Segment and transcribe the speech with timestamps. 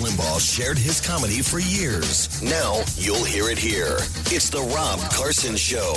[0.00, 2.42] Rush Limbaugh shared his comedy for years.
[2.42, 3.96] Now you'll hear it here.
[4.26, 5.94] It's the Rob Carson Show.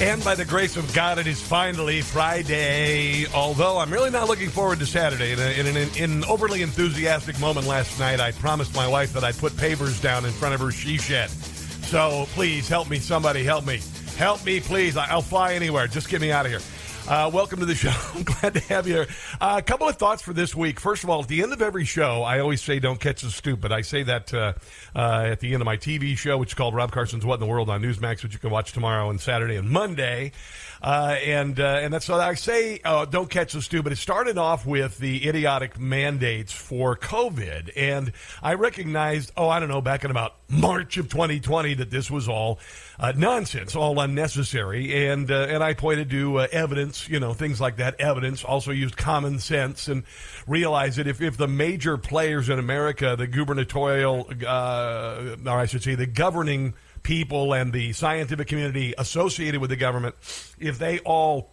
[0.00, 3.26] And by the grace of God, it is finally Friday.
[3.34, 5.32] Although I'm really not looking forward to Saturday.
[5.32, 9.12] In, a, in, an, in an overly enthusiastic moment last night, I promised my wife
[9.12, 11.28] that I'd put pavers down in front of her she shed.
[11.28, 12.98] So please help me.
[12.98, 13.80] Somebody help me.
[14.16, 14.96] Help me, please.
[14.96, 15.86] I'll fly anywhere.
[15.88, 16.60] Just get me out of here.
[17.08, 17.92] Uh, welcome to the show.
[18.14, 19.06] I'm glad to have you here.
[19.40, 20.78] Uh, a couple of thoughts for this week.
[20.78, 23.30] First of all, at the end of every show, I always say, don't catch the
[23.30, 23.72] stupid.
[23.72, 24.52] I say that uh,
[24.94, 27.40] uh, at the end of my TV show, which is called Rob Carson's What in
[27.40, 30.32] the World on Newsmax, which you can watch tomorrow and Saturday and Monday.
[30.82, 32.78] Uh, and uh, and that's what I say.
[33.10, 33.92] Don't catch the stupid.
[33.92, 39.68] It started off with the idiotic mandates for COVID, and I recognized, oh, I don't
[39.68, 42.58] know, back in about March of 2020, that this was all
[42.98, 47.60] uh, nonsense, all unnecessary, and uh, and I pointed to uh, evidence, you know, things
[47.60, 48.00] like that.
[48.00, 48.44] Evidence.
[48.44, 50.02] Also used common sense and
[50.46, 55.82] realized that if if the major players in America, the gubernatorial, uh, or I should
[55.82, 60.14] say, the governing people and the scientific community associated with the government,
[60.58, 61.50] if they all,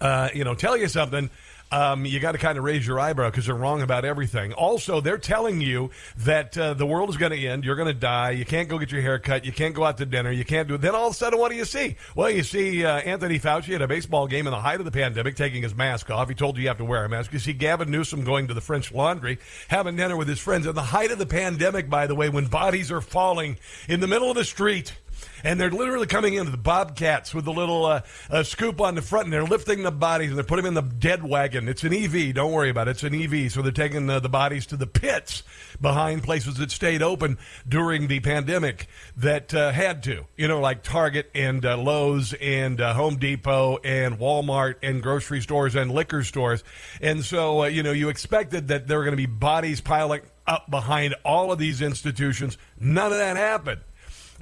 [0.00, 1.30] uh, you know, tell you something,
[1.72, 4.52] um, you got to kind of raise your eyebrow because they're wrong about everything.
[4.52, 7.94] Also, they're telling you that uh, the world is going to end, you're going to
[7.94, 10.44] die, you can't go get your hair cut, you can't go out to dinner, you
[10.44, 10.80] can't do it.
[10.80, 11.96] Then all of a sudden, what do you see?
[12.14, 14.90] Well, you see uh, Anthony Fauci at a baseball game in the height of the
[14.90, 16.28] pandemic taking his mask off.
[16.28, 17.32] He told you you have to wear a mask.
[17.32, 20.74] You see Gavin Newsom going to the French Laundry, having dinner with his friends in
[20.74, 24.30] the height of the pandemic, by the way, when bodies are falling in the middle
[24.30, 24.92] of the street
[25.44, 29.24] and they're literally coming into the bobcats with a little uh, scoop on the front,
[29.24, 31.68] and they're lifting the bodies and they're putting them in the dead wagon.
[31.68, 32.34] It's an EV.
[32.34, 32.92] Don't worry about it.
[32.92, 33.52] It's an EV.
[33.52, 35.42] So they're taking the, the bodies to the pits
[35.80, 40.82] behind places that stayed open during the pandemic that uh, had to, you know, like
[40.82, 46.22] Target and uh, Lowe's and uh, Home Depot and Walmart and grocery stores and liquor
[46.22, 46.64] stores.
[47.00, 50.22] And so, uh, you know, you expected that there were going to be bodies piling
[50.46, 52.58] up behind all of these institutions.
[52.78, 53.80] None of that happened.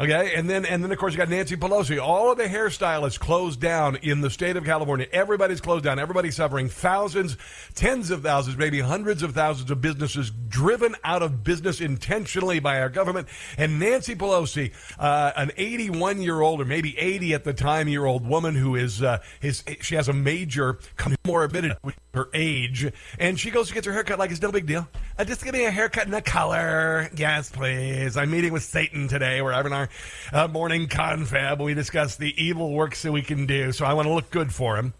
[0.00, 2.00] Okay, and then and then of course you got Nancy Pelosi.
[2.00, 5.09] All of the hairstylists closed down in the state of California.
[5.10, 5.98] Everybody's closed down.
[5.98, 6.69] Everybody's suffering.
[6.69, 7.36] Thousands,
[7.75, 12.81] tens of thousands, maybe hundreds of thousands of businesses driven out of business intentionally by
[12.81, 13.26] our government.
[13.56, 18.06] And Nancy Pelosi, uh, an 81 year old or maybe 80 at the time year
[18.06, 21.76] old woman who is uh, his she has a major comorbidity
[22.18, 24.86] her age, and she goes to get her haircut like it's no big deal.
[25.18, 28.16] Uh, just give me a haircut in the color, yes, please.
[28.16, 29.40] I'm meeting with Satan today.
[29.40, 29.88] We're having our
[30.32, 31.60] uh, morning confab.
[31.60, 33.72] We discuss the evil works that we can do.
[33.72, 34.92] So I want to look good for him.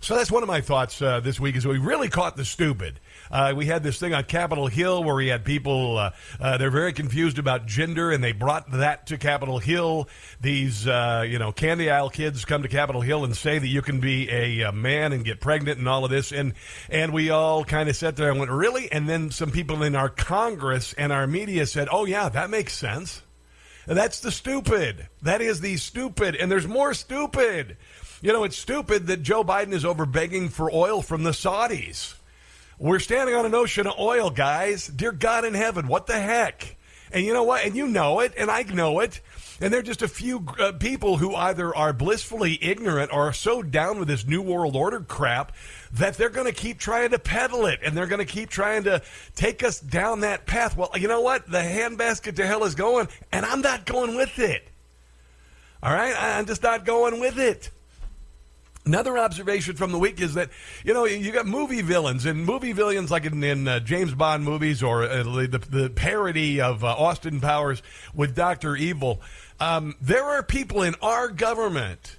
[0.00, 3.00] So that's one of my thoughts uh, this week is we really caught the stupid.
[3.30, 6.70] Uh, we had this thing on Capitol Hill where we had people, uh, uh, they're
[6.70, 10.08] very confused about gender, and they brought that to Capitol Hill.
[10.40, 13.82] These, uh, you know, candy aisle kids come to Capitol Hill and say that you
[13.82, 16.32] can be a, a man and get pregnant and all of this.
[16.32, 16.54] And,
[16.88, 18.90] and we all kind of sat there and went, really?
[18.90, 22.72] And then some people in our Congress and our media said, oh, yeah, that makes
[22.72, 23.22] sense.
[23.86, 25.08] That's the stupid.
[25.22, 26.36] That is the stupid.
[26.36, 27.78] And there's more stupid.
[28.20, 32.14] You know, it's stupid that Joe Biden is over begging for oil from the Saudis.
[32.80, 34.86] We're standing on an ocean of oil, guys.
[34.86, 36.76] Dear God in heaven, what the heck?
[37.10, 37.64] And you know what?
[37.64, 39.20] And you know it, and I know it.
[39.60, 43.32] And there are just a few uh, people who either are blissfully ignorant or are
[43.32, 45.56] so down with this New World Order crap
[45.94, 48.84] that they're going to keep trying to peddle it and they're going to keep trying
[48.84, 49.02] to
[49.34, 50.76] take us down that path.
[50.76, 51.50] Well, you know what?
[51.50, 54.68] The handbasket to hell is going, and I'm not going with it.
[55.82, 56.14] All right?
[56.16, 57.70] I'm just not going with it.
[58.88, 60.48] Another observation from the week is that
[60.82, 64.42] you know you got movie villains and movie villains like in, in uh, James Bond
[64.44, 67.82] movies or uh, the, the parody of uh, Austin Powers
[68.14, 69.20] with Doctor Evil.
[69.60, 72.16] Um, there are people in our government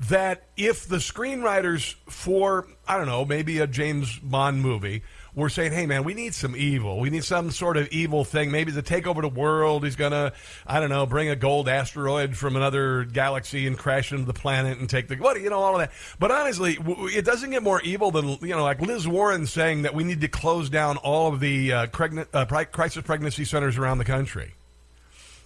[0.00, 5.04] that if the screenwriters for I don't know maybe a James Bond movie
[5.34, 7.00] were saying, "Hey, man, we need some evil.
[7.00, 8.50] We need some sort of evil thing.
[8.50, 9.84] Maybe to take over the world.
[9.84, 10.32] He's gonna,
[10.66, 14.78] I don't know, bring a gold asteroid from another galaxy and crash into the planet
[14.78, 17.80] and take the what, you know, all of that." But honestly, it doesn't get more
[17.82, 21.32] evil than you know, like Liz Warren saying that we need to close down all
[21.32, 21.86] of the uh,
[22.32, 24.54] uh, crisis pregnancy centers around the country.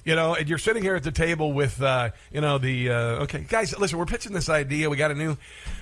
[0.06, 3.24] You know, and you're sitting here at the table with, uh, you know, the uh,
[3.24, 3.76] okay guys.
[3.76, 4.88] Listen, we're pitching this idea.
[4.88, 5.36] We got a new,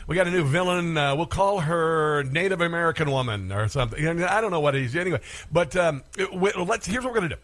[0.06, 0.96] we got a new villain.
[0.96, 4.22] Uh, we'll call her Native American woman or something.
[4.22, 5.20] I don't know what it is anyway.
[5.52, 6.86] But um, let's.
[6.86, 7.40] Here's what we're gonna do.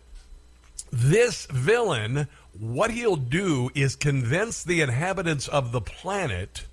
[0.90, 2.28] This villain,
[2.58, 6.64] what he'll do is convince the inhabitants of the planet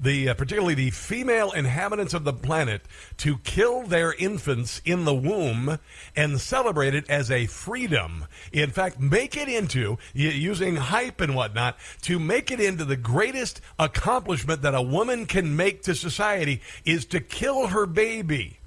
[0.00, 2.82] the uh, particularly the female inhabitants of the planet
[3.18, 5.78] to kill their infants in the womb
[6.16, 8.26] and celebrate it as a freedom.
[8.52, 13.60] In fact, make it into using hype and whatnot to make it into the greatest
[13.78, 18.59] accomplishment that a woman can make to society is to kill her baby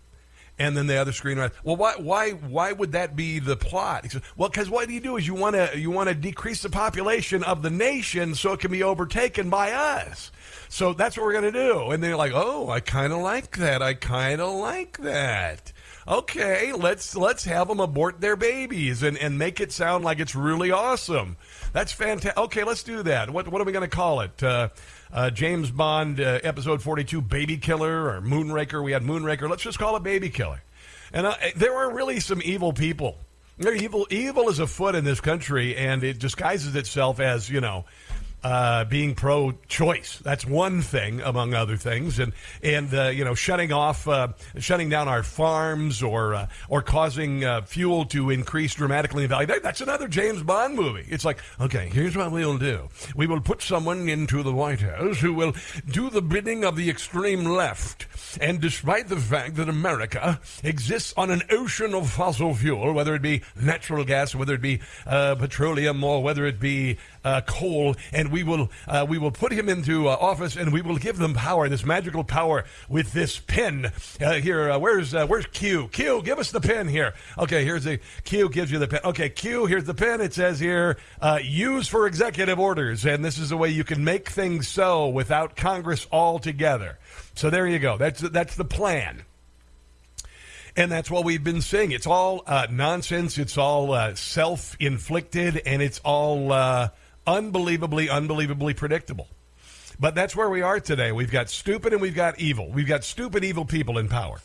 [0.60, 4.12] And then the other screenwriter, well, why, why, why would that be the plot?
[4.12, 6.70] Says, well, because what you do is you want to, you want to decrease the
[6.70, 10.32] population of the nation so it can be overtaken by us.
[10.70, 11.92] So that's what we're going to do.
[11.92, 13.82] And they're like, oh, I kind of like that.
[13.82, 15.74] I kind of like that.
[16.08, 20.36] Okay, let's let's have them abort their babies and, and make it sound like it's
[20.36, 21.38] really awesome.
[21.72, 22.38] That's fantastic.
[22.38, 23.30] Okay, let's do that.
[23.30, 24.44] What what are we going to call it?
[24.44, 24.70] Uh,
[25.13, 28.83] uh, James Bond uh, episode 42 Baby Killer or Moonraker.
[28.83, 29.50] We had Moonraker.
[29.50, 30.62] Let's just call it Baby Killer.
[31.13, 33.18] And uh, there are really some evil people.
[33.60, 37.86] Evil, evil is afoot in this country, and it disguises itself as you know
[38.44, 40.19] uh, being pro-choice.
[40.19, 44.90] That's one thing, among other things, and and uh, you know shutting off, uh, shutting
[44.90, 49.48] down our farms, or uh, or causing uh, fuel to increase dramatically in value.
[49.62, 51.06] That's another James Bond movie.
[51.07, 55.19] It's like, okay, here's what we'll do: we will put someone into the White House
[55.19, 55.54] who will
[55.88, 58.07] do the bidding of the extreme left,
[58.42, 63.22] and despite the fact that America exists on an ocean of fossil fuel, whether it
[63.22, 66.98] be natural gas, whether it be uh, petroleum, or whether it be
[67.46, 70.98] coal, and we will uh, we will put him into uh, office and we will
[70.98, 73.92] give them power, this magical power with this pen
[74.22, 74.72] uh, here.
[74.72, 75.88] Uh, where's uh, where's Q?
[75.90, 77.14] Q, give us the pen here.
[77.38, 79.02] Okay, here's the Q gives you the pen.
[79.04, 80.22] Okay, Q, here's the pen.
[80.22, 84.04] It says here, uh, use for executive orders, and this is the way you can
[84.04, 86.98] make things so without Congress altogether.
[87.36, 87.98] So there you go.
[87.98, 89.24] That's that's the plan.
[90.75, 91.92] And that's what we've been saying.
[91.92, 93.38] It's all uh, nonsense.
[93.38, 96.90] It's all uh, self inflicted, and it's all uh,
[97.25, 99.28] unbelievably, unbelievably predictable.
[100.00, 101.12] But that's where we are today.
[101.12, 102.70] We've got stupid and we've got evil.
[102.72, 104.40] We've got stupid, evil people in power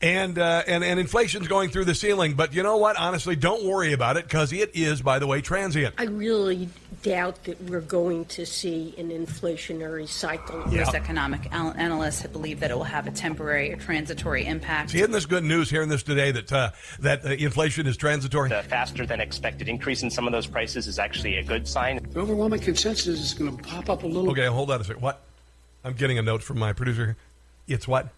[0.00, 2.34] and uh, and and inflation's going through the ceiling.
[2.34, 2.96] But you know what?
[2.96, 5.94] Honestly, don't worry about it because it is, by the way, transient.
[5.98, 6.68] I really
[7.02, 10.62] doubt that we're going to see an inflationary cycle.
[10.70, 10.84] Yeah.
[10.84, 14.90] Most economic analysts believe that it will have a temporary or transitory impact.
[14.90, 15.70] See, isn't this good news?
[15.70, 18.50] Hearing this today that uh, that uh, inflation is transitory.
[18.50, 22.00] The faster than expected increase in some of those prices is actually a good sign.
[22.10, 24.30] The overwhelming consensus is going to pop up a little.
[24.30, 25.02] Okay, hold on a second.
[25.02, 25.22] What?
[25.84, 27.16] I'm getting a note from my producer.
[27.66, 28.08] It's what?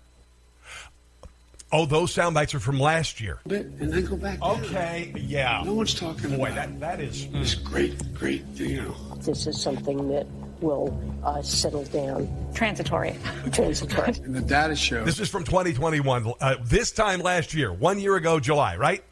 [1.73, 3.39] Oh, those sound bites are from last year.
[3.47, 4.43] Bit and then go back.
[4.43, 5.25] Okay, down.
[5.25, 5.63] yeah.
[5.65, 8.95] No one's talking Boy, about that that is this great, great, you know.
[9.19, 10.27] This is something that
[10.61, 12.29] will uh, settle down.
[12.55, 13.15] Transitory.
[13.53, 14.15] Transitory.
[14.25, 16.33] And the data shows this is from 2021.
[16.41, 19.05] Uh, this time last year, one year ago, July, right?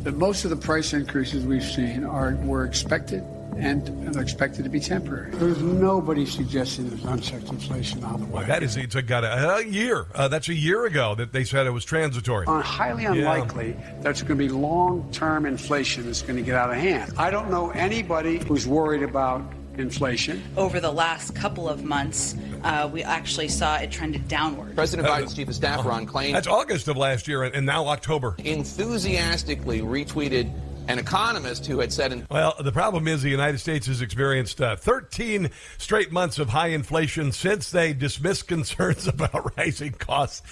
[0.00, 3.24] That most of the price increases we've seen are were expected
[3.58, 5.30] and are expected to be temporary.
[5.32, 8.44] There's nobody suggesting there's unchecked inflation on the way.
[8.44, 10.06] That is, it's a, got a, a year.
[10.14, 12.46] Uh, that's a year ago that they said it was transitory.
[12.46, 13.94] Uh, highly unlikely yeah.
[14.00, 17.12] that's going to be long-term inflation that's going to get out of hand.
[17.16, 19.42] I don't know anybody who's worried about
[19.78, 20.42] inflation.
[20.56, 24.74] Over the last couple of months, uh, we actually saw it trended downward.
[24.74, 26.32] President Biden's chief of staff, Ron Klain.
[26.32, 28.36] That's August of last year, and now October.
[28.38, 30.50] Enthusiastically retweeted
[30.88, 32.12] an economist who had said.
[32.12, 36.48] In- well, the problem is the United States has experienced uh, 13 straight months of
[36.48, 40.42] high inflation since they dismissed concerns about rising costs.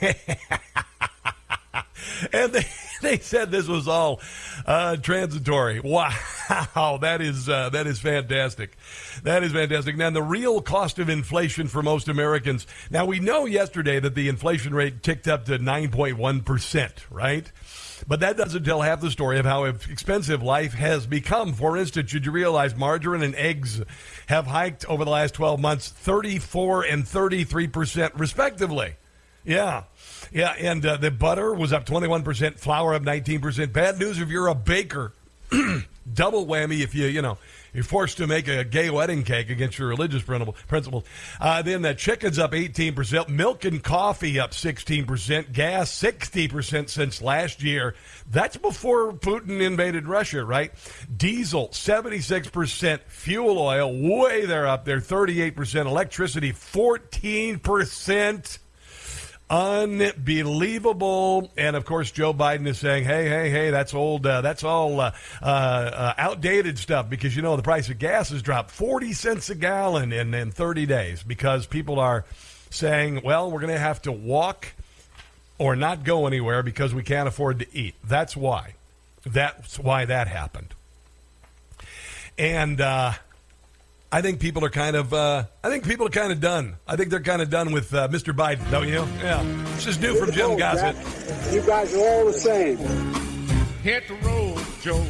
[2.32, 2.66] and they,
[3.02, 4.20] they said this was all
[4.66, 5.80] uh, transitory.
[5.80, 8.76] Wow, that is uh, that is fantastic.
[9.22, 9.96] That is fantastic.
[9.96, 12.66] Now, the real cost of inflation for most Americans.
[12.90, 17.50] Now, we know yesterday that the inflation rate ticked up to 9.1 percent, right?
[18.06, 21.52] But that doesn't tell half the story of how expensive life has become.
[21.52, 23.82] For instance, should you realize margarine and eggs
[24.26, 28.94] have hiked over the last 12 months 34 and 33% respectively?
[29.44, 29.84] Yeah.
[30.32, 33.72] Yeah, and uh, the butter was up 21%, flour up 19%.
[33.72, 35.12] Bad news if you're a baker.
[36.12, 37.38] Double whammy if you, you know,
[37.74, 41.04] you're forced to make a gay wedding cake against your religious principles.
[41.40, 47.62] Uh, then the chicken's up 18%, milk and coffee up 16%, gas 60% since last
[47.62, 47.94] year.
[48.30, 50.72] That's before Putin invaded Russia, right?
[51.14, 58.58] Diesel 76%, fuel oil way there up there 38%, electricity 14%.
[59.50, 61.50] Unbelievable.
[61.56, 65.00] And of course, Joe Biden is saying, hey, hey, hey, that's old, uh, that's all
[65.00, 69.12] uh, uh, uh, outdated stuff because, you know, the price of gas has dropped 40
[69.12, 72.24] cents a gallon in, in 30 days because people are
[72.70, 74.68] saying, well, we're going to have to walk
[75.58, 77.94] or not go anywhere because we can't afford to eat.
[78.02, 78.74] That's why.
[79.26, 80.74] That's why that happened.
[82.38, 83.12] And, uh,
[84.14, 85.12] I think people are kind of.
[85.12, 86.76] Uh, I think people are kind of done.
[86.86, 88.32] I think they're kind of done with uh, Mr.
[88.32, 89.04] Biden, don't you?
[89.20, 89.42] Yeah.
[89.74, 90.94] This is new from Jim Gossett.
[91.52, 92.76] You guys are all the same.
[93.82, 95.04] Hit the road, Joe.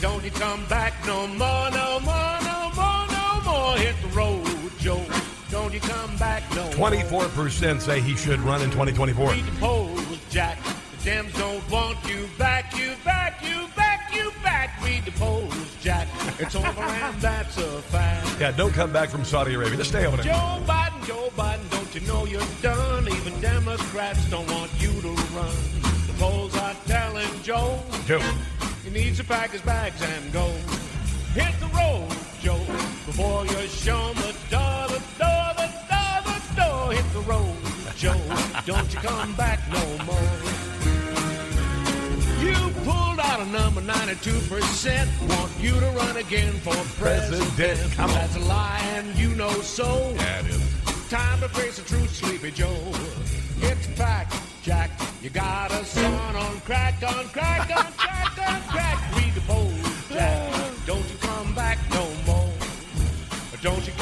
[0.00, 3.76] Don't you come back no more, no more, no more, no more.
[3.76, 4.46] Hit the road,
[4.78, 5.04] Joe.
[5.50, 9.32] Don't you come back no 24% say he should run in 2024.
[9.32, 10.62] Read the polls, Jack.
[11.02, 13.83] The Dems don't want you back, you back, you back.
[14.82, 16.08] We depose Jack.
[16.38, 18.40] It's over and that's a fact.
[18.40, 19.76] Yeah, don't come back from Saudi Arabia.
[19.76, 20.26] Just stay over there.
[20.32, 23.08] Joe Biden, Joe Biden, don't you know you're done?
[23.08, 25.54] Even Democrats don't want you to run.
[26.06, 28.20] The polls are telling Joe Joe.
[28.84, 30.46] he needs to pack his bags and go.
[31.34, 32.08] Hit the road,
[32.40, 32.58] Joe,
[33.06, 36.92] before you're shown the door, the door, the door, the door.
[36.92, 37.56] Hit the road,
[37.96, 38.20] Joe,
[38.66, 40.63] don't you come back no more.
[42.84, 45.28] Pulled out a number 92%.
[45.28, 47.50] Want you to run again for president.
[47.54, 48.16] President, come on.
[48.16, 50.14] That's a lie, and you know so.
[50.14, 51.08] It is.
[51.08, 52.76] Time to face the truth, Sleepy Joe.
[53.60, 54.90] It's fact, Jack.
[55.22, 59.16] You got us on on crack, on crack, on crack, on crack.
[59.16, 60.52] We depose, Jack.
[60.86, 62.52] Don't you come back no more.
[63.62, 63.94] Don't you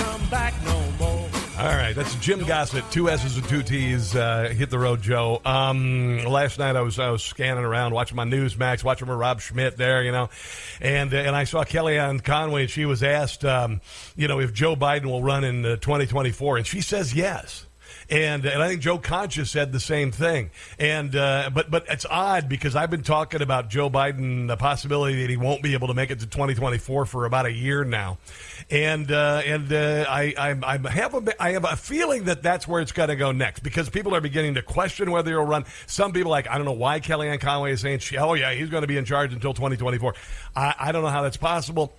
[1.63, 4.17] All right, that's Jim Gossett, two S's and two T's.
[4.17, 5.41] Uh, hit the road, Joe.
[5.45, 9.41] Um, last night I was I was scanning around, watching my Newsmax, watching my Rob
[9.41, 10.29] Schmitt there, you know,
[10.81, 13.81] and uh, and I saw Kellyanne Conway, and she was asked, um,
[14.17, 17.65] you know, if Joe Biden will run in uh, 2024, and she says yes.
[18.11, 20.51] And, and I think Joe Concha said the same thing.
[20.79, 25.23] And uh, but but it's odd because I've been talking about Joe Biden, the possibility
[25.23, 28.19] that he won't be able to make it to 2024 for about a year now.
[28.71, 32.69] And uh, and uh, I I, I have a I have a feeling that that's
[32.69, 35.65] where it's going to go next because people are beginning to question whether he'll run.
[35.87, 38.69] Some people like I don't know why Kellyanne Conway is saying she, oh yeah he's
[38.69, 40.15] going to be in charge until 2024.
[40.55, 41.95] I, I don't know how that's possible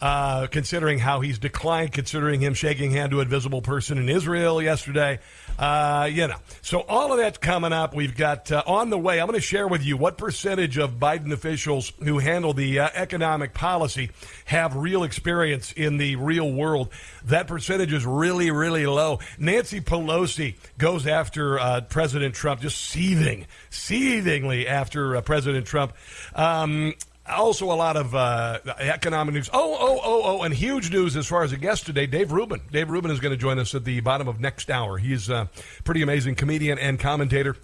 [0.00, 4.62] uh, considering how he's declined, considering him shaking hand to a visible person in Israel
[4.62, 5.18] yesterday.
[5.58, 7.94] Uh, you know, so all of that's coming up.
[7.94, 9.20] We've got uh, on the way.
[9.20, 12.90] I'm going to share with you what percentage of Biden officials who handle the uh,
[12.94, 14.10] economic policy
[14.44, 16.90] have real experience in the real world.
[17.24, 19.18] That percentage is really, really low.
[19.38, 25.92] Nancy Pelosi goes after uh, President Trump, just seething, seethingly after uh, President Trump.
[26.34, 26.94] Um,
[27.28, 29.50] also, a lot of uh, economic news.
[29.52, 32.60] Oh, oh, oh, oh, and huge news as far as a guest today, Dave Rubin.
[32.70, 34.98] Dave Rubin is going to join us at the bottom of next hour.
[34.98, 35.48] He's a
[35.84, 37.56] pretty amazing comedian and commentator.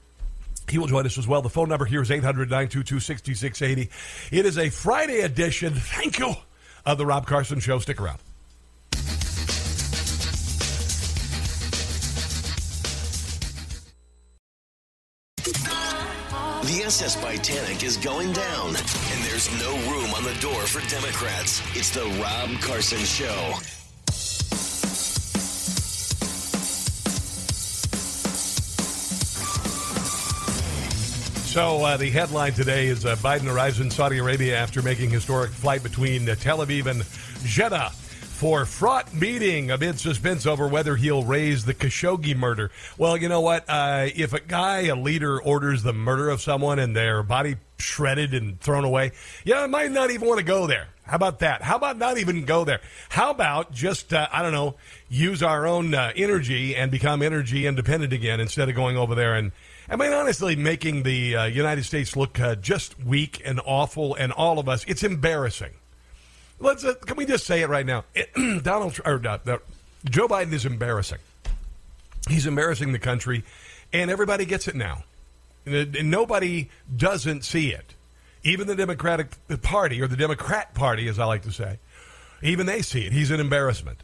[0.69, 1.43] He will join us as well.
[1.43, 3.91] The phone number here is 800 922 6680.
[4.37, 6.35] It is a Friday edition, thank you,
[6.87, 7.79] of The Rob Carson Show.
[7.79, 8.19] Stick around.
[16.85, 21.63] The SS Titanic is going down, and there's no room on the door for Democrats.
[21.75, 23.55] It's the Rob Carson Show.
[31.47, 35.53] So uh, the headline today is uh, Biden arrives in Saudi Arabia after making historic
[35.53, 37.03] flight between uh, Tel Aviv and
[37.47, 37.93] Jeddah
[38.35, 42.73] for fraught meeting amid suspense over whether he'll raise the Khashoggi murder.
[42.99, 43.65] Well, you know what?
[43.69, 48.35] Uh, if a guy, a leader, orders the murder of someone and their body shredded
[48.35, 49.13] and thrown away,
[49.45, 50.89] yeah, I might not even want to go there.
[51.05, 51.63] How about that?
[51.63, 52.81] How about not even go there?
[53.09, 54.75] How about just, uh, I don't know,
[55.09, 59.37] use our own uh, energy and become energy independent again instead of going over there
[59.37, 59.53] and,
[59.89, 64.33] I mean, honestly, making the uh, United States look uh, just weak and awful and
[64.33, 65.75] all of us, it's embarrassing.
[66.65, 68.05] Let's uh, can we just say it right now?
[68.63, 69.59] Donald or uh,
[70.07, 71.19] Joe Biden is embarrassing.
[72.27, 73.45] He's embarrassing the country,
[73.93, 75.05] and everybody gets it now.
[75.67, 77.95] And, and nobody doesn't see it.
[78.45, 79.29] Even the Democratic
[79.61, 81.79] Party, or the Democrat Party, as I like to say,
[82.43, 83.13] even they see it.
[83.13, 83.99] He's an embarrassment.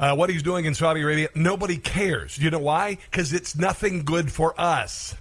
[0.00, 2.38] Uh, what he's doing in Saudi Arabia, nobody cares.
[2.38, 2.98] You know why?
[3.10, 5.14] Because it's nothing good for us.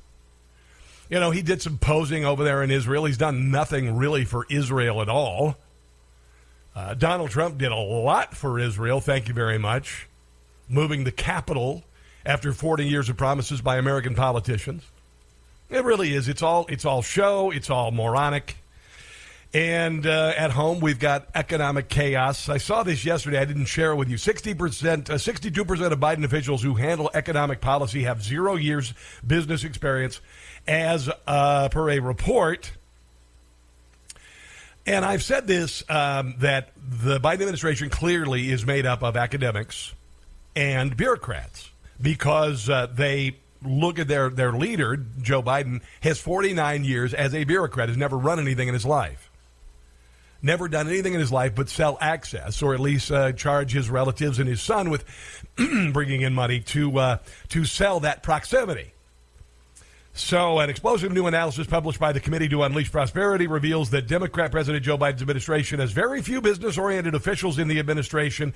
[1.10, 3.04] You know, he did some posing over there in Israel.
[3.04, 5.58] He's done nothing really for Israel at all.
[6.76, 9.02] Uh, Donald Trump did a lot for Israel.
[9.02, 10.08] Thank you very much.
[10.70, 11.84] Moving the capital
[12.26, 14.84] after 40 years of promises by American politicians.
[15.70, 16.28] It really is.
[16.28, 17.52] It's all it's all show.
[17.52, 18.58] It's all moronic.
[19.54, 22.48] And uh, at home, we've got economic chaos.
[22.48, 23.38] I saw this yesterday.
[23.38, 24.16] I didn't share it with you.
[24.16, 28.94] 60%, uh, 62% of Biden officials who handle economic policy have zero years
[29.28, 30.22] business experience,
[30.68, 32.72] as uh, per a report.
[34.86, 39.94] And I've said this um, that the Biden administration clearly is made up of academics
[40.56, 41.70] and bureaucrats
[42.02, 47.44] because uh, they look at their, their leader, Joe Biden, has 49 years as a
[47.44, 49.30] bureaucrat, has never run anything in his life.
[50.42, 53.92] Never done anything in his life but sell access, or at least uh, charge his
[53.92, 55.06] relatives and his son with
[55.94, 57.18] bringing in money to uh,
[57.50, 58.92] to sell that proximity.
[60.14, 64.52] So, an explosive new analysis published by the Committee to Unleash Prosperity reveals that Democrat
[64.52, 68.54] President Joe Biden's administration has very few business oriented officials in the administration,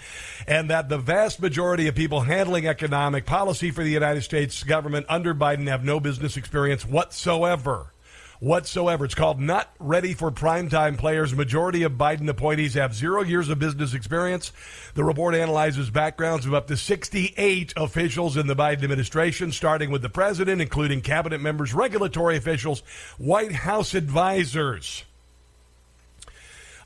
[0.47, 5.05] and that the vast majority of people handling economic policy for the United States government
[5.07, 7.94] under Biden have no business experience whatsoever.
[8.39, 9.05] Whatsoever.
[9.05, 11.33] It's called Not Ready for Primetime Players.
[11.33, 14.51] Majority of Biden appointees have zero years of business experience.
[14.93, 20.01] The report analyzes backgrounds of up to 68 officials in the Biden administration, starting with
[20.01, 22.81] the president, including cabinet members, regulatory officials,
[23.17, 25.03] White House advisors.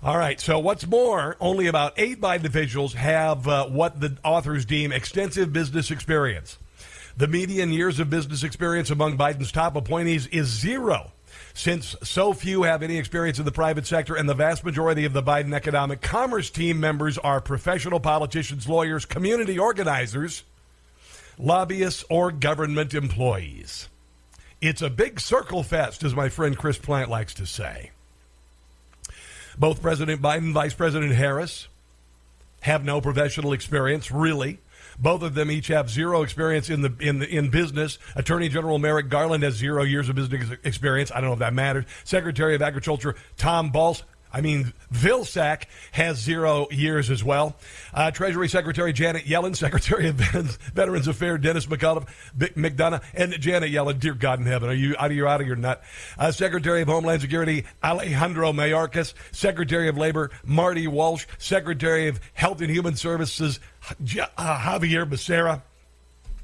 [0.02, 0.40] All right.
[0.40, 5.52] So, what's more, only about eight Biden officials have uh, what the authors deem extensive
[5.52, 6.58] business experience.
[7.18, 11.12] The median years of business experience among Biden's top appointees is zero.
[11.60, 15.12] Since so few have any experience in the private sector, and the vast majority of
[15.12, 20.44] the Biden Economic Commerce team members are professional politicians, lawyers, community organizers,
[21.38, 23.90] lobbyists, or government employees.
[24.62, 27.92] It's a big circle fest, as my friend Chris Plante likes to say.
[29.58, 31.68] Both President Biden and Vice President Harris
[32.62, 34.60] have no professional experience, really.
[35.00, 37.98] Both of them each have zero experience in the in the, in business.
[38.16, 41.12] Attorney General Merrick Garland has zero years of business experience.
[41.12, 41.86] I don't know if that matters.
[42.04, 47.56] Secretary of Agriculture Tom Balls I mean, Vilsack has zero years as well.
[47.94, 54.00] Uh, Treasury Secretary Janet Yellen, Secretary of Veterans Affairs Dennis McCullough, McDonough, and Janet Yellen.
[54.00, 55.82] Dear God in heaven, are you out of your out of your nut?
[56.18, 62.62] Uh, Secretary of Homeland Security Alejandro Mayorkas, Secretary of Labor Marty Walsh, Secretary of Health
[62.62, 63.60] and Human Services
[64.38, 65.62] uh, Xavier Becerra,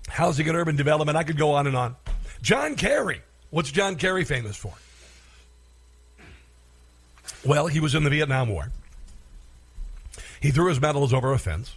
[0.08, 1.18] Housing and Urban Development.
[1.18, 1.96] I could go on and on.
[2.42, 3.22] John Kerry.
[3.50, 4.74] What's John Kerry famous for?
[7.46, 8.72] Well, he was in the Vietnam War.
[10.42, 11.76] He threw his medals over a fence,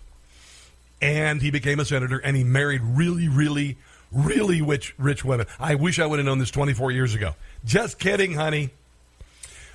[1.00, 3.76] and he became a senator, and he married really, really,
[4.12, 5.46] really rich, rich women.
[5.58, 7.34] I wish I would have known this 24 years ago.
[7.64, 8.70] Just kidding, honey.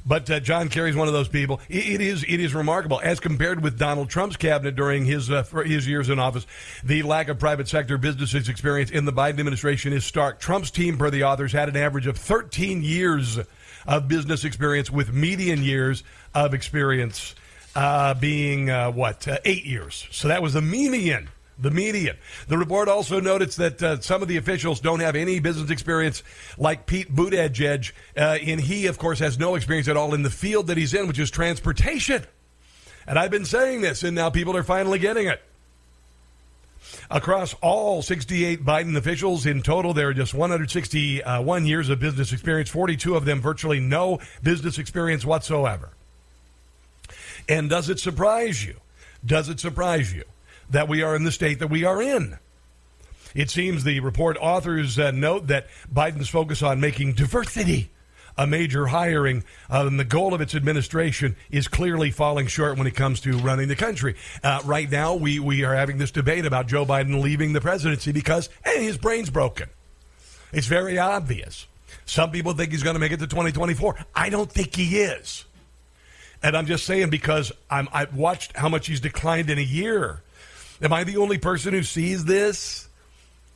[0.06, 1.62] But uh, John Kerry's one of those people.
[1.70, 5.44] It, it is it is remarkable as compared with Donald Trump's cabinet during his uh,
[5.66, 6.46] his years in office.
[6.84, 10.40] The lack of private sector businesses experience in the Biden administration is stark.
[10.40, 13.40] Trump's team, per the authors, had an average of 13 years
[13.86, 17.36] of business experience, with median years of experience
[17.76, 20.08] uh, being uh, what uh, eight years.
[20.12, 21.30] So that was the median.
[21.60, 22.18] The median.
[22.48, 26.24] The report also notes that uh, some of the officials don't have any business experience,
[26.58, 30.32] like Pete Buttigieg, uh, and he, of course, has no experience at all in the
[30.32, 32.26] field that he's in, which is transportation.
[33.06, 35.42] And I've been saying this, and now people are finally getting it.
[37.10, 42.70] Across all 68 Biden officials in total, there are just 161 years of business experience,
[42.70, 45.90] 42 of them virtually no business experience whatsoever.
[47.48, 48.76] And does it surprise you?
[49.26, 50.24] Does it surprise you
[50.74, 52.38] that we are in the state that we are in?
[53.34, 57.90] It seems the report authors uh, note that Biden's focus on making diversity
[58.38, 62.88] a major hiring, uh, and the goal of its administration is clearly falling short when
[62.88, 64.16] it comes to running the country.
[64.44, 68.12] Uh, right now, we, we are having this debate about Joe Biden leaving the presidency
[68.12, 69.70] because, hey, his brain's broken.
[70.52, 71.68] It's very obvious.
[72.06, 73.98] Some people think he's going to make it to 2024.
[74.16, 75.46] I don't think he is.
[76.42, 80.22] And I'm just saying because I'm, I've watched how much he's declined in a year.
[80.82, 82.88] Am I the only person who sees this?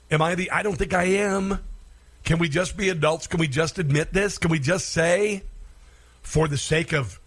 [0.10, 0.52] Am I the?
[0.52, 1.60] I don't think I am.
[2.24, 3.28] Can we just be adults?
[3.28, 4.38] Can we just admit this?
[4.38, 5.44] Can we just say,
[6.22, 7.20] for the sake of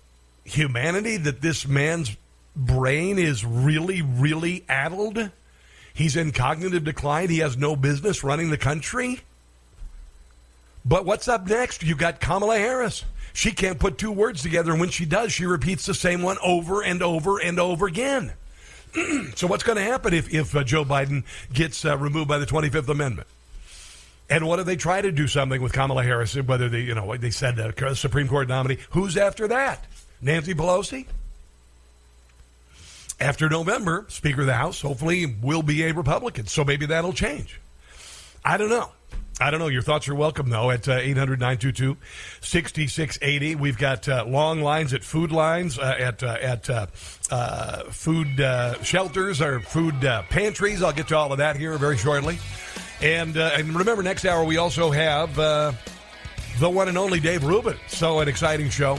[0.44, 2.16] humanity, that this man's
[2.54, 5.30] brain is really, really addled?
[5.92, 7.28] He's in cognitive decline.
[7.28, 9.20] He has no business running the country.
[10.84, 11.82] But what's up next?
[11.82, 13.04] You got Kamala Harris.
[13.32, 16.38] She can't put two words together, and when she does, she repeats the same one
[16.42, 18.32] over and over and over again.
[19.34, 22.46] so, what's going to happen if, if uh, Joe Biden gets uh, removed by the
[22.46, 23.28] 25th Amendment?
[24.28, 26.36] And what if they try to do something with Kamala Harris?
[26.36, 28.78] Whether they, you know, they said the Supreme Court nominee.
[28.90, 29.84] Who's after that?
[30.22, 31.06] Nancy Pelosi?
[33.20, 36.46] After November, Speaker of the House hopefully will be a Republican.
[36.46, 37.60] So maybe that'll change.
[38.44, 38.92] I don't know.
[39.40, 39.68] I don't know.
[39.68, 41.96] Your thoughts are welcome, though, at uh, 800 922
[42.42, 43.54] 6680.
[43.54, 46.86] We've got uh, long lines at food lines, uh, at, uh, at uh,
[47.30, 48.38] uh, food
[48.84, 49.94] shelters or food
[50.28, 50.82] pantries.
[50.82, 52.38] I'll get to all of that here very shortly.
[53.00, 55.74] And, and remember, next hour we also have the
[56.60, 57.78] one and only Dave Rubin.
[57.88, 58.98] So, an exciting show.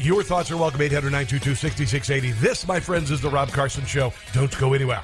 [0.00, 2.32] Your thoughts are welcome, 800 922 6680.
[2.40, 4.12] This, my friends, is The Rob Carson Show.
[4.32, 5.02] Don't go anywhere.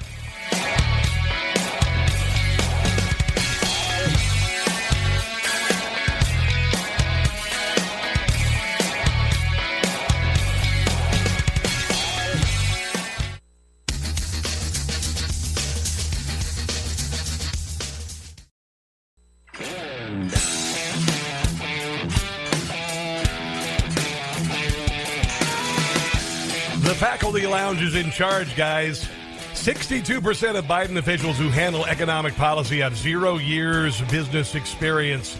[27.65, 29.09] Lounge is in charge, guys.
[29.53, 35.35] 62% of Biden officials who handle economic policy have zero years business experience.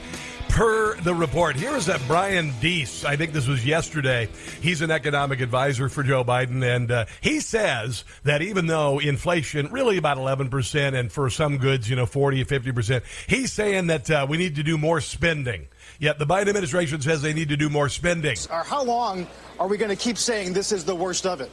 [0.50, 1.56] per the report.
[1.56, 3.06] Here is that Brian Deese.
[3.06, 4.28] I think this was yesterday.
[4.60, 9.72] He's an economic advisor for Joe Biden, and uh, he says that even though inflation
[9.72, 14.10] really about 11%, and for some goods, you know, 40 or 50%, he's saying that
[14.10, 15.68] uh, we need to do more spending.
[16.00, 18.38] Yet the Biden administration says they need to do more spending.
[18.50, 19.28] Or how long
[19.60, 21.52] are we going to keep saying this is the worst of it?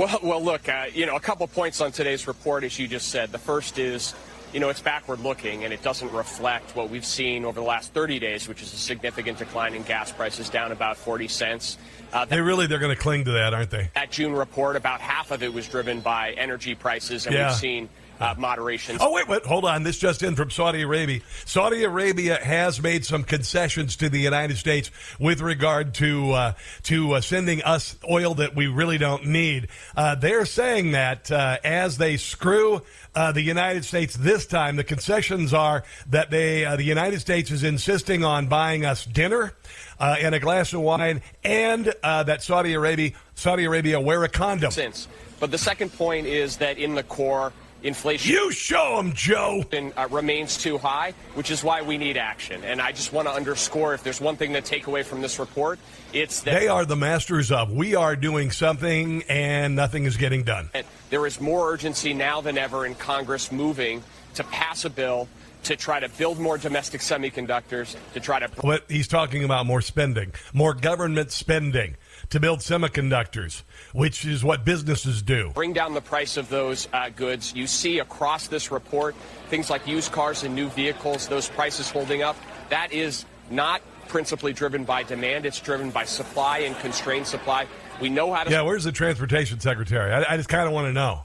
[0.00, 3.08] Well, well, look, uh, you know, a couple points on today's report, as you just
[3.08, 3.32] said.
[3.32, 4.14] The first is,
[4.52, 7.92] you know, it's backward looking and it doesn't reflect what we've seen over the last
[7.92, 11.76] 30 days, which is a significant decline in gas prices, down about 40 cents.
[12.14, 13.90] Uh, they really they're going to cling to that, aren't they?
[13.94, 17.48] That June report, about half of it was driven by energy prices, and Yeah.
[17.48, 17.88] we've seen
[18.20, 18.98] uh, moderation.
[19.00, 19.82] Oh, wait, wait, hold on.
[19.82, 21.20] This just in from Saudi Arabia.
[21.46, 26.52] Saudi Arabia has made some concessions to the United States with regard to uh,
[26.84, 29.68] to uh, sending us oil that we really don't need.
[29.96, 32.82] Uh, they're saying that uh, as they screw
[33.14, 37.50] uh, the United States this time, the concessions are that they uh, the United States
[37.50, 39.54] is insisting on buying us dinner.
[39.98, 44.30] Uh, and a glass of wine, and uh, that Saudi Arabia, Saudi Arabia, wear a
[44.30, 44.70] condom.
[44.70, 45.08] Since.
[45.38, 48.32] But the second point is that in the core, inflation.
[48.32, 49.64] You show them, Joe.
[49.72, 52.62] Uh, remains too high, which is why we need action.
[52.64, 55.38] And I just want to underscore if there's one thing to take away from this
[55.38, 55.78] report,
[56.12, 60.42] it's that They are the masters of we are doing something and nothing is getting
[60.42, 60.70] done.
[61.10, 64.02] there is more urgency now than ever in Congress moving
[64.34, 65.28] to pass a bill
[65.64, 69.82] to try to build more domestic semiconductors, to try to What he's talking about more
[69.82, 71.96] spending, more government spending
[72.30, 73.62] to build semiconductors,
[73.92, 75.50] which is what businesses do.
[75.54, 77.54] bring down the price of those uh, goods.
[77.54, 79.14] You see across this report
[79.48, 82.36] things like used cars and new vehicles, those prices holding up.
[82.70, 87.66] That is not principally driven by demand, it's driven by supply and constrained supply.
[88.00, 88.50] We know how to.
[88.50, 90.12] Yeah, where's the transportation secretary?
[90.12, 91.24] I, I just kind of want to know.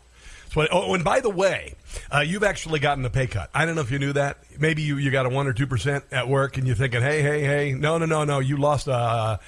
[0.51, 1.75] So, oh, and by the way,
[2.09, 3.49] uh, you've actually gotten a pay cut.
[3.53, 4.37] I don't know if you knew that.
[4.57, 7.21] Maybe you, you got a one or two percent at work, and you're thinking, hey,
[7.21, 9.39] hey, hey, no, no, no, no, you lost a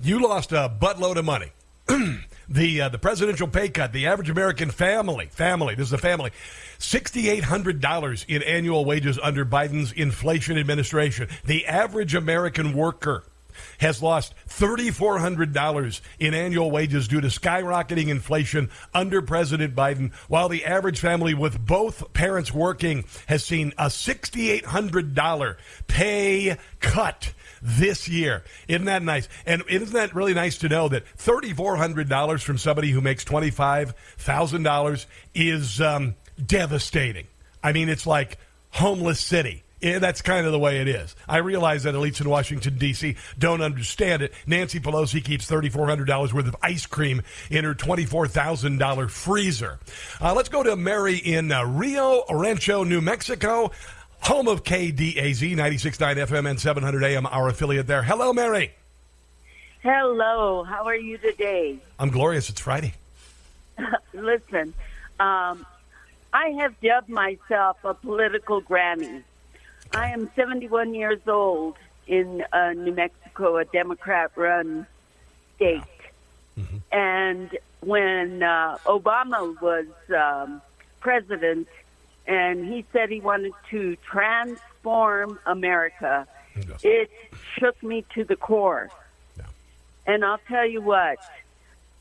[0.00, 1.52] you lost a buttload of money.
[2.48, 6.30] the uh, the presidential pay cut, the average American family, family, this is a family,
[6.78, 11.28] sixty eight hundred dollars in annual wages under Biden's inflation administration.
[11.44, 13.24] The average American worker
[13.78, 20.64] has lost $3,400 in annual wages due to skyrocketing inflation under President Biden, while the
[20.64, 28.44] average family with both parents working has seen a $6,800 pay cut this year.
[28.68, 29.28] Isn't that nice?
[29.44, 35.80] And isn't that really nice to know that $3,400 from somebody who makes $25,000 is
[35.80, 36.14] um,
[36.44, 37.26] devastating?
[37.62, 38.38] I mean, it's like
[38.70, 39.64] homeless city.
[39.86, 41.14] Yeah, that's kind of the way it is.
[41.28, 43.14] I realize that elites in Washington, D.C.
[43.38, 44.34] don't understand it.
[44.44, 49.78] Nancy Pelosi keeps $3,400 worth of ice cream in her $24,000 freezer.
[50.20, 53.70] Uh, let's go to Mary in uh, Rio Rancho, New Mexico,
[54.22, 58.02] home of KDAZ 96.9 FM and 700 AM, our affiliate there.
[58.02, 58.72] Hello, Mary.
[59.84, 61.78] Hello, how are you today?
[62.00, 62.50] I'm glorious.
[62.50, 62.94] It's Friday.
[64.12, 64.74] Listen,
[65.20, 65.64] um,
[66.32, 69.22] I have dubbed myself a political granny.
[69.94, 74.86] I am 71 years old in uh, New Mexico, a Democrat run
[75.56, 75.82] state.
[76.90, 80.62] And when uh, Obama was um,
[81.00, 81.68] president
[82.26, 86.26] and he said he wanted to transform America,
[86.82, 87.10] it
[87.58, 88.90] shook me to the core.
[90.06, 91.18] And I'll tell you what,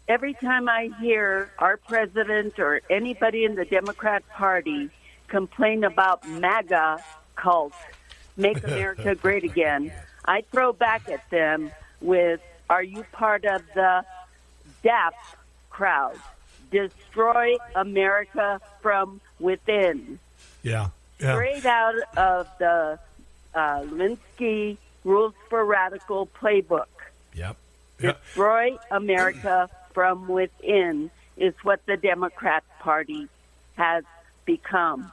[0.08, 4.90] every time I hear our president or anybody in the Democrat Party
[5.28, 7.04] complain about MAGA
[7.36, 7.74] cult,
[8.38, 9.92] Make America Great Again,
[10.26, 11.72] I throw back at them
[12.02, 14.04] with, Are you part of the
[14.84, 15.14] deaf
[15.70, 16.18] crowd?
[16.72, 20.20] Destroy America from within.
[20.64, 20.90] Yeah.
[21.20, 21.36] Yeah.
[21.36, 23.00] Straight out of the
[23.54, 26.88] uh, Linsky Rules for Radical playbook.
[27.34, 27.58] Yep.
[28.00, 33.28] Destroy America from within is what the Democrat Party
[33.78, 34.04] has
[34.46, 35.12] become.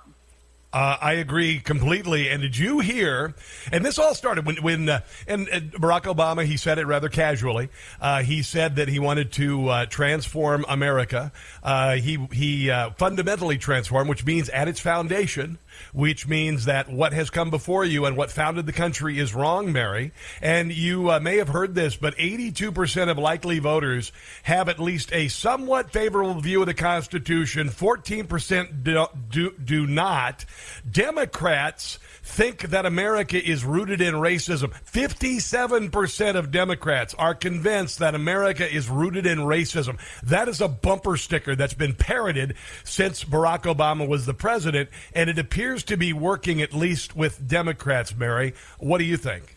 [0.73, 2.31] Uh, I agree completely.
[2.31, 3.35] And did you hear?
[3.71, 7.11] And this all started when, when uh, and, and Barack Obama, he said it rather
[7.11, 7.69] casually.
[8.01, 11.31] Uh, he said that he wanted to uh, transform America.
[11.63, 15.59] Uh, he he uh, fundamentally transform, which means at its foundation,
[15.93, 19.73] which means that what has come before you and what founded the country is wrong,
[19.73, 20.13] Mary.
[20.41, 24.13] And you uh, may have heard this, but 82% of likely voters
[24.45, 27.69] have at least a somewhat favorable view of the Constitution.
[27.69, 30.45] 14% do, do, do not.
[30.91, 34.73] Democrats think that America is rooted in racism.
[34.85, 39.99] 57% of Democrats are convinced that America is rooted in racism.
[40.23, 42.55] That is a bumper sticker that's been parroted
[42.85, 47.47] since Barack Obama was the president, and it appears to be working at least with
[47.47, 48.55] Democrats, Mary.
[48.79, 49.57] What do you think?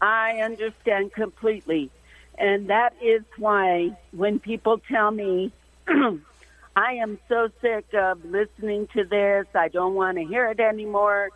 [0.00, 1.90] I understand completely.
[2.38, 5.52] And that is why when people tell me,
[5.88, 11.30] I am so sick of listening to this, I don't want to hear it anymore,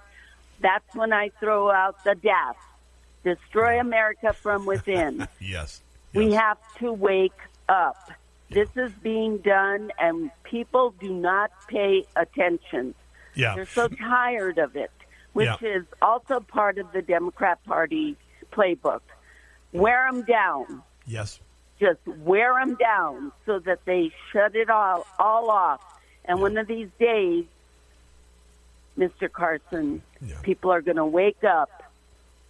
[0.60, 2.56] that's when I throw out the death.
[3.22, 5.26] Destroy America from within.
[5.40, 5.82] yes.
[6.12, 7.32] We have to wake
[7.68, 8.10] up.
[8.50, 12.94] This is being done, and people do not pay attention.
[13.34, 13.54] Yeah.
[13.56, 14.92] They're so tired of it,
[15.32, 15.76] which Yeah.
[15.78, 18.16] is also part of the Democrat Party
[18.52, 19.00] playbook.
[19.72, 20.82] Wear them down.
[21.06, 21.40] Yes.
[21.80, 25.80] Just wear them down so that they shut it all, all off.
[26.26, 27.44] And one of these days,
[28.98, 29.30] Mr.
[29.30, 30.02] Carson,
[30.42, 31.82] people are going to wake up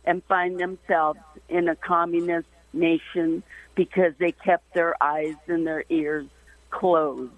[0.04, 3.42] and find themselves in a communist nation
[3.74, 6.26] because they kept their eyes and their ears
[6.70, 7.32] closed.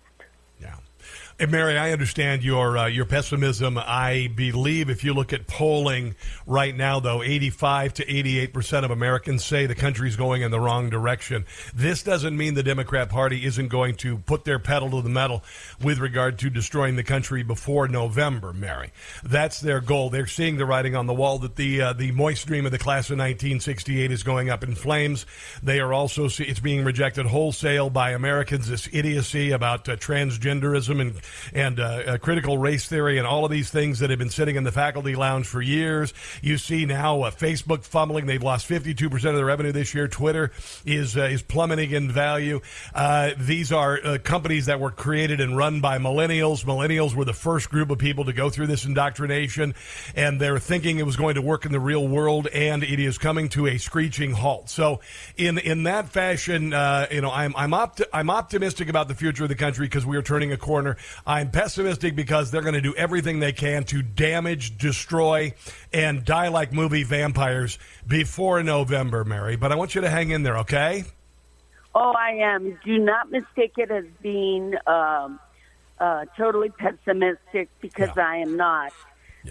[1.38, 3.77] And Mary, I understand your uh, your pessimism.
[3.77, 6.14] I believe if you look at polling
[6.46, 10.59] right now, though, 85 to 88 percent of Americans say the country's going in the
[10.59, 11.44] wrong direction.
[11.75, 15.44] This doesn't mean the Democrat Party isn't going to put their pedal to the metal
[15.83, 18.55] with regard to destroying the country before November.
[18.55, 18.90] Mary,
[19.22, 20.09] that's their goal.
[20.09, 22.79] They're seeing the writing on the wall that the uh, the moist stream of the
[22.79, 25.27] class of 1968 is going up in flames.
[25.62, 28.70] They are also see, it's being rejected wholesale by Americans.
[28.70, 31.20] This idiocy about uh, transgenderism and
[31.52, 34.64] and uh, critical race theory and all of these things that have been sitting in
[34.64, 36.12] the faculty lounge for years.
[36.42, 40.08] You see now uh, Facebook fumbling; they've lost 52 percent of their revenue this year.
[40.08, 40.52] Twitter
[40.84, 42.60] is uh, is plummeting in value.
[42.94, 46.64] Uh, these are uh, companies that were created and run by millennials.
[46.64, 49.74] Millennials were the first group of people to go through this indoctrination,
[50.14, 53.18] and they're thinking it was going to work in the real world, and it is
[53.18, 54.68] coming to a screeching halt.
[54.68, 55.00] So,
[55.36, 59.44] in in that fashion, uh, you know, I'm I'm opt- I'm optimistic about the future
[59.44, 60.96] of the country because we are turning a corner.
[61.24, 65.55] I'm pessimistic because they're going to do everything they can to damage, destroy,
[65.92, 69.57] and die like movie vampires before November, Mary.
[69.57, 71.05] But I want you to hang in there, okay?
[71.94, 72.79] Oh, I am.
[72.85, 75.40] Do not mistake it as being um,
[75.98, 78.92] uh, totally pessimistic because I am not.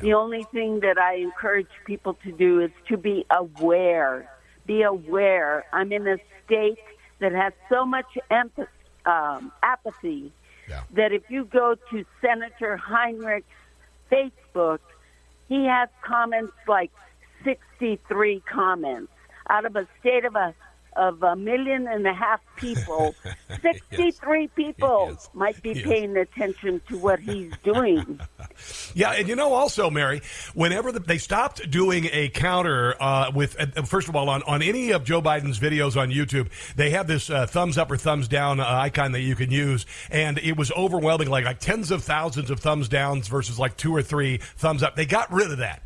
[0.01, 4.29] The only thing that I encourage people to do is to be aware.
[4.65, 5.65] Be aware.
[5.71, 6.79] I'm in a state
[7.19, 8.67] that has so much emp-
[9.05, 10.33] um, apathy
[10.93, 13.45] that if you go to Senator Heinrich's
[14.11, 14.79] Facebook,
[15.47, 16.91] he has comments like
[17.43, 19.11] 63 comments
[19.49, 20.55] out of a state of a
[20.95, 23.15] of a million and a half people.
[23.61, 28.19] 63 people might be paying attention to what he's doing.
[28.93, 30.21] Yeah, and you know also, Mary,
[30.53, 34.61] whenever the, they stopped doing a counter uh, with, uh, first of all, on, on
[34.61, 38.29] any of Joe Biden's videos on YouTube, they have this uh, thumbs up or thumbs
[38.29, 42.03] down uh, icon that you can use, and it was overwhelming, like like tens of
[42.03, 44.95] thousands of thumbs downs versus like two or three thumbs up.
[44.95, 45.81] They got rid of that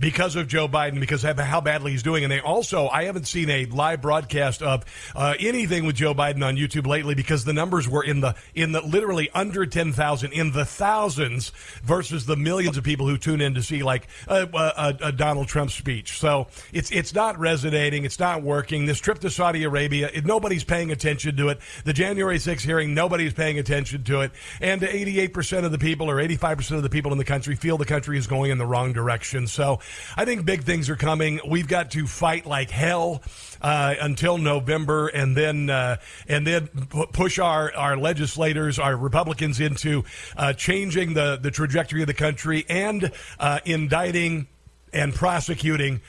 [0.00, 2.24] because of Joe Biden, because of how badly he's doing.
[2.24, 4.84] And they also, I haven't seen a live broadcast of
[5.14, 8.72] uh, anything with Joe Biden on YouTube lately because the numbers were in the in
[8.72, 11.52] the literally under ten thousand, in the thousands
[11.84, 15.48] versus the millions of people who tune in to see like a, a, a Donald
[15.48, 16.18] Trump speech.
[16.18, 18.86] So it's it's not resonating, it's not working.
[18.86, 21.60] This trip to Saudi Arabia, it, nobody's paying attention to it.
[21.84, 24.32] The January 6th hearing, nobody's paying attention to it.
[24.60, 27.84] And 88% of the people or 85% of the people in the country feel the
[27.84, 29.46] country is going in the wrong direction.
[29.46, 29.80] So
[30.16, 31.40] I think big things are coming.
[31.46, 33.22] We've got to fight like hell
[33.60, 35.96] uh, until November, and then uh,
[36.28, 40.04] and then pu- push our, our legislators, our Republicans, into
[40.36, 44.48] uh, changing the the trajectory of the country and uh, indicting
[44.92, 46.00] and prosecuting.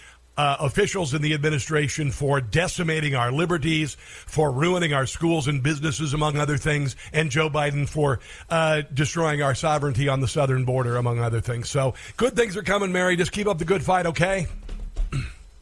[0.42, 6.16] Uh, officials in the administration for decimating our liberties, for ruining our schools and businesses,
[6.16, 10.98] among other things, and Joe Biden for uh, destroying our sovereignty on the southern border,
[10.98, 11.70] among other things.
[11.70, 13.16] So, good things are coming, Mary.
[13.16, 14.48] Just keep up the good fight, okay?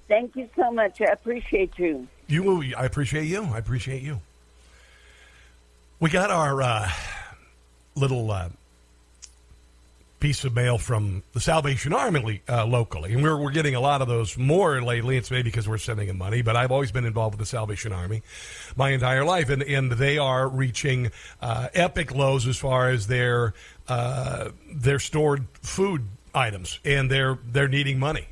[0.08, 1.02] Thank you so much.
[1.02, 2.08] I appreciate you.
[2.28, 3.44] You, I appreciate you.
[3.44, 4.22] I appreciate you.
[6.00, 6.89] We got our uh,
[7.96, 8.48] little uh,
[10.19, 14.01] piece of mail from the Salvation Army uh, locally, and we're we're getting a lot
[14.01, 15.17] of those more lately.
[15.17, 17.91] It's maybe because we're sending them money, but I've always been involved with the Salvation
[17.91, 18.21] Army
[18.75, 23.53] my entire life, and and they are reaching uh, epic lows as far as their
[23.88, 28.27] uh, their stored food items, and they're they're needing money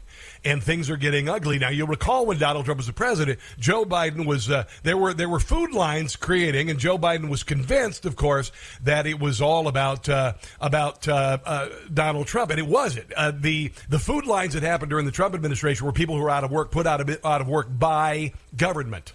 [0.48, 1.60] and things are getting ugly.
[1.60, 5.14] Now, you'll recall when Donald Trump was the president, Joe Biden was uh, there were
[5.14, 8.52] there were food lines creating, and Joe Biden was convinced, of course,
[8.84, 13.12] that it was all about uh, about uh, uh, Donald Trump, and it wasn't.
[13.14, 16.30] Uh, the the food lines that happened during the Trump administration were people who were
[16.30, 19.14] out of work put out of out of work by government.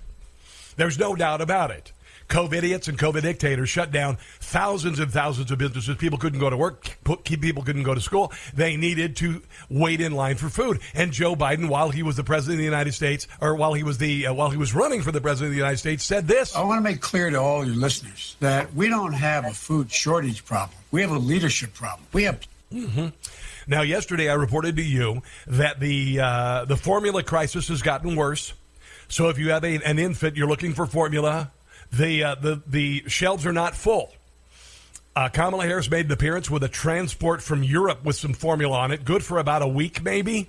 [0.77, 1.92] There's no doubt about it.
[2.28, 5.96] COVID idiots and COVID dictators shut down thousands and thousands of businesses.
[5.96, 6.96] People couldn't go to work.
[7.24, 8.32] People couldn't go to school.
[8.54, 10.80] They needed to wait in line for food.
[10.94, 13.82] And Joe Biden, while he was the president of the United States, or while he
[13.82, 16.26] was the uh, while he was running for the president of the United States, said
[16.26, 16.54] this.
[16.54, 19.90] I want to make clear to all your listeners that we don't have a food
[19.90, 20.78] shortage problem.
[20.90, 22.06] We have a leadership problem.
[22.12, 22.40] We have.
[22.72, 23.08] Mm-hmm.
[23.66, 28.54] Now, yesterday I reported to you that the uh, the formula crisis has gotten worse.
[29.08, 31.50] So if you have a, an infant, you're looking for formula.
[31.92, 34.12] The uh, the the shelves are not full.
[35.14, 38.92] Uh, Kamala Harris made an appearance with a transport from Europe with some formula on
[38.92, 40.48] it, good for about a week, maybe.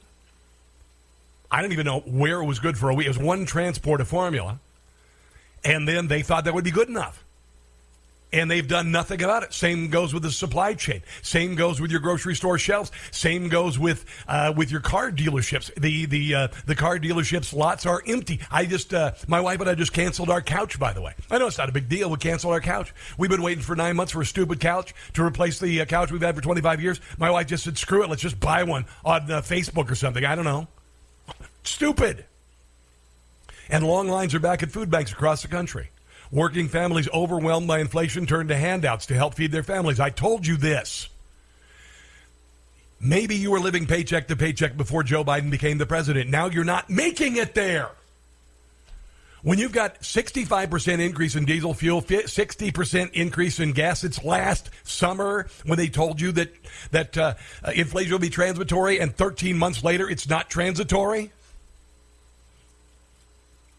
[1.52, 3.06] I don't even know where it was good for a week.
[3.06, 4.60] It was one transport of formula,
[5.66, 7.23] and then they thought that would be good enough
[8.34, 9.54] and they've done nothing about it.
[9.54, 11.02] Same goes with the supply chain.
[11.22, 12.92] Same goes with your grocery store shelves.
[13.12, 15.74] Same goes with uh, with your car dealerships.
[15.76, 18.42] The the uh, the car dealerships lots are empty.
[18.52, 20.80] I just uh, my wife and I just canceled our couch.
[20.80, 22.10] By the way, I know it's not a big deal.
[22.10, 22.94] We canceled our couch.
[23.18, 26.12] We've been waiting for nine months for a stupid couch to replace the uh, couch
[26.12, 27.00] we've had for twenty five years.
[27.18, 30.26] My wife just said, "Screw it, let's just buy one on uh, Facebook or something."
[30.26, 30.68] I don't know.
[31.64, 32.26] Stupid.
[33.70, 35.90] And long lines are back at food banks across the country.
[36.34, 40.00] Working families overwhelmed by inflation turn to handouts to help feed their families.
[40.00, 41.08] I told you this.
[43.00, 46.32] Maybe you were living paycheck to paycheck before Joe Biden became the president.
[46.32, 47.92] Now you're not making it there.
[49.44, 55.48] When you've got 65% increase in diesel fuel, 60% increase in gas, it's last summer
[55.66, 56.52] when they told you that,
[56.90, 57.36] that uh,
[57.76, 61.32] inflation will be transitory, and 13 months later, it's not transitory.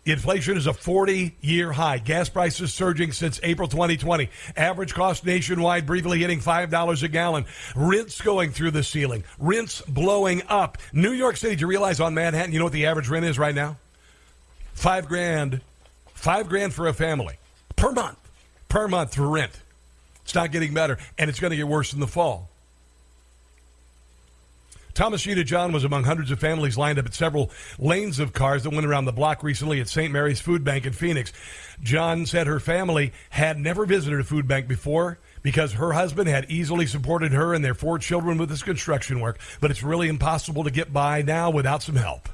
[0.07, 1.99] Inflation is a 40 year high.
[1.99, 4.29] Gas prices surging since April 2020.
[4.57, 7.47] Average cost nationwide briefly hitting $5 a gallon.
[7.75, 9.25] Rents going through the ceiling.
[9.38, 10.77] Rents blowing up.
[10.93, 13.38] New York City, do you realize on Manhattan, you know what the average rent is
[13.38, 13.79] right now?
[14.75, 15.62] Five grand.
[16.12, 17.37] Five grand for a family
[17.77, 18.19] per month.
[18.69, 19.53] Per month for rent.
[20.25, 22.49] It's not getting better, and it's going to get worse in the fall.
[24.94, 28.70] Thomasina John was among hundreds of families lined up at several lanes of cars that
[28.70, 30.12] went around the block recently at St.
[30.12, 31.33] Mary's Food Bank in Phoenix.
[31.83, 36.48] John said her family had never visited a food bank before because her husband had
[36.48, 40.62] easily supported her and their four children with this construction work, but it's really impossible
[40.62, 42.28] to get by now without some help.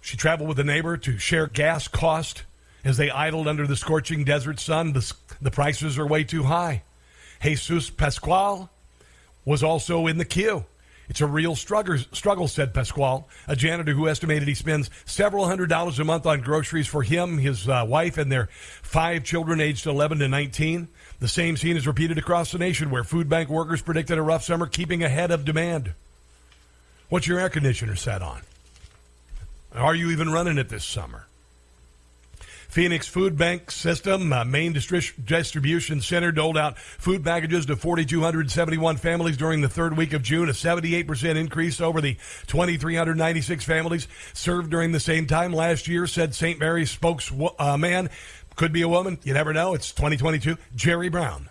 [0.00, 2.42] She traveled with a neighbor to share gas cost
[2.84, 4.92] as they idled under the scorching desert sun.
[4.92, 6.82] The, the prices are way too high.
[7.40, 8.68] Jesus Pascual
[9.44, 10.64] was also in the queue.
[11.08, 15.68] It's a real struggle, struggle, said Pascual, a janitor who estimated he spends several hundred
[15.68, 18.46] dollars a month on groceries for him, his uh, wife, and their
[18.82, 20.88] five children aged 11 to 19.
[21.20, 24.44] The same scene is repeated across the nation where food bank workers predicted a rough
[24.44, 25.92] summer, keeping ahead of demand.
[27.10, 28.40] What's your air conditioner set on?
[29.74, 31.26] Are you even running it this summer?
[32.74, 39.36] Phoenix Food Bank System, uh, main distribution center, doled out food packages to 4,271 families
[39.36, 42.14] during the third week of June, a 78% increase over the
[42.48, 46.58] 2,396 families served during the same time last year, said St.
[46.58, 47.48] Mary's spokesman.
[47.60, 48.08] Uh,
[48.56, 49.20] could be a woman.
[49.22, 49.74] You never know.
[49.74, 50.58] It's 2022.
[50.74, 51.50] Jerry Brown.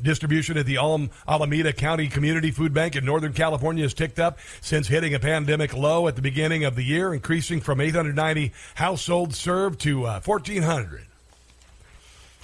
[0.00, 4.88] Distribution at the Alameda County Community Food Bank in Northern California has ticked up since
[4.88, 9.80] hitting a pandemic low at the beginning of the year, increasing from 890 households served
[9.80, 11.06] to uh, 1,400.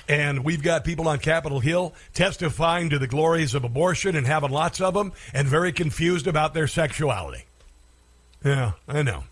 [0.09, 4.51] And we've got people on Capitol Hill testifying to the glories of abortion and having
[4.51, 7.45] lots of them and very confused about their sexuality.
[8.45, 9.25] Yeah, I know.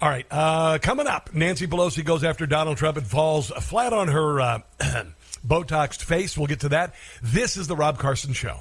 [0.00, 4.08] All right, uh, coming up, Nancy Pelosi goes after Donald Trump and falls flat on
[4.08, 4.40] her.
[4.40, 4.58] Uh,
[5.46, 6.36] Botoxed face.
[6.36, 6.94] We'll get to that.
[7.22, 8.60] This is the Rob Carson Show.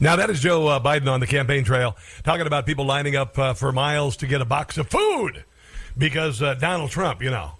[0.00, 3.38] Now, that is Joe uh, Biden on the campaign trail talking about people lining up
[3.38, 5.44] uh, for miles to get a box of food
[5.96, 7.52] because uh, Donald Trump, you know,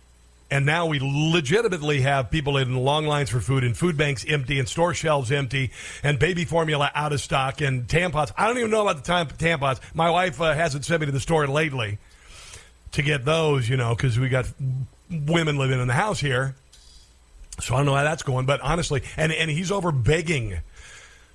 [0.52, 4.58] and now we legitimately have people in long lines for food and food banks empty
[4.58, 5.70] and store shelves empty
[6.02, 8.30] and baby formula out of stock and tampons.
[8.36, 9.80] I don't even know about the time tampons.
[9.94, 11.96] My wife uh, hasn't sent me to the store lately
[12.90, 14.44] to get those, you know, because we got
[15.10, 16.54] women living in the house here.
[17.58, 18.44] So I don't know how that's going.
[18.44, 20.60] But honestly, and, and he's over begging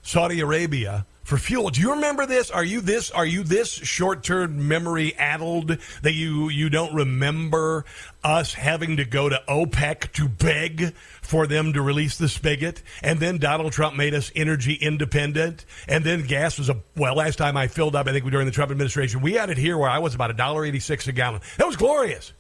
[0.04, 1.70] Saudi Arabia for fuel.
[1.70, 2.50] Do you remember this?
[2.50, 3.12] Are you this?
[3.12, 7.84] Are you this short-term memory addled that you you don't remember
[8.24, 13.20] us having to go to OPEC to beg for them to release the spigot, and
[13.20, 17.16] then Donald Trump made us energy independent, and then gas was a well.
[17.16, 19.78] Last time I filled up, I think during the Trump administration, we had it here
[19.78, 21.42] where I was about a dollar eighty-six a gallon.
[21.58, 22.32] That was glorious.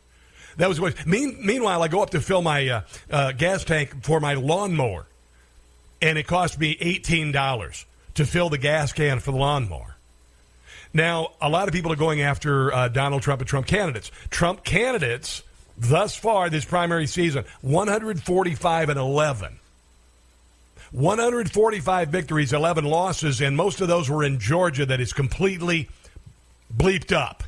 [0.55, 1.05] That was glorious.
[1.05, 2.81] Mean, meanwhile, I go up to fill my uh,
[3.11, 5.07] uh, gas tank for my lawnmower,
[6.01, 7.85] and it cost me eighteen dollars
[8.17, 9.95] to fill the gas can for the lawnmower.
[10.93, 14.11] Now, a lot of people are going after uh, Donald Trump and Trump candidates.
[14.29, 15.43] Trump candidates,
[15.77, 19.59] thus far this primary season, 145 and 11.
[20.91, 25.89] 145 victories, 11 losses, and most of those were in Georgia that is completely
[26.75, 27.43] bleeped up.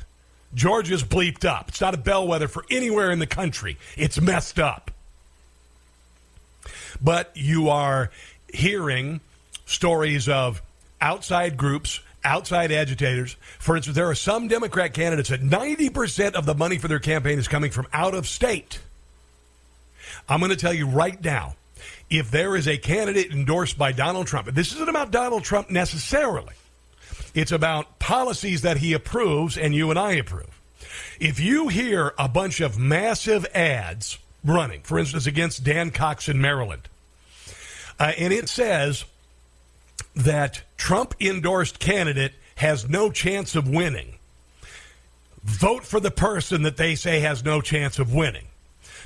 [0.54, 1.68] Georgia's bleeped up.
[1.68, 3.76] It's not a bellwether for anywhere in the country.
[3.96, 4.90] It's messed up.
[7.00, 8.10] But you are
[8.52, 9.20] hearing
[9.70, 10.60] stories of
[11.00, 13.36] outside groups, outside agitators.
[13.58, 17.38] For instance, there are some Democrat candidates that 90% of the money for their campaign
[17.38, 18.80] is coming from out of state.
[20.28, 21.54] I'm going to tell you right now
[22.10, 25.70] if there is a candidate endorsed by Donald Trump, and this isn't about Donald Trump
[25.70, 26.54] necessarily,
[27.34, 30.60] it's about policies that he approves and you and I approve.
[31.20, 36.40] If you hear a bunch of massive ads running, for instance, against Dan Cox in
[36.40, 36.88] Maryland,
[38.00, 39.04] uh, and it says
[40.14, 44.18] that Trump endorsed candidate has no chance of winning,
[45.42, 48.46] vote for the person that they say has no chance of winning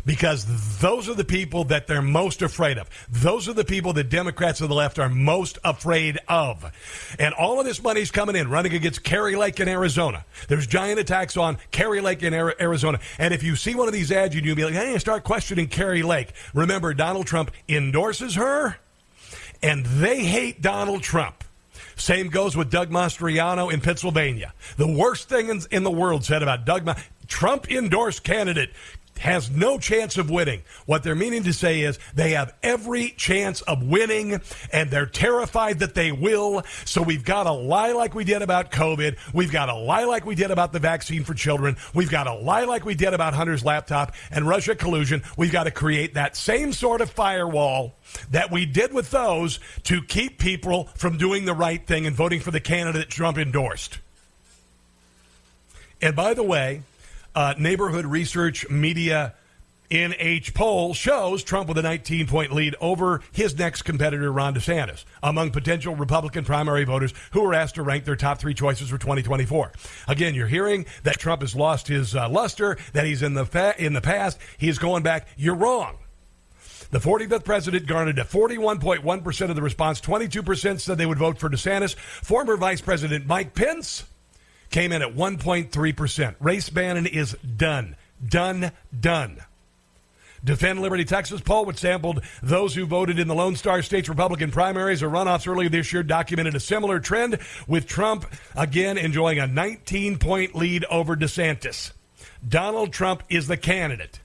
[0.04, 2.88] because those are the people that they're most afraid of.
[3.10, 6.70] Those are the people that Democrats of the left are most afraid of.
[7.18, 10.24] And all of this money's coming in, running against Kari Lake in Arizona.
[10.48, 13.00] There's giant attacks on Kari Lake in Arizona.
[13.18, 16.02] And if you see one of these ads, you'd be like, hey, start questioning Kari
[16.02, 16.32] Lake.
[16.52, 18.76] Remember, Donald Trump endorses her,
[19.62, 21.44] and they hate Donald Trump.
[21.96, 24.52] Same goes with Doug Mastriano in Pennsylvania.
[24.76, 26.96] The worst thing in, in the world said about Doug Ma-
[27.28, 28.70] Trump endorsed candidate
[29.18, 30.62] has no chance of winning.
[30.86, 34.40] What they're meaning to say is they have every chance of winning
[34.72, 36.62] and they're terrified that they will.
[36.84, 39.16] So we've got to lie like we did about COVID.
[39.32, 41.76] We've got to lie like we did about the vaccine for children.
[41.94, 45.22] We've got to lie like we did about Hunter's laptop and Russia collusion.
[45.36, 47.94] We've got to create that same sort of firewall
[48.30, 52.40] that we did with those to keep people from doing the right thing and voting
[52.40, 53.98] for the candidate Trump endorsed.
[56.02, 56.82] And by the way,
[57.34, 59.34] uh, neighborhood research media
[59.90, 65.04] NH poll shows Trump with a 19 point lead over his next competitor, Ron DeSantis,
[65.22, 68.98] among potential Republican primary voters who were asked to rank their top three choices for
[68.98, 69.72] 2024.
[70.08, 73.74] Again, you're hearing that Trump has lost his uh, luster, that he's in the, fa-
[73.78, 75.28] in the past, he's going back.
[75.36, 75.98] You're wrong.
[76.90, 80.00] The 45th president garnered a 41.1% of the response.
[80.00, 81.94] 22% said they would vote for DeSantis.
[81.96, 84.04] Former Vice President Mike Pence
[84.74, 86.34] came in at 1.3%.
[86.40, 87.94] Race Bannon is done.
[88.26, 89.38] Done, done.
[90.42, 94.50] Defend Liberty Texas poll, which sampled those who voted in the Lone Star State's Republican
[94.50, 99.46] primaries or runoffs earlier this year, documented a similar trend with Trump again enjoying a
[99.46, 101.92] 19 point lead over DeSantis.
[102.46, 104.18] Donald Trump is the candidate.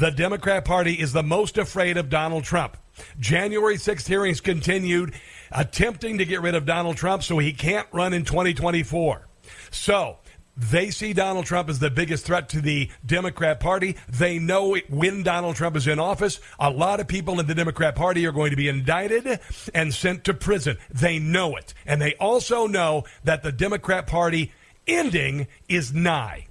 [0.00, 2.76] The Democrat Party is the most afraid of Donald Trump.
[3.20, 5.14] January 6th hearings continued,
[5.52, 9.28] attempting to get rid of Donald Trump so he can't run in 2024.
[9.70, 10.18] So
[10.56, 13.96] they see Donald Trump as the biggest threat to the Democrat Party.
[14.08, 17.54] They know it, when Donald Trump is in office, a lot of people in the
[17.54, 19.40] Democrat Party are going to be indicted
[19.74, 20.76] and sent to prison.
[20.90, 21.72] They know it.
[21.86, 24.52] And they also know that the Democrat Party
[24.86, 26.46] ending is nigh.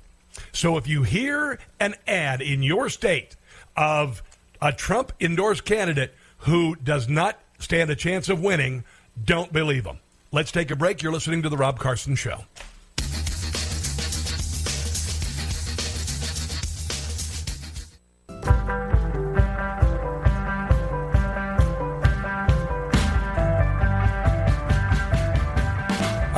[0.53, 3.35] So if you hear an ad in your state
[3.75, 4.23] of
[4.61, 8.85] a Trump endorsed candidate who does not stand a chance of winning,
[9.23, 9.99] don't believe them.
[10.31, 11.01] Let's take a break.
[11.01, 12.45] You're listening to The Rob Carson Show.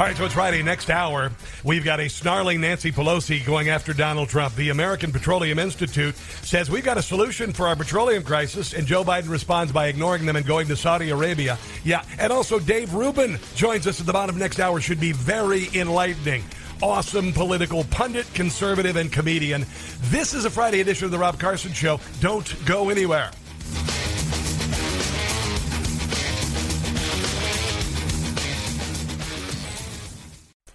[0.02, 0.64] All right, so it's Friday.
[0.64, 1.32] Next hour,
[1.64, 4.56] we've got a snarling Nancy Pelosi going after Donald Trump.
[4.56, 9.04] The American Petroleum Institute says we've got a solution for our petroleum crisis, and Joe
[9.04, 11.56] Biden responds by ignoring them and going to Saudi Arabia.
[11.84, 14.82] Yeah, and also Dave Rubin joins us at the bottom of next hour.
[14.82, 16.46] Should be very enlightening
[16.82, 19.68] awesome political pundit, conservative, and comedian.
[20.06, 22.00] This is a Friday edition of The Rob Carson Show.
[22.22, 23.30] Don't go anywhere.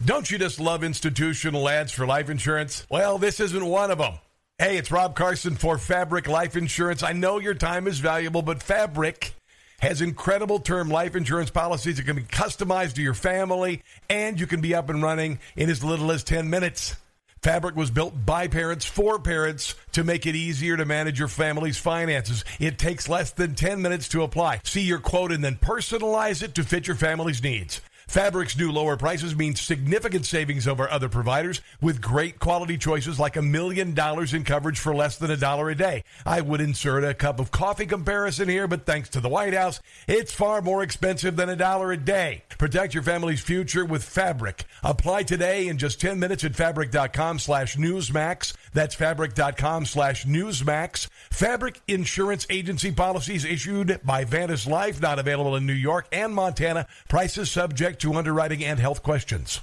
[0.07, 2.87] Don't you just love institutional ads for life insurance?
[2.89, 4.15] Well, this isn't one of them.
[4.57, 7.03] Hey, it's Rob Carson for Fabric Life Insurance.
[7.03, 9.35] I know your time is valuable, but Fabric
[9.81, 14.47] has incredible term life insurance policies that can be customized to your family, and you
[14.47, 16.95] can be up and running in as little as 10 minutes.
[17.43, 21.79] Fabric was built by parents for parents to make it easier to manage your family's
[21.79, 22.45] finances.
[22.61, 24.61] It takes less than 10 minutes to apply.
[24.63, 27.81] See your quote and then personalize it to fit your family's needs.
[28.07, 33.37] Fabric's new lower prices mean significant savings over other providers with great quality choices like
[33.37, 36.05] a million dollars in coverage for less than a dollar a day.
[36.25, 39.81] I would insert a cup of coffee comparison here, but thanks to the White House,
[40.07, 42.45] it's far more expensive than a dollar a day.
[42.59, 44.65] Protect your family's future with Fabric.
[44.85, 48.55] Apply today in just 10 minutes at fabric.com slash newsmax.
[48.73, 51.09] That's fabric.com slash newsmax.
[51.31, 56.87] Fabric Insurance Agency policies issued by Vantis Life, not available in New York and Montana.
[57.09, 59.61] Prices subject to underwriting and health questions.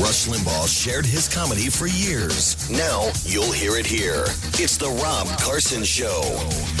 [0.00, 2.70] Rush Limbaugh shared his comedy for years.
[2.70, 4.24] Now you'll hear it here.
[4.54, 6.22] It's the Rob Carson Show.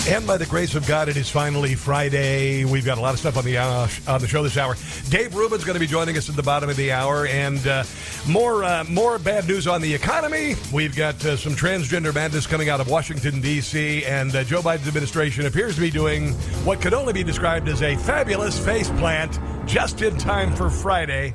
[0.08, 2.64] And by the grace of God, it is finally Friday.
[2.64, 4.74] We've got a lot of stuff on the uh, on the show this hour.
[5.10, 7.84] Dave Rubin's going to be joining us at the bottom of the hour, and uh,
[8.26, 10.54] more uh, more bad news on the economy.
[10.72, 14.88] We've got uh, some transgender madness coming out of Washington D.C., and uh, Joe Biden's
[14.88, 16.32] administration appears to be doing
[16.64, 21.34] what could only be described as a fabulous face plant just in time for Friday.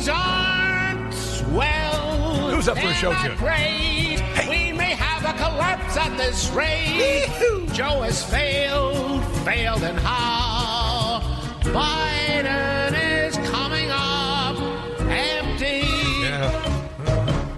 [0.00, 2.48] Things aren't well.
[2.48, 3.32] Who's up for a show tune?
[3.32, 7.26] afraid We may have a collapse at this rate.
[7.74, 11.20] Joe has failed, failed, and how?
[11.64, 14.58] Biden is coming up
[15.02, 15.84] empty.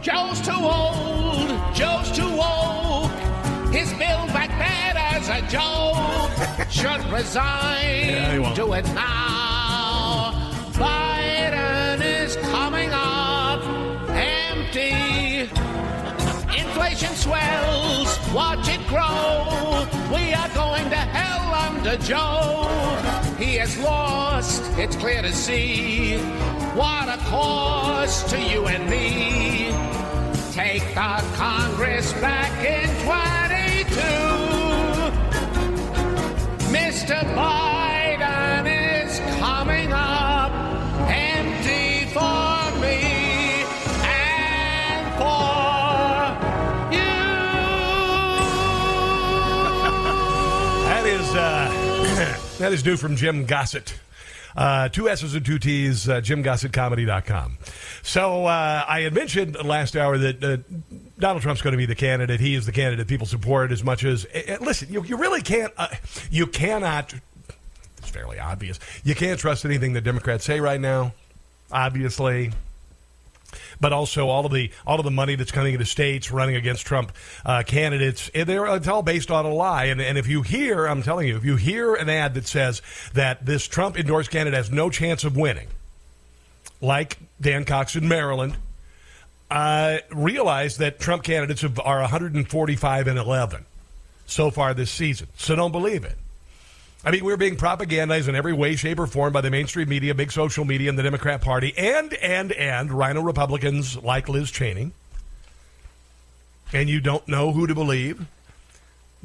[0.01, 3.13] Joe's too old, Joe's too woke.
[3.73, 6.69] His build back bad as a joke.
[6.71, 9.32] Should resign, Yeah, do it now.
[16.93, 19.89] Inflation swells, watch it grow.
[20.15, 22.69] We are going to hell under Joe.
[23.39, 26.19] He has lost, it's clear to see.
[26.77, 29.73] What a cost to you and me.
[30.53, 33.97] Take the Congress back in 22.
[36.77, 37.17] Mr.
[37.35, 37.92] Biden
[52.63, 53.99] that is new from Jim Gossett.
[54.57, 57.59] Uh, two S's and two T's, uh, JimGossettComedy.com.
[58.03, 60.59] So uh, I had mentioned last hour that uh,
[61.19, 62.39] Donald Trump's going to be the candidate.
[62.39, 64.27] He is the candidate people support as much as.
[64.33, 65.73] eh, eh, listen, you, you really can't.
[65.77, 65.89] Uh,
[66.31, 67.13] you cannot.
[67.99, 68.79] It's fairly obvious.
[69.03, 71.15] You can't trust anything the Democrats say right now.
[71.73, 72.53] Obviously,
[73.83, 76.87] but also all of the all of the money that's coming into states running against
[76.87, 77.13] Trump
[77.45, 78.31] uh, candidates.
[78.33, 79.87] it's all based on a lie.
[79.87, 82.81] And, and if you hear, I'm telling you, if you hear an ad that says
[83.13, 85.67] that this Trump endorsed candidate has no chance of winning,
[86.81, 88.57] like Dan Cox in Maryland,
[89.51, 93.67] uh, realize that Trump candidates are 145 and 11
[94.27, 95.27] so far this season.
[95.37, 96.17] So don't believe it.
[97.05, 100.15] I mean, we're being propagandized in every way, shape, or form by the mainstream media,
[100.15, 104.93] big social media, and the Democrat Party, and and and Rhino Republicans like Liz Cheney.
[106.73, 108.25] And you don't know who to believe.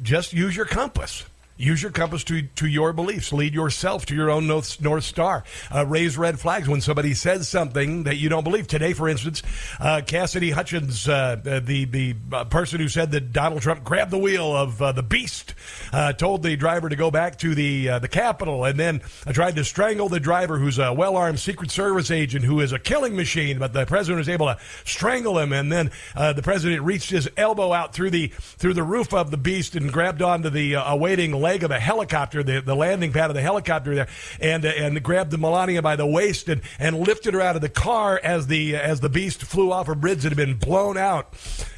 [0.02, 1.24] Just use your compass.
[1.58, 3.32] Use your compass to, to your beliefs.
[3.32, 5.42] Lead yourself to your own North, North Star.
[5.74, 8.68] Uh, raise red flags when somebody says something that you don't believe.
[8.68, 9.42] Today, for instance,
[9.80, 14.18] uh, Cassidy Hutchins, uh, the, the uh, person who said that Donald Trump grabbed the
[14.18, 15.54] wheel of uh, the beast,
[15.92, 19.32] uh, told the driver to go back to the, uh, the Capitol and then uh,
[19.32, 22.78] tried to strangle the driver, who's a well armed Secret Service agent who is a
[22.78, 23.58] killing machine.
[23.58, 25.52] But the president was able to strangle him.
[25.52, 29.32] And then uh, the president reached his elbow out through the, through the roof of
[29.32, 33.12] the beast and grabbed onto the uh, awaiting leg of a helicopter, the, the landing
[33.12, 34.08] pad of the helicopter there,
[34.40, 37.62] and uh, and grabbed the Melania by the waist and, and lifted her out of
[37.62, 40.98] the car as the as the beast flew off a bridge that had been blown
[40.98, 41.32] out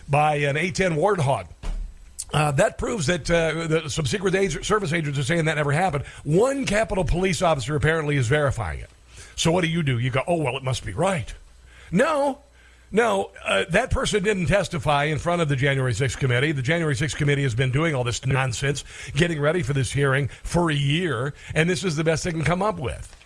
[0.09, 1.47] by an A-10 Warthog.
[2.33, 4.33] Uh, that proves that, uh, that some Secret
[4.65, 6.05] Service agents are saying that never happened.
[6.23, 8.91] One Capitol Police officer apparently is verifying it.
[9.35, 9.99] So what do you do?
[9.99, 11.33] You go, oh well, it must be right.
[11.91, 12.39] No,
[12.93, 16.53] no, uh, that person didn't testify in front of the January 6th committee.
[16.53, 18.85] The January 6th committee has been doing all this nonsense,
[19.15, 22.45] getting ready for this hearing for a year, and this is the best they can
[22.45, 23.17] come up with.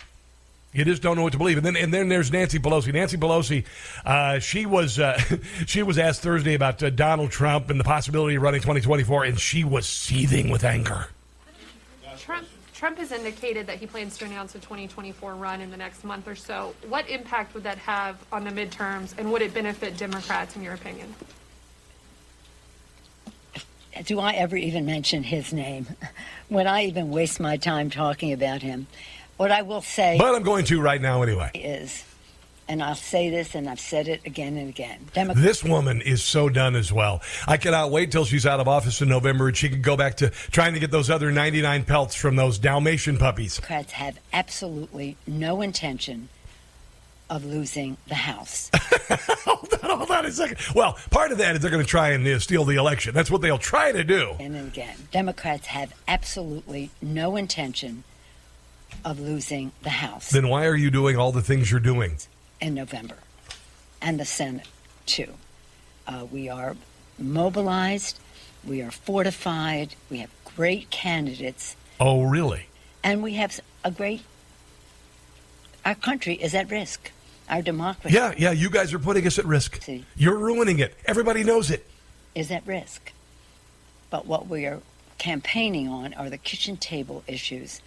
[0.74, 1.56] You just don't know what to believe.
[1.56, 2.92] And then, and then there's Nancy Pelosi.
[2.92, 3.64] Nancy Pelosi,
[4.04, 5.18] uh, she was uh,
[5.66, 9.38] she was asked Thursday about uh, Donald Trump and the possibility of running 2024, and
[9.38, 11.06] she was seething with anger.
[12.84, 16.04] Trump, Trump has indicated that he plans to announce a 2024 run in the next
[16.04, 16.74] month or so.
[16.86, 20.74] What impact would that have on the midterms, and would it benefit Democrats, in your
[20.74, 21.14] opinion?
[24.04, 25.86] do I ever even mention his name?
[26.50, 28.86] When I even waste my time talking about him,
[29.38, 30.18] what I will say.
[30.18, 31.52] But I'm going to right now anyway.
[31.54, 32.04] Is,
[32.68, 35.08] and I'll say this, and I've said it again and again.
[35.36, 37.22] this woman is so done as well.
[37.46, 40.16] I cannot wait till she's out of office in November and she can go back
[40.18, 43.56] to trying to get those other 99 pelts from those Dalmatian puppies.
[43.56, 46.28] Democrats have absolutely no intention
[47.30, 48.70] of losing the House.
[49.44, 50.58] hold, on, hold on a second.
[50.74, 53.14] Well, part of that is they're going to try and uh, steal the election.
[53.14, 54.34] That's what they'll try to do.
[54.38, 58.04] And again, Democrats have absolutely no intention
[59.04, 60.30] of losing the House.
[60.30, 62.18] Then why are you doing all the things you're doing?
[62.64, 63.16] In November.
[64.00, 64.66] And the Senate,
[65.04, 65.34] too.
[66.06, 66.76] Uh, we are
[67.18, 68.18] mobilized,
[68.66, 71.76] we are fortified, we have great candidates.
[72.00, 72.68] Oh, really?
[73.02, 74.22] And we have a great.
[75.84, 77.10] Our country is at risk
[77.50, 78.14] our democracy.
[78.14, 79.82] Yeah, yeah, you guys are putting us at risk.
[79.82, 80.06] See.
[80.16, 80.96] You're ruining it.
[81.04, 81.86] Everybody knows it.
[82.34, 83.12] Is at risk.
[84.08, 84.80] But what we are
[85.18, 87.82] campaigning on are the kitchen table issues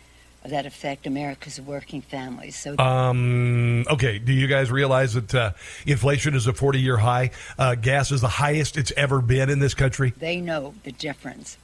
[0.50, 2.56] that affect America's working families.
[2.56, 5.52] So, um, okay, do you guys realize that uh,
[5.86, 7.32] inflation is a 40 year high?
[7.58, 10.14] Uh, gas is the highest it's ever been in this country.
[10.18, 11.58] They know the difference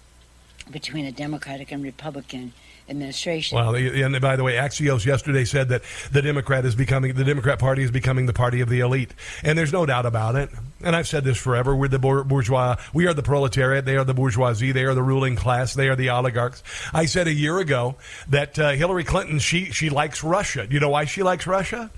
[0.71, 2.53] between a Democratic and Republican
[2.89, 3.57] administration.
[3.57, 7.59] Well, and by the way, Axios yesterday said that the Democrat is becoming the Democrat
[7.59, 9.13] Party is becoming the party of the elite,
[9.43, 10.49] and there's no doubt about it.
[10.84, 14.13] And I've said this forever: we're the bourgeois, we are the proletariat, they are the
[14.13, 16.63] bourgeoisie, they are the ruling class, they are the oligarchs.
[16.93, 17.95] I said a year ago
[18.29, 20.67] that uh, Hillary Clinton she she likes Russia.
[20.69, 21.91] You know why she likes Russia?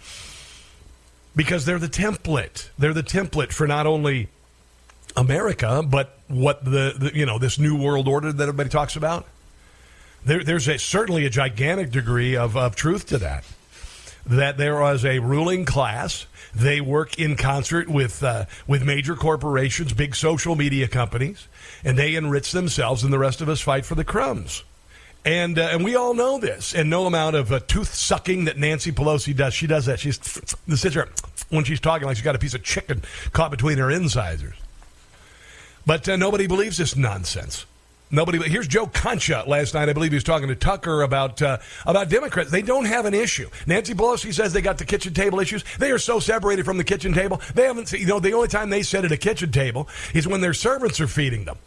[1.36, 2.70] Because they're the template.
[2.78, 4.30] They're the template for not only
[5.18, 9.26] America, but what the, the you know this new world order that everybody talks about
[10.26, 13.46] there, there's a, certainly a gigantic degree of, of truth to that.
[14.26, 16.26] That there was a ruling class.
[16.54, 21.48] They work in concert with uh, with major corporations, big social media companies,
[21.84, 24.64] and they enrich themselves, and the rest of us fight for the crumbs.
[25.26, 26.74] And uh, and we all know this.
[26.74, 29.54] And no amount of uh, tooth sucking that Nancy Pelosi does.
[29.54, 30.00] She does that.
[30.00, 31.10] She's the here
[31.50, 34.56] when she's talking like she's got a piece of chicken caught between her incisors.
[35.86, 37.66] But uh, nobody believes this nonsense.
[38.16, 38.38] Nobody.
[38.38, 39.90] But Here's Joe Concha last night.
[39.90, 42.50] I believe he was talking to Tucker about uh, about Democrats.
[42.50, 43.50] They don't have an issue.
[43.68, 45.64] Nancy Pelosi says they got the kitchen table issues.
[45.78, 47.42] They are so separated from the kitchen table.
[47.54, 47.92] They haven't.
[47.92, 51.00] You know, the only time they sit at a kitchen table is when their servants
[51.02, 51.58] are feeding them.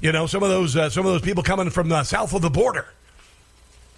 [0.00, 2.42] You know, some of those uh, some of those people coming from the south of
[2.42, 2.86] the border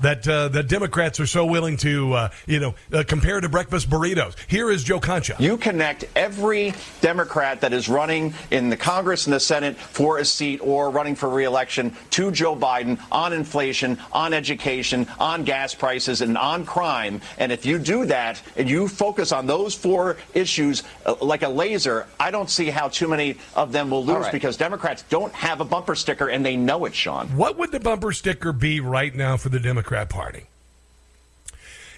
[0.01, 3.89] that uh, the Democrats are so willing to, uh, you know, uh, compare to breakfast
[3.89, 4.35] burritos.
[4.47, 5.37] Here is Joe Concha.
[5.39, 10.25] You connect every Democrat that is running in the Congress and the Senate for a
[10.25, 16.21] seat or running for reelection to Joe Biden on inflation, on education, on gas prices,
[16.21, 17.21] and on crime.
[17.39, 21.49] And if you do that and you focus on those four issues uh, like a
[21.49, 24.33] laser, I don't see how too many of them will lose right.
[24.33, 27.29] because Democrats don't have a bumper sticker and they know it, Sean.
[27.29, 29.86] What would the bumper sticker be right now for the Democrats?
[29.87, 30.47] Democrat Party.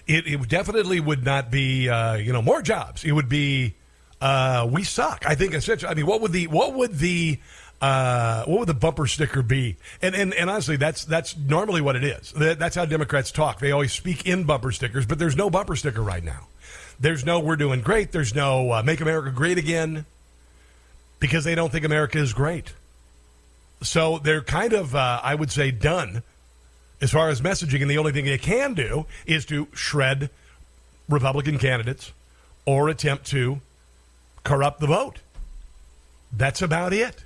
[0.05, 3.03] It, it definitely would not be, uh, you know, more jobs.
[3.03, 3.73] It would be,
[4.21, 5.23] uh, we suck.
[5.27, 5.89] I think essentially.
[5.91, 7.39] I mean, what would the what would the
[7.81, 9.77] uh, what would the bumper sticker be?
[10.03, 12.31] And, and and honestly, that's that's normally what it is.
[12.35, 13.59] That's how Democrats talk.
[13.59, 16.47] They always speak in bumper stickers, but there's no bumper sticker right now.
[16.99, 20.05] There's no "We're doing great." There's no uh, "Make America Great Again,"
[21.19, 22.73] because they don't think America is great.
[23.81, 26.23] So they're kind of, uh, I would say, done
[27.01, 30.29] as far as messaging, and the only thing they can do is to shred
[31.07, 32.11] Republican candidates
[32.65, 33.61] or attempt to
[34.43, 35.19] corrupt the vote.
[36.31, 37.23] That's about it.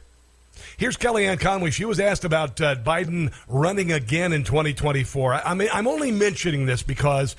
[0.77, 1.71] Here's Kellyanne Conway.
[1.71, 5.33] She was asked about uh, Biden running again in 2024.
[5.33, 7.35] I, I mean, I'm only mentioning this because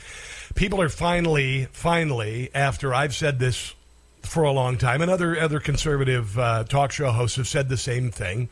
[0.55, 3.75] people are finally, finally, after I've said this
[4.23, 7.77] for a long time, and other other conservative uh, talk show hosts have said the
[7.77, 8.49] same thing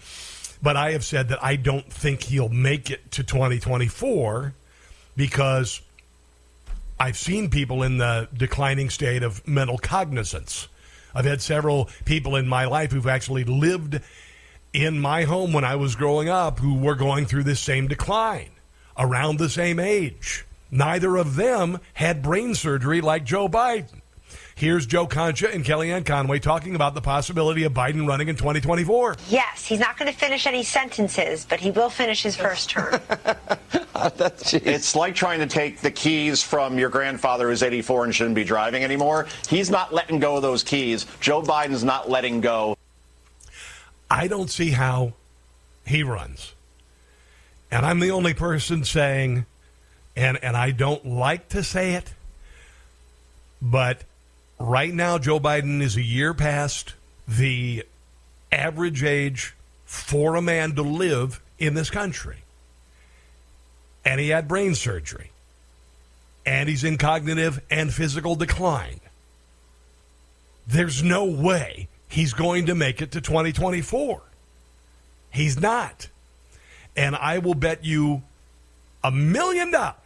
[0.62, 4.54] but I have said that I don't think he'll make it to 2024
[5.16, 5.80] because
[7.00, 10.68] I've seen people in the declining state of mental cognizance.
[11.14, 14.00] I've had several people in my life who've actually lived
[14.72, 18.50] in my home when I was growing up who were going through this same decline
[18.96, 20.44] around the same age.
[20.70, 24.01] Neither of them had brain surgery like Joe Biden.
[24.54, 29.16] Here's Joe Concha and Kellyanne Conway talking about the possibility of Biden running in 2024.
[29.28, 33.00] Yes, he's not going to finish any sentences, but he will finish his first term.
[34.52, 38.44] it's like trying to take the keys from your grandfather who's 84 and shouldn't be
[38.44, 39.26] driving anymore.
[39.48, 41.06] He's not letting go of those keys.
[41.20, 42.76] Joe Biden's not letting go.
[44.10, 45.14] I don't see how
[45.86, 46.54] he runs.
[47.70, 49.46] And I'm the only person saying
[50.16, 52.12] and and I don't like to say it,
[53.60, 54.04] but
[54.62, 56.94] right now Joe Biden is a year past
[57.26, 57.84] the
[58.50, 59.54] average age
[59.84, 62.38] for a man to live in this country.
[64.04, 65.30] And he had brain surgery.
[66.44, 69.00] And he's in cognitive and physical decline.
[70.66, 74.22] There's no way he's going to make it to 2024.
[75.30, 76.08] He's not.
[76.96, 78.22] And I will bet you
[79.02, 79.96] a million dollars.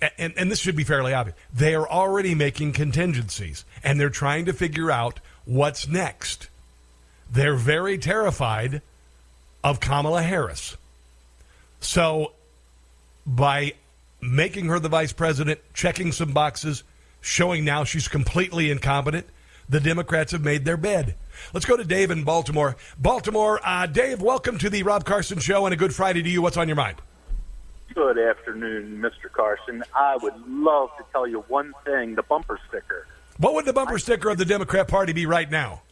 [0.00, 1.36] And, and this should be fairly obvious.
[1.52, 6.48] They are already making contingencies and they're trying to figure out what's next.
[7.30, 8.80] They're very terrified
[9.64, 10.76] of Kamala Harris.
[11.80, 12.32] So,
[13.26, 13.74] by
[14.20, 16.82] making her the vice president, checking some boxes,
[17.20, 19.26] showing now she's completely incompetent,
[19.68, 21.14] the Democrats have made their bed.
[21.52, 22.76] Let's go to Dave in Baltimore.
[22.98, 26.42] Baltimore, uh, Dave, welcome to the Rob Carson Show and a good Friday to you.
[26.42, 26.96] What's on your mind?
[27.98, 29.28] Good afternoon, Mr.
[29.32, 29.82] Carson.
[29.92, 33.08] I would love to tell you one thing the bumper sticker.
[33.38, 35.82] What would the bumper sticker of the Democrat Party be right now?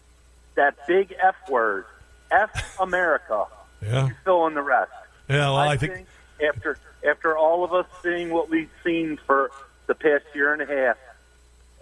[0.54, 1.84] That big F word,
[2.30, 3.46] F America.
[3.82, 4.06] Yeah.
[4.06, 4.92] You fill in the rest.
[5.28, 6.06] Yeah, well, I, think,
[6.48, 9.50] after after all of us seeing what we've seen for
[9.88, 10.96] the past year and a half,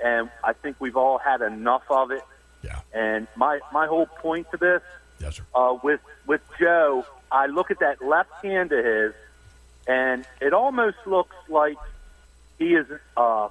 [0.02, 2.24] and I think we've all had enough of it.
[2.62, 2.80] Yeah.
[2.94, 4.80] And my my whole point to this,
[5.20, 5.42] yes, sir.
[5.54, 9.12] Uh, with with Joe, I look at that left hand of his,
[9.86, 11.76] and it almost looks like
[12.58, 13.48] he is uh,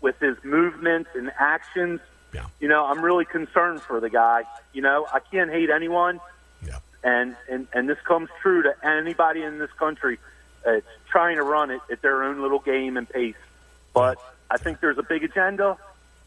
[0.00, 2.00] with his movements and actions.
[2.32, 2.46] Yeah.
[2.60, 4.44] You know, I'm really concerned for the guy.
[4.72, 6.20] You know, I can't hate anyone.
[6.64, 6.78] Yeah.
[7.02, 10.18] And and and this comes true to anybody in this country.
[10.66, 13.34] It's trying to run it at their own little game and pace.
[13.94, 14.18] But
[14.50, 15.78] I think there's a big agenda,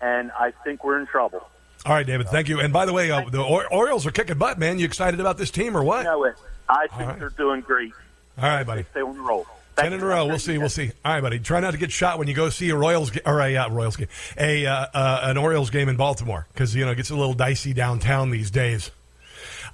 [0.02, 1.48] and I think we're in trouble.
[1.86, 2.60] All right, David, thank you.
[2.60, 4.80] And by the way, uh, the Orioles are kicking butt, man.
[4.80, 6.00] You excited about this team or what?
[6.00, 6.36] You know it.
[6.70, 7.94] I think they're doing great.
[8.38, 8.86] All right, buddy.
[8.92, 9.46] Stay on the roll.
[9.76, 10.28] Ten in a row.
[10.28, 10.58] We'll see.
[10.58, 10.92] We'll see.
[11.04, 11.40] All right, buddy.
[11.40, 13.96] Try not to get shot when you go see a Royals or a uh, Royals
[13.96, 14.08] game,
[14.38, 17.34] a uh, uh, an Orioles game in Baltimore because you know it gets a little
[17.34, 18.92] dicey downtown these days.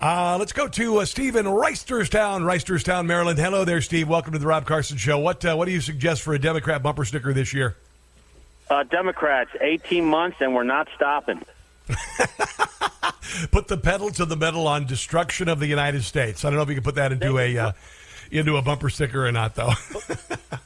[0.01, 3.38] Uh, let's go to uh, Steve in Reisterstown, Reisterstown, Maryland.
[3.38, 4.07] Hello there, Steve.
[4.07, 5.20] Welcome to the Rob Carson Show.
[5.20, 7.76] What uh, what do you suggest for a Democrat bumper sticker this year?
[8.70, 11.43] Uh, Democrats, 18 months, and we're not stopping.
[13.51, 16.45] Put the pedal to the metal on destruction of the United States.
[16.45, 17.72] I don't know if you can put that into a uh,
[18.32, 19.72] into a bumper sticker or not, though.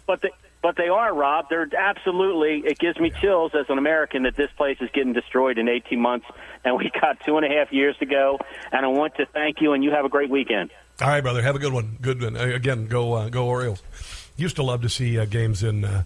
[0.06, 1.46] But they, but they are, Rob.
[1.50, 2.70] They're absolutely.
[2.70, 6.00] It gives me chills as an American that this place is getting destroyed in 18
[6.00, 6.26] months,
[6.66, 8.38] and we got two and a half years to go.
[8.72, 10.72] And I want to thank you, and you have a great weekend.
[11.02, 11.42] All right, brother.
[11.42, 11.98] Have a good one.
[12.02, 12.36] Good one.
[12.38, 13.82] Uh, Again, go uh, go Orioles.
[14.36, 16.04] Used to love to see uh, games in uh,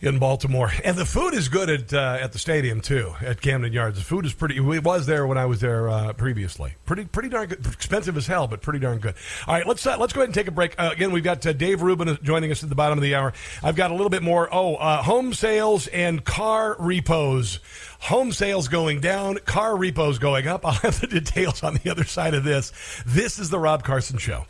[0.00, 3.14] in Baltimore, and the food is good at uh, at the stadium too.
[3.20, 4.56] At Camden Yards, the food is pretty.
[4.56, 6.74] It was there when I was there uh, previously.
[6.86, 7.66] Pretty pretty darn good.
[7.66, 9.14] Expensive as hell, but pretty darn good.
[9.46, 10.74] All right, let's uh, let's go ahead and take a break.
[10.78, 13.32] Uh, again, we've got uh, Dave Rubin joining us at the bottom of the hour.
[13.62, 14.48] I've got a little bit more.
[14.52, 17.60] Oh, uh, home sales and car repos.
[18.02, 20.64] Home sales going down, car repos going up.
[20.64, 22.72] I'll have the details on the other side of this.
[23.04, 24.46] This is the Rob Carson Show.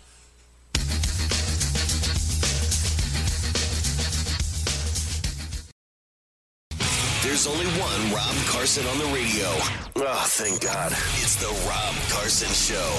[7.38, 9.46] There's only one Rob Carson on the radio.
[9.94, 10.90] Oh, thank God.
[11.22, 12.98] It's the Rob Carson Show.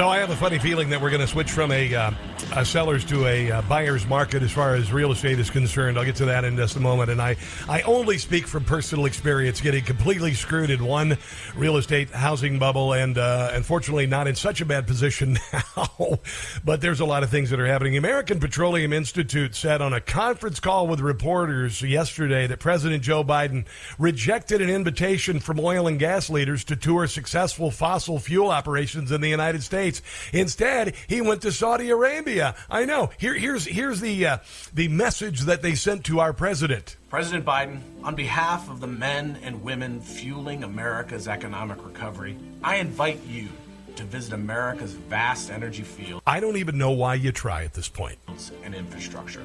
[0.00, 2.10] So I have a funny feeling that we're going to switch from a, uh,
[2.56, 5.98] a seller's to a uh, buyer's market as far as real estate is concerned.
[5.98, 7.10] I'll get to that in just a moment.
[7.10, 7.36] And I,
[7.68, 11.18] I only speak from personal experience, getting completely screwed in one
[11.54, 15.38] real estate housing bubble, and uh, unfortunately not in such a bad position
[15.76, 16.18] now.
[16.64, 17.98] but there's a lot of things that are happening.
[17.98, 23.66] American Petroleum Institute said on a conference call with reporters yesterday that President Joe Biden
[23.98, 29.20] rejected an invitation from oil and gas leaders to tour successful fossil fuel operations in
[29.20, 29.89] the United States.
[30.32, 32.54] Instead, he went to Saudi Arabia.
[32.70, 33.10] I know.
[33.18, 34.38] Here, here's here's the uh,
[34.72, 36.96] the message that they sent to our president.
[37.08, 43.24] President Biden, on behalf of the men and women fueling America's economic recovery, I invite
[43.26, 43.48] you
[43.96, 47.88] to visit America's vast energy fields I don't even know why you try at this
[47.88, 48.18] point.
[48.62, 49.44] and infrastructure.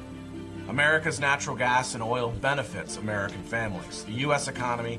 [0.68, 4.48] America's natural gas and oil benefits American families, the U.S.
[4.48, 4.98] economy,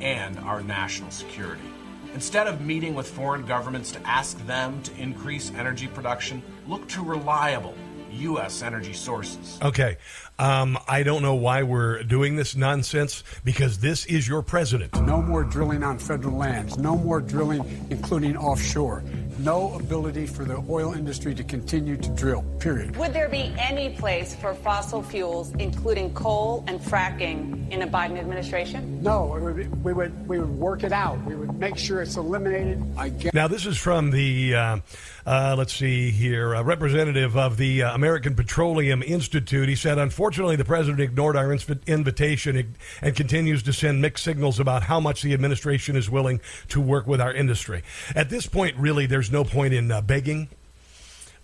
[0.00, 1.62] and our national security.
[2.14, 7.02] Instead of meeting with foreign governments to ask them to increase energy production, look to
[7.02, 7.74] reliable
[8.12, 8.62] U.S.
[8.62, 9.58] energy sources.
[9.62, 9.98] Okay.
[10.38, 14.94] Um, I don't know why we're doing this nonsense because this is your president.
[15.02, 16.78] No more drilling on federal lands.
[16.78, 19.02] No more drilling, including offshore.
[19.38, 22.96] No ability for the oil industry to continue to drill, period.
[22.96, 28.18] Would there be any place for fossil fuels, including coal and fracking, in a Biden
[28.18, 29.02] administration?
[29.02, 31.22] No, it would be, we would we would work it out.
[31.24, 32.82] We would make sure it's eliminated.
[32.96, 33.34] I get.
[33.34, 34.78] Now, this is from the, uh,
[35.28, 39.68] uh, let's see here, a representative of the uh, American Petroleum Institute.
[39.68, 44.58] He said, unfortunately, the president ignored our inv- invitation and continues to send mixed signals
[44.58, 47.82] about how much the administration is willing to work with our industry.
[48.14, 50.48] At this point, really, there's no point in uh, begging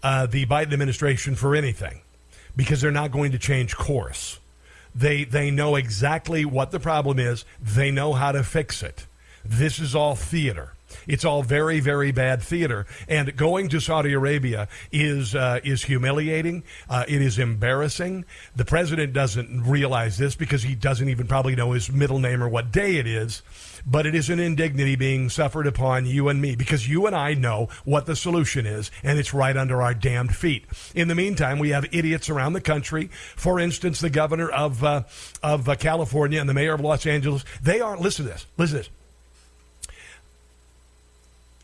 [0.03, 2.01] uh, the Biden administration for anything
[2.57, 4.39] because they're not going to change course.
[4.95, 9.07] They, they know exactly what the problem is, they know how to fix it.
[9.45, 10.74] This is all theater.
[11.07, 12.87] It's all very, very bad theater.
[13.09, 16.65] And going to Saudi Arabia is uh, is humiliating.
[16.89, 18.25] Uh, it is embarrassing.
[18.57, 22.49] The president doesn't realize this because he doesn't even probably know his middle name or
[22.49, 23.43] what day it is.
[23.87, 27.35] But it is an indignity being suffered upon you and me because you and I
[27.35, 30.65] know what the solution is, and it's right under our damned feet.
[30.95, 33.11] In the meantime, we have idiots around the country.
[33.37, 35.03] For instance, the governor of uh,
[35.43, 37.45] of uh, California and the mayor of Los Angeles.
[37.63, 38.01] They aren't.
[38.01, 38.47] listen to this.
[38.57, 39.04] Listen to this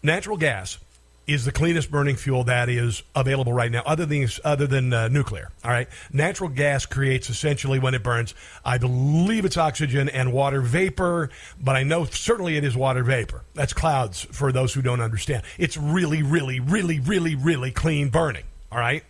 [0.02, 0.78] natural gas
[1.26, 5.06] is the cleanest burning fuel that is available right now, other than other than uh,
[5.08, 5.50] nuclear.
[5.64, 8.34] All right, natural gas creates essentially when it burns,
[8.64, 11.30] I believe it's oxygen and water vapor,
[11.60, 13.42] but I know certainly it is water vapor.
[13.54, 15.44] That's clouds for those who don't understand.
[15.56, 18.44] It's really, really, really, really, really clean burning.
[18.72, 19.04] All right.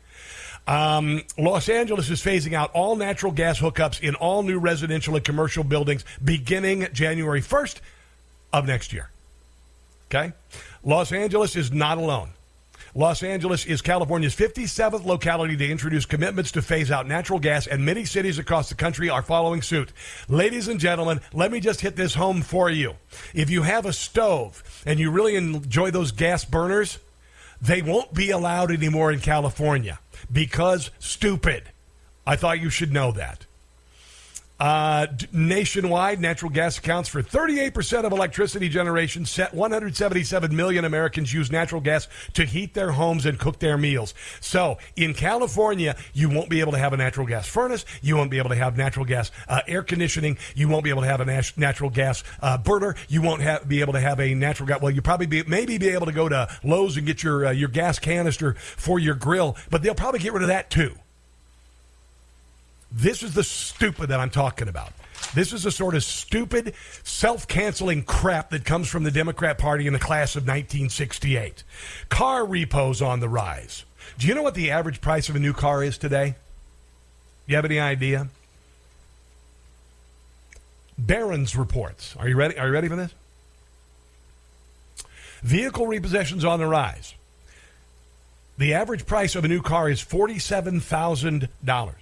[0.67, 5.25] Um, Los Angeles is phasing out all natural gas hookups in all new residential and
[5.25, 7.81] commercial buildings beginning January 1st
[8.53, 9.11] of next year.
[10.13, 10.33] Okay?
[10.83, 12.31] Los Angeles is not alone.
[12.95, 17.85] Los Angeles is California's 57th locality to introduce commitments to phase out natural gas, and
[17.85, 19.93] many cities across the country are following suit.
[20.27, 22.95] Ladies and gentlemen, let me just hit this home for you.
[23.35, 26.99] If you have a stove and you really enjoy those gas burners,
[27.61, 30.01] they won't be allowed anymore in California
[30.33, 31.65] because stupid.
[32.27, 33.45] I thought you should know that.
[34.61, 39.25] Uh, nationwide, natural gas accounts for 38% of electricity generation.
[39.25, 44.13] Set 177 million Americans use natural gas to heat their homes and cook their meals.
[44.41, 47.87] So in California, you won't be able to have a natural gas furnace.
[48.03, 50.37] You won't be able to have natural gas uh, air conditioning.
[50.55, 52.97] You won't be able to have a nat- natural gas uh, burner.
[53.09, 54.83] You won't have, be able to have a natural gas.
[54.83, 57.51] Well, you probably be, maybe be able to go to Lowe's and get your uh,
[57.51, 60.95] your gas canister for your grill, but they'll probably get rid of that too.
[62.93, 64.93] This is the stupid that I'm talking about.
[65.35, 66.75] This is the sort of stupid,
[67.05, 71.63] self canceling crap that comes from the Democrat Party in the class of 1968.
[72.09, 73.85] Car repos on the rise.
[74.19, 76.35] Do you know what the average price of a new car is today?
[77.47, 78.29] You have any idea?
[80.99, 82.17] Barron's reports.
[82.19, 82.59] Are you ready?
[82.59, 83.15] Are you ready for this?
[85.43, 87.15] Vehicle repossessions on the rise.
[88.59, 92.00] The average price of a new car is forty-seven thousand dollars.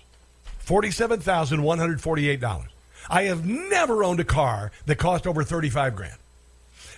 [0.69, 2.65] $47,148.
[3.11, 6.19] I have never owned a car that cost over 35 grand.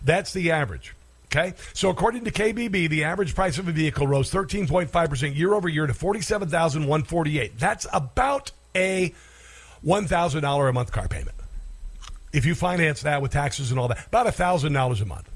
[0.05, 0.95] That's the average.
[1.27, 1.55] Okay?
[1.73, 5.87] So according to KBB, the average price of a vehicle rose 13.5% year over year
[5.87, 7.59] to 47,148.
[7.59, 9.14] That's about a
[9.85, 11.37] $1,000 a month car payment.
[12.33, 15.29] If you finance that with taxes and all that, about $1,000 a month.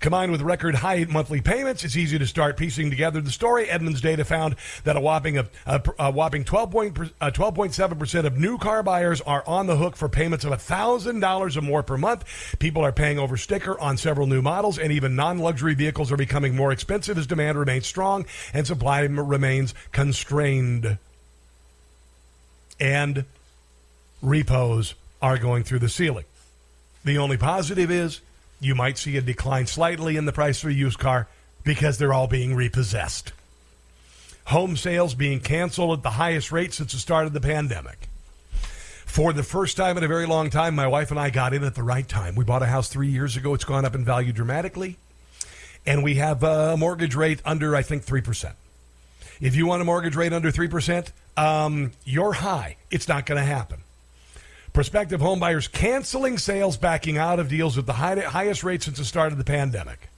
[0.00, 3.68] Combined with record high monthly payments, it's easy to start piecing together the story.
[3.68, 8.58] Edmunds data found that a whopping of a, a whopping 12.7 uh, percent of new
[8.58, 12.24] car buyers are on the hook for payments of thousand dollars or more per month.
[12.58, 16.54] People are paying over sticker on several new models, and even non-luxury vehicles are becoming
[16.54, 20.98] more expensive as demand remains strong and supply remains constrained.
[22.80, 23.24] And
[24.22, 26.24] repos are going through the ceiling.
[27.04, 28.20] The only positive is
[28.60, 31.28] you might see a decline slightly in the price of a used car
[31.64, 33.32] because they're all being repossessed.
[34.46, 38.08] Home sales being canceled at the highest rate since the start of the pandemic.
[39.06, 41.62] For the first time in a very long time, my wife and I got in
[41.62, 42.34] at the right time.
[42.34, 43.54] We bought a house three years ago.
[43.54, 44.96] It's gone up in value dramatically.
[45.86, 48.54] And we have a mortgage rate under, I think, 3%.
[49.40, 52.76] If you want a mortgage rate under 3%, um, you're high.
[52.90, 53.83] It's not going to happen.
[54.74, 59.04] Prospective homebuyers canceling sales, backing out of deals with the high, highest rate since the
[59.04, 60.08] start of the pandemic.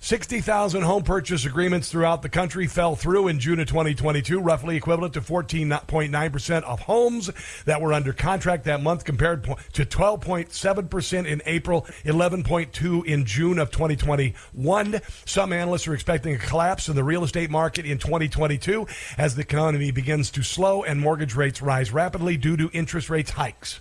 [0.00, 5.14] 60,000 home purchase agreements throughout the country fell through in June of 2022, roughly equivalent
[5.14, 7.30] to 14.9% of homes
[7.64, 13.70] that were under contract that month compared to 12.7% in April, 11.2 in June of
[13.70, 15.00] 2021.
[15.24, 18.86] Some analysts are expecting a collapse in the real estate market in 2022
[19.16, 23.32] as the economy begins to slow and mortgage rates rise rapidly due to interest rates
[23.32, 23.80] hikes.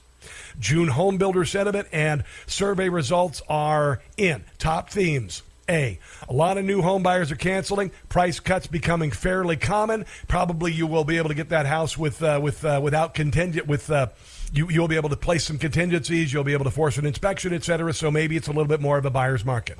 [0.60, 4.44] June home builder sentiment and survey results are in.
[4.58, 6.00] Top themes A.
[6.30, 7.92] A lot of new home buyers are canceling.
[8.10, 10.06] Price cuts becoming fairly common.
[10.28, 13.68] Probably you will be able to get that house with uh, with uh, without contingent
[13.68, 13.90] with.
[13.90, 14.08] Uh,
[14.54, 16.32] you, you'll be able to place some contingencies.
[16.32, 17.94] You'll be able to force an inspection, et cetera.
[17.94, 19.78] So maybe it's a little bit more of a buyer's market.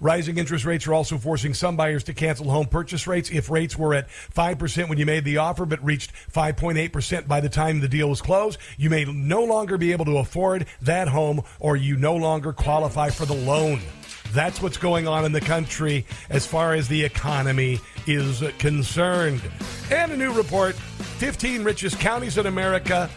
[0.00, 3.30] Rising interest rates are also forcing some buyers to cancel home purchase rates.
[3.30, 7.48] If rates were at 5% when you made the offer but reached 5.8% by the
[7.48, 11.42] time the deal was closed, you may no longer be able to afford that home
[11.60, 13.80] or you no longer qualify for the loan.
[14.36, 19.40] That's what's going on in the country as far as the economy is concerned.
[19.90, 23.08] And a new report 15 richest counties in America,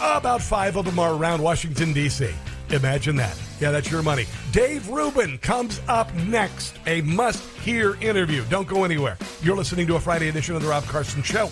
[0.00, 2.30] about five of them are around Washington, D.C.
[2.70, 3.38] Imagine that.
[3.60, 4.24] Yeah, that's your money.
[4.50, 6.78] Dave Rubin comes up next.
[6.86, 8.42] A must hear interview.
[8.48, 9.18] Don't go anywhere.
[9.42, 11.50] You're listening to a Friday edition of The Rob Carson Show.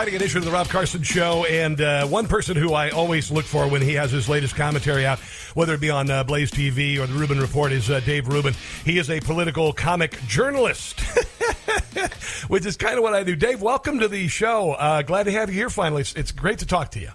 [0.00, 3.44] Friday edition of the Rob Carson Show, and uh, one person who I always look
[3.44, 5.18] for when he has his latest commentary out,
[5.52, 8.54] whether it be on uh, Blaze TV or the Rubin Report, is uh, Dave Rubin.
[8.82, 11.00] He is a political comic journalist,
[12.48, 13.36] which is kind of what I do.
[13.36, 14.72] Dave, welcome to the show.
[14.72, 16.00] Uh, glad to have you here finally.
[16.00, 17.10] It's, it's great to talk to you.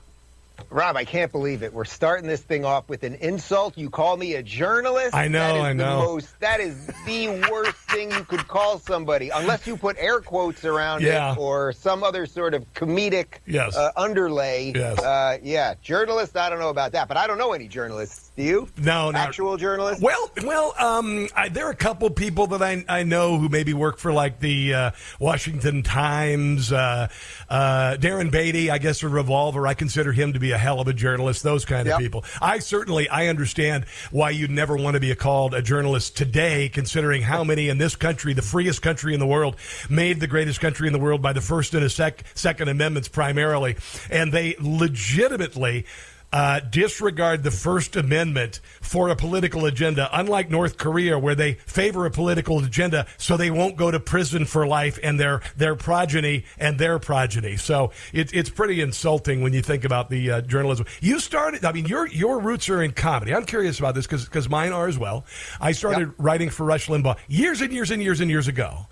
[0.69, 1.73] Rob, I can't believe it.
[1.73, 3.77] We're starting this thing off with an insult.
[3.77, 5.13] You call me a journalist?
[5.15, 5.99] I know, That is I the know.
[5.99, 10.65] most- that is the worst thing you could call somebody, unless you put air quotes
[10.65, 11.31] around Yeah.
[11.33, 13.75] it or some other sort of comedic Yes.
[13.75, 14.73] uh, underlay.
[14.75, 14.99] Yes.
[14.99, 16.35] Uh, yeah, journalist.
[16.37, 18.24] I don't know about that, but I don't know any journalists.
[18.35, 18.67] Do you?
[18.77, 19.17] No, no.
[19.17, 20.01] Actual journalist.
[20.01, 23.73] Well, well, um, I, there are a couple people that I, I know who maybe
[23.73, 26.69] work for like the uh, Washington Times.
[26.69, 27.07] Uh,
[27.49, 29.65] uh, Darren Beattie, I guess, a Revolver.
[29.65, 31.43] I consider him to be a hell of a journalist.
[31.43, 31.99] Those kind of Yep.
[31.99, 32.25] people.
[32.41, 37.21] I certainly I understand why you'd never want to be called a journalist today, considering
[37.21, 39.55] how many in this country, the freest country in the world,
[39.89, 43.07] made the greatest country in the world by the First and a sec- Second Amendments
[43.07, 43.77] primarily,
[44.09, 45.85] and they legitimately
[46.31, 52.05] uh, disregard the First Amendment for a political agenda, unlike North Korea, where they favor
[52.05, 56.45] a political agenda so they won't go to prison for life and their, their progeny
[56.57, 57.57] and their progeny.
[57.57, 60.85] So it, it's pretty insulting when you think about the uh, journalism.
[61.01, 63.33] You started, I mean, your, your roots are in comedy.
[63.33, 65.25] I'm curious about this because mine are as well.
[65.59, 68.87] I started writing for Rush Limbaugh years and years and years and years ago.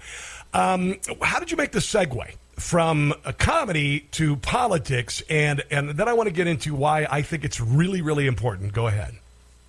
[0.53, 5.21] Um, how did you make the segue from a comedy to politics?
[5.29, 8.73] And, and then I want to get into why I think it's really, really important.
[8.73, 9.15] Go ahead.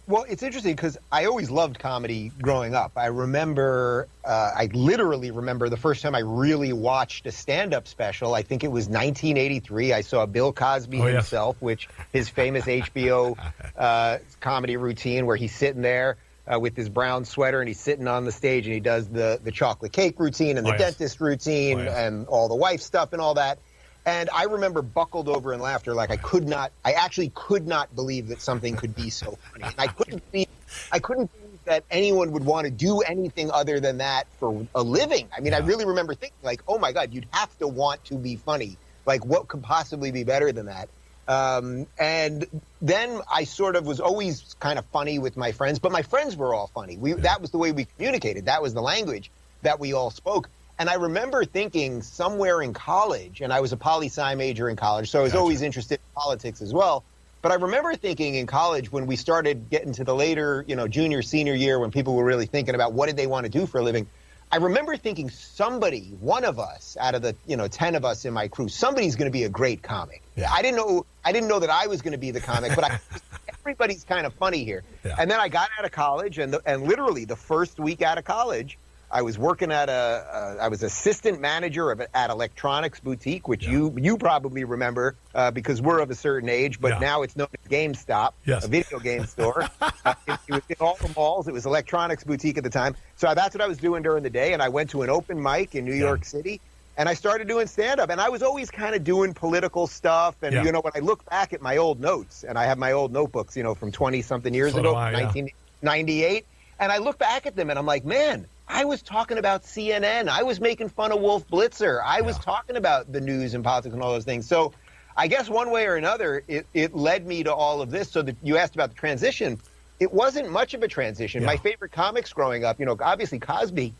[0.06, 2.92] Well, it's interesting because I always loved comedy growing up.
[2.94, 8.34] I remember, uh, I literally remember the first time I really watched a stand-up special.
[8.34, 9.94] I think it was 1983.
[9.94, 11.14] I saw Bill Cosby Oh, yes.
[11.14, 13.38] himself, which his famous HBO
[13.78, 16.18] uh, comedy routine where he's sitting there
[16.52, 19.40] uh, with his brown sweater and he's sitting on the stage and he does the
[19.42, 20.96] the chocolate cake routine and the Oh, yes.
[20.96, 21.96] dentist routine Oh, yes.
[21.96, 23.58] and all the wife stuff and all that.
[24.06, 27.94] And I remember buckled over in laughter, like I could not, I actually could not
[27.94, 29.64] believe that something could be so funny.
[29.64, 30.48] And I couldn't believe,
[30.92, 34.82] I couldn't believe that anyone would want to do anything other than that for a
[34.82, 35.30] living.
[35.34, 38.16] I mean, I really remember thinking, like, oh my God, you'd have to want to
[38.18, 38.76] be funny.
[39.06, 40.90] Like, what could possibly be better than that?
[41.26, 42.46] Um, and
[42.82, 46.36] then I sort of was always kind of funny with my friends, but my friends
[46.36, 46.96] were all funny.
[46.96, 48.46] We, that was the way we communicated.
[48.46, 49.30] That was the language
[49.62, 50.50] that we all spoke.
[50.78, 54.76] And I remember thinking somewhere in college, and I was a poli sci major in
[54.76, 57.04] college, so I was always interested in politics as well.
[57.42, 60.88] But I remember thinking in college when we started getting to the later, you know,
[60.88, 63.66] junior, senior year, when people were really thinking about what did they want to do
[63.66, 64.08] for a living.
[64.52, 68.24] I remember thinking somebody, one of us out of the, you know, 10 of us
[68.24, 70.22] in my crew, somebody's going to be a great comic.
[70.48, 72.84] I didn't know, I didn't know that I was going to be the comic, but
[72.84, 73.00] I,
[73.60, 74.84] everybody's kind of funny here.
[75.18, 78.18] And then I got out of college and, the, and literally the first week out
[78.18, 78.78] of college,
[79.14, 83.94] I was working at a, uh, was assistant manager of, at Electronics Boutique, which you
[83.96, 87.70] you probably remember uh, because we're of a certain age, but now it's known as
[87.70, 88.64] GameStop, Yes.
[88.64, 89.68] a video game store.
[89.80, 91.46] uh, it, it was in all the malls.
[91.46, 92.96] It was Electronics Boutique at the time.
[93.14, 95.40] So that's what I was doing during the day, and I went to an open
[95.40, 96.60] mic in New York City.
[96.96, 100.34] And I started doing stand up, and I was always kind of doing political stuff.
[100.42, 100.64] And, Yeah.
[100.64, 103.12] you know, when I look back at my old notes, and I have my old
[103.12, 106.46] notebooks, you know, from 20 something years So ago, I, 1998,
[106.80, 110.28] and I look back at them and I'm like, man, I was talking about CNN.
[110.28, 112.00] I was making fun of Wolf Blitzer.
[112.04, 114.46] I was talking about the news and politics and all those things.
[114.46, 114.72] So
[115.16, 118.10] I guess one way or another, it, it led me to all of this.
[118.10, 119.60] So that you asked about the transition.
[120.00, 121.44] It wasn't much of a transition.
[121.44, 123.94] My favorite comics growing up, you know, obviously Cosby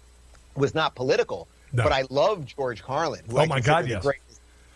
[0.57, 1.85] was not political, No.
[1.85, 3.23] but I loved George Carlin.
[3.31, 4.03] Oh, my God, the yes.
[4.03, 4.21] greatest-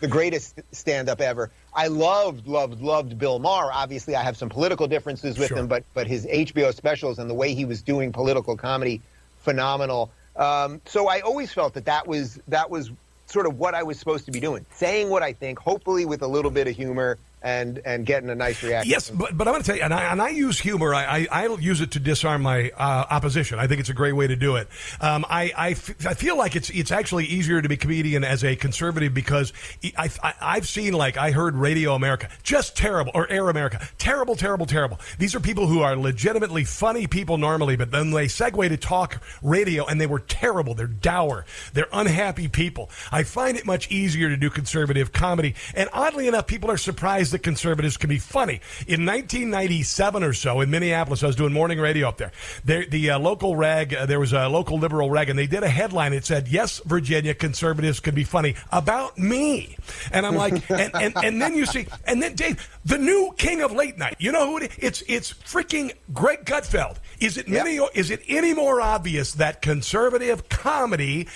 [0.01, 1.51] the greatest stand-up ever.
[1.75, 3.69] I loved, loved, loved Bill Maher.
[3.73, 5.59] Obviously, I have some political differences with Sure.
[5.59, 9.01] him, but but his HBO specials and the way he was doing political comedy,
[9.41, 10.11] phenomenal.
[10.37, 12.91] Um, so I always felt that that was that was
[13.27, 16.23] sort of what I was supposed to be doing, saying what I think, hopefully with
[16.23, 18.91] a little bit of humor and and getting a nice reaction.
[18.91, 20.95] Yes, but, but I'm going to tell you, and I, and I use humor.
[20.95, 23.59] I, I, I use it to disarm my uh, opposition.
[23.59, 24.69] I think it's a great way to do it.
[25.01, 28.45] Um, I, I, f- I feel like it's it's actually easier to be comedian as
[28.45, 29.53] a conservative because
[29.97, 34.35] I, I, I've seen like I heard Radio America just terrible or Air America terrible,
[34.35, 34.99] terrible, terrible.
[35.19, 39.23] These are people who are legitimately funny people normally, but then they segue to talk
[39.43, 40.75] radio and they were terrible.
[40.75, 41.45] They're dour.
[41.73, 42.91] They're unhappy people.
[43.13, 47.28] I find it much easier to do conservative comedy, and oddly enough, people are surprised
[47.33, 48.61] that conservatives can be funny.
[48.87, 52.33] In 1997 or so, in Minneapolis, I was doing morning radio up there.
[52.65, 55.63] there the uh, local rag, uh, there was a local liberal rag, and they did
[55.63, 56.13] a headline.
[56.13, 59.77] It said, "Yes, Virginia conservatives can be funny about me,"
[60.13, 63.63] and I'm like, and, and and then you see, and then Dave, the new king
[63.63, 64.17] of late night.
[64.19, 64.79] You know who it is?
[64.79, 66.97] It's it's freaking Greg Gutfeld.
[67.21, 67.77] Is it many?
[67.95, 71.29] Is it any more obvious that conservative comedy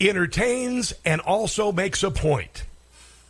[0.00, 2.64] entertains and also makes a point?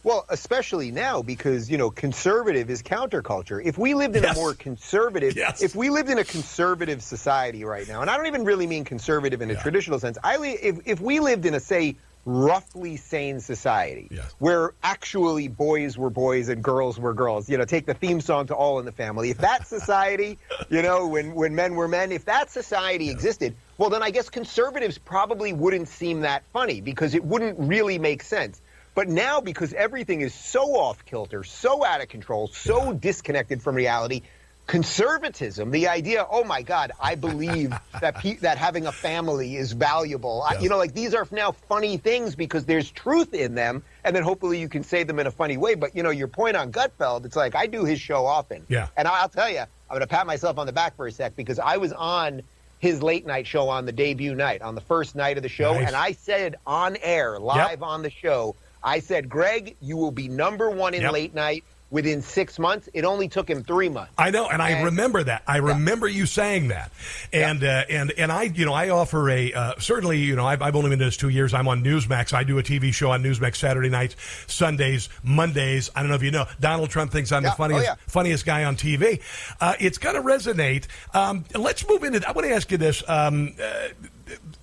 [0.02, 3.60] Well, especially now because you know conservative is counterculture.
[3.62, 4.36] If we lived in Yes.
[4.36, 5.62] a more conservative, Yes.
[5.62, 8.84] if we lived in a conservative society right now, and I don't even really mean
[8.84, 10.16] conservative in a traditional sense.
[10.24, 11.96] I li- if if we lived in a say
[12.26, 17.86] roughly sane society where actually boys were boys and girls were girls, you know, take
[17.86, 19.30] the theme song to All in the Family.
[19.30, 20.38] If that society,
[20.70, 24.30] you know, when when men were men, if that society existed, well, then I guess
[24.30, 28.60] conservatives probably wouldn't seem that funny because it wouldn't really make sense.
[29.00, 33.74] But now, because everything is so off kilter, so out of control, so disconnected from
[33.74, 34.20] reality,
[34.66, 37.72] conservatism, the idea, oh my God, I believe
[38.02, 40.42] that pe- that having a family is valuable.
[40.42, 44.14] I, you know, like these are now funny things because there's truth in them, and
[44.14, 45.76] then hopefully you can say them in a funny way.
[45.76, 48.88] But you know, your point on Gutfeld, it's like I do his show often, Yeah.
[48.98, 51.36] and I'll tell you, I'm going to pat myself on the back for a sec
[51.36, 52.42] because I was on
[52.80, 55.72] his late night show on the debut night, on the first night of the show,
[55.72, 55.86] Nice.
[55.86, 60.28] and I said on air, live on the show, I said, Greg, you will be
[60.28, 61.12] number one in Yep.
[61.12, 62.88] late night within six months.
[62.94, 64.12] It only took him three months.
[64.16, 65.42] I know, and I remember that.
[65.46, 66.92] I remember you saying that,
[67.32, 70.62] and uh, and and I, you know, I offer a uh, certainly, you know, I've,
[70.62, 71.52] I've only been doing this two years.
[71.52, 72.32] I'm on Newsmax.
[72.32, 74.14] I do a TV show on Newsmax Saturday nights,
[74.46, 75.90] Sundays, Mondays.
[75.96, 76.46] I don't know if you know.
[76.60, 77.50] Donald Trump thinks I'm Yeah.
[77.50, 77.94] the funniest Oh, yeah.
[78.06, 79.20] funniest guy on TV.
[79.60, 80.84] Uh, it's going to resonate.
[81.12, 82.18] Um, let's move into.
[82.18, 82.24] It.
[82.24, 83.02] I want to ask you this.
[83.08, 83.88] Um, uh,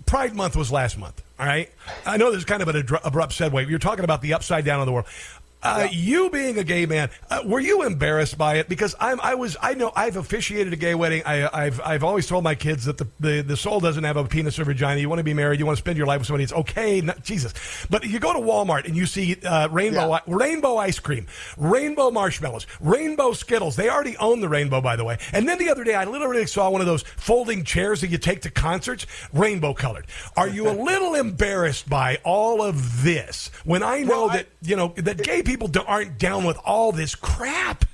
[0.05, 1.21] Pride Month was last month.
[1.39, 1.71] All right.
[2.05, 3.69] I know this is kind of an abrupt segue.
[3.69, 5.05] You're talking about the upside down of the world.
[5.63, 8.69] Uh, You being a gay man, uh, were you embarrassed by it?
[8.69, 11.23] Because I'm, I was, I know I've officiated a gay wedding.
[11.25, 14.23] I, I've, I've always told my kids that the, the, the soul doesn't have a
[14.25, 14.99] penis or vagina.
[14.99, 16.43] You want to be married, you want to spend your life with somebody.
[16.43, 17.53] It's okay, not, Jesus.
[17.89, 21.25] But you go to Walmart and you see uh, rainbow, rainbow ice cream,
[21.57, 23.75] rainbow marshmallows, rainbow Skittles.
[23.75, 25.17] They already own the rainbow, by the way.
[25.33, 28.17] And then the other day, I literally saw one of those folding chairs that you
[28.19, 30.05] take to concerts, rainbow colored.
[30.35, 34.93] Are you a little embarrassed by all of this when I know that you know
[34.97, 37.85] that gay people aren't down with all this crap?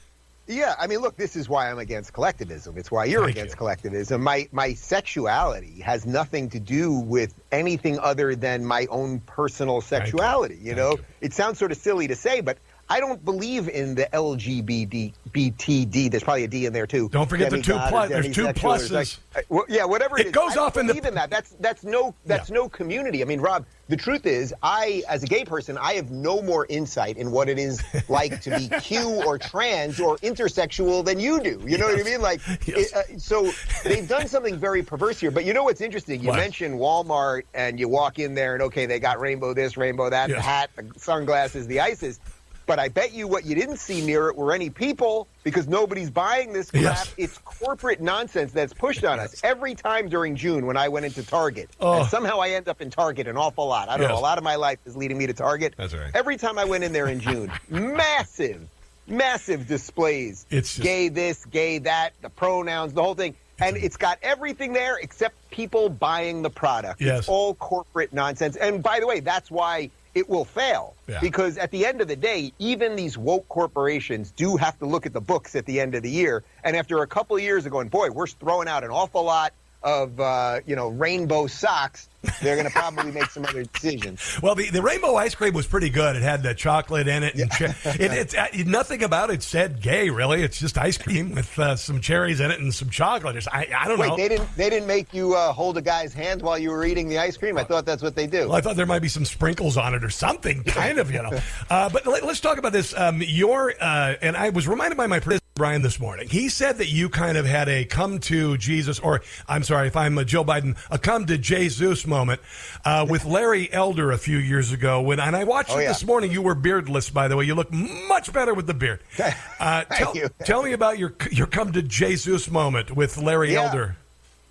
[0.48, 2.78] Yeah, I mean, look, this is why I'm against collectivism.
[2.78, 4.22] It's why you're against collectivism.
[4.22, 10.58] My my sexuality has nothing to do with anything other than my own personal sexuality.
[10.62, 12.58] You know, it sounds sort of silly to say, but
[12.94, 16.12] I don't believe in the LGBT BTD.
[16.12, 17.10] There's probably a D in there too.
[17.10, 18.92] Don't forget the two or plus- there's two pluses.
[18.92, 20.32] like- uh, well, yeah, whatever it, It is.
[20.34, 21.32] goes I don't off in the- believe in that.
[21.32, 23.24] That's that's no that's no community.
[23.24, 26.68] I mean, Rob, the truth is, I as a gay person, I have no more
[26.70, 31.40] insight in what it is like to be Q or trans or intersexual than you
[31.42, 31.60] do.
[31.66, 32.22] You know what I mean?
[32.22, 33.52] Like, it, uh, so
[33.84, 35.32] they've done something very perverse here.
[35.32, 36.22] But you know what's interesting?
[36.22, 36.38] You What?
[36.38, 40.30] mentioned Walmart, and you walk in there, and okay, they got rainbow this, rainbow that,
[40.30, 42.20] the hat, the sunglasses, the ices.
[42.66, 46.10] But I bet you what you didn't see near it were any people because nobody's
[46.10, 46.82] buying this crap.
[46.84, 47.14] Yes.
[47.18, 49.42] It's corporate nonsense that's pushed on us.
[49.44, 52.02] Every time during June when I went into Target, Oh.
[52.02, 53.90] and somehow I end up in Target an awful lot.
[53.90, 54.18] I don't know.
[54.18, 55.74] A lot of my life is leading me to Target.
[55.78, 56.12] That's right.
[56.14, 58.62] Every time I went in there in June, massive,
[59.08, 60.46] massive displays.
[60.50, 63.36] It's just- gay this, gay that, the pronouns, the whole thing.
[63.60, 67.00] And it's got everything there except people buying the product.
[67.02, 67.20] Yes.
[67.20, 68.56] It's all corporate nonsense.
[68.56, 70.96] And by the way, that's why it will fail.
[71.08, 71.20] Yeah.
[71.20, 75.06] Because at the end of the day, even these woke corporations do have to look
[75.06, 76.44] at the books at the end of the year.
[76.64, 79.54] And after a couple of years of going, boy, we're throwing out an awful lot
[79.84, 82.08] of uh, you know rainbow socks,
[82.42, 84.22] they're going to probably make some other decisions.
[84.44, 86.16] Well, the, the rainbow ice cream was pretty good.
[86.16, 87.36] It had the chocolate in it.
[87.36, 90.44] And che- it, it's uh, nothing about it said gay, really.
[90.44, 93.38] It's just ice cream with uh, some cherries in it and some chocolate.
[93.38, 94.18] It's, I, I don't Wait, know.
[94.18, 97.08] they didn't they didn't make you uh, hold a guy's hand while you were eating
[97.08, 97.58] the ice cream?
[97.58, 98.48] I thought that's what they do.
[98.48, 101.22] Well, I thought there might be some sprinkles on it or something, kind of, you
[101.22, 101.32] know.
[101.70, 102.96] Uh, but let, us talk about this.
[102.96, 105.20] Um, your uh, and I was reminded by my
[105.56, 106.28] Brian this morning.
[106.30, 109.96] He said that you kind of had a come to Jesus, or I'm sorry if
[109.96, 112.42] I'm a Joe Biden, a come to Jesus moment
[112.84, 115.00] uh, with Larry Elder a few years ago.
[115.04, 115.88] When and I watched Oh, it yeah.
[115.90, 116.32] this morning.
[116.32, 117.46] You were beardless, by the way.
[117.46, 119.02] You look much better with the beard.
[119.60, 120.28] Uh, tell, you.
[120.44, 123.64] tell me about your your come to Jesus moment with Larry Yeah.
[123.66, 123.96] Elder.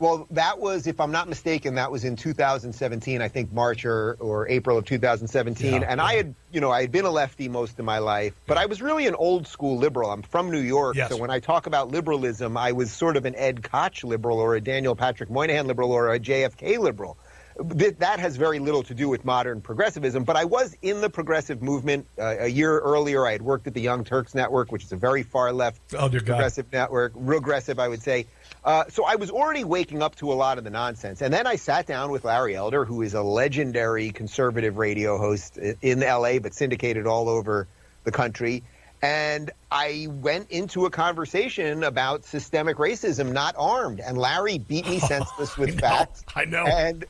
[0.02, 3.22] Well, that was, if I'm not mistaken, that was in 2017.
[3.22, 5.72] I think March or, or April of 2017.
[5.82, 8.34] Yeah, and I had, you know, I had been a lefty most of my life,
[8.48, 10.10] but I was really an old school liberal.
[10.10, 11.10] I'm from New York, Yes.
[11.10, 14.56] so when I talk about liberalism, I was sort of an Ed Koch liberal, or
[14.56, 17.16] a Daniel Patrick Moynihan liberal, or a JFK liberal.
[17.78, 21.10] Th- That has very little to do with modern progressivism, but I was in the
[21.10, 22.06] progressive movement.
[22.18, 24.96] Uh, a year earlier, I had worked at the Young Turks Network, which is a
[24.96, 28.26] very far left Oh, progressive network, regressive, I would say.
[28.64, 31.20] Uh, so I was already waking up to a lot of the nonsense.
[31.20, 35.58] And then I sat down with Larry Elder, who is a legendary conservative radio host
[35.58, 37.66] in LA, but syndicated all over
[38.04, 38.62] the country.
[39.02, 43.98] And I went into a conversation about systemic racism, not armed.
[43.98, 46.24] And Larry beat me oh, senseless with facts.
[46.36, 46.64] I know.
[46.64, 47.04] And,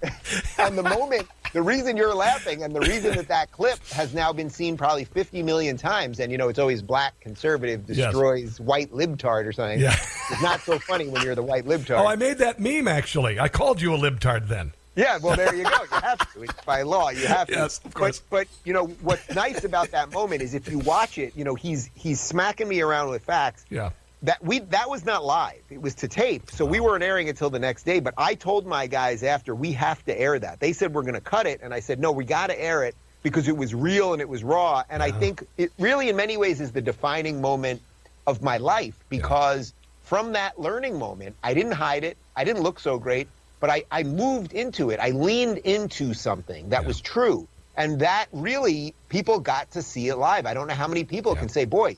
[0.59, 4.33] and the moment, the reason you're laughing and the reason that that clip has now
[4.33, 7.97] been seen probably 50 million times, and you know, it's always black conservative Yes.
[7.97, 9.81] destroys white libtard or something.
[9.81, 9.93] Yeah.
[10.31, 11.99] It's not so funny when you're the white oh, libtard.
[12.01, 13.39] Oh, I made that meme actually.
[13.39, 14.73] I called you a libtard then.
[14.95, 15.71] Yeah, well, there you go.
[15.71, 16.43] You have to.
[16.43, 17.11] It's by law.
[17.11, 17.55] You have to.
[17.55, 18.21] Yes, of course.
[18.21, 21.45] But, but you know what's nice about that moment is if you watch it, you
[21.45, 23.65] know he's he's smacking me around with facts.
[23.71, 23.91] Yeah.
[24.23, 25.63] That we that was not live.
[25.71, 28.01] It was to tape, so we weren't airing until the next day.
[28.01, 30.61] But I told my guys after we have to air that.
[30.61, 32.85] They said we're going to cut it, and I said no, we got to air
[32.85, 34.83] it because it was real and it was raw.
[34.91, 37.81] And I think it really, in many ways, is the defining moment
[38.27, 42.17] of my life because from that learning moment, I didn't hide it.
[42.37, 43.29] I didn't look so great,
[43.63, 44.99] but I, I moved into it.
[44.99, 47.49] I leaned into something that was true.
[47.77, 50.47] And that really, people got to see it live.
[50.47, 51.97] I don't know how many people can say, boy,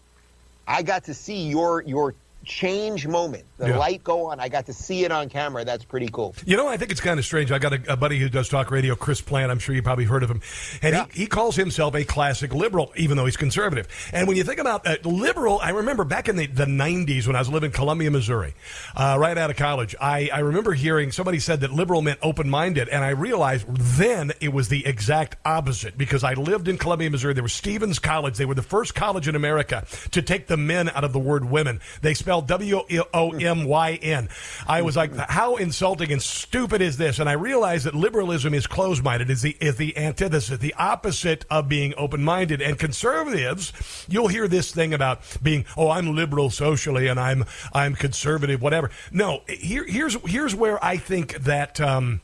[0.69, 2.15] I got to see your your
[2.45, 3.79] change moment, the Yeah.
[3.79, 4.41] light go on.
[4.41, 5.65] I got to see it on camera.
[5.65, 6.35] That's pretty cool.
[6.47, 7.51] You know, I think it's kind of strange.
[7.53, 9.51] I got a, a buddy who does talk radio, Chris Plante.
[9.51, 10.41] I'm sure you probably heard of him.
[10.83, 13.89] And he, he calls himself a classic liberal, even though he's conservative.
[14.13, 17.37] And when you think about uh, liberal, I remember back in the, the 90s when
[17.37, 18.55] I was living in Columbia, Missouri,
[18.97, 22.51] uh, right out of college, I, I remember hearing somebody said that liberal meant open
[22.51, 22.89] minded.
[22.89, 27.35] And I realized then it was the exact opposite because I lived in Columbia, Missouri.
[27.35, 28.37] There was Stephens College.
[28.37, 31.45] They were the first college in America to take the men out of the word
[31.45, 31.81] women.
[32.03, 32.83] They spelled W
[33.13, 34.29] O M Y N.
[34.67, 37.19] I was like, how insulting and stupid is this?
[37.19, 41.45] And I realized that liberalism is closed minded, is the, is the antithesis, the opposite
[41.51, 42.61] of being open minded.
[42.61, 43.73] And conservatives,
[44.09, 48.91] you'll hear this thing about being, oh, I'm liberal socially and I'm, I'm conservative, whatever.
[49.13, 52.21] No, here, here's, here's where I think that, um,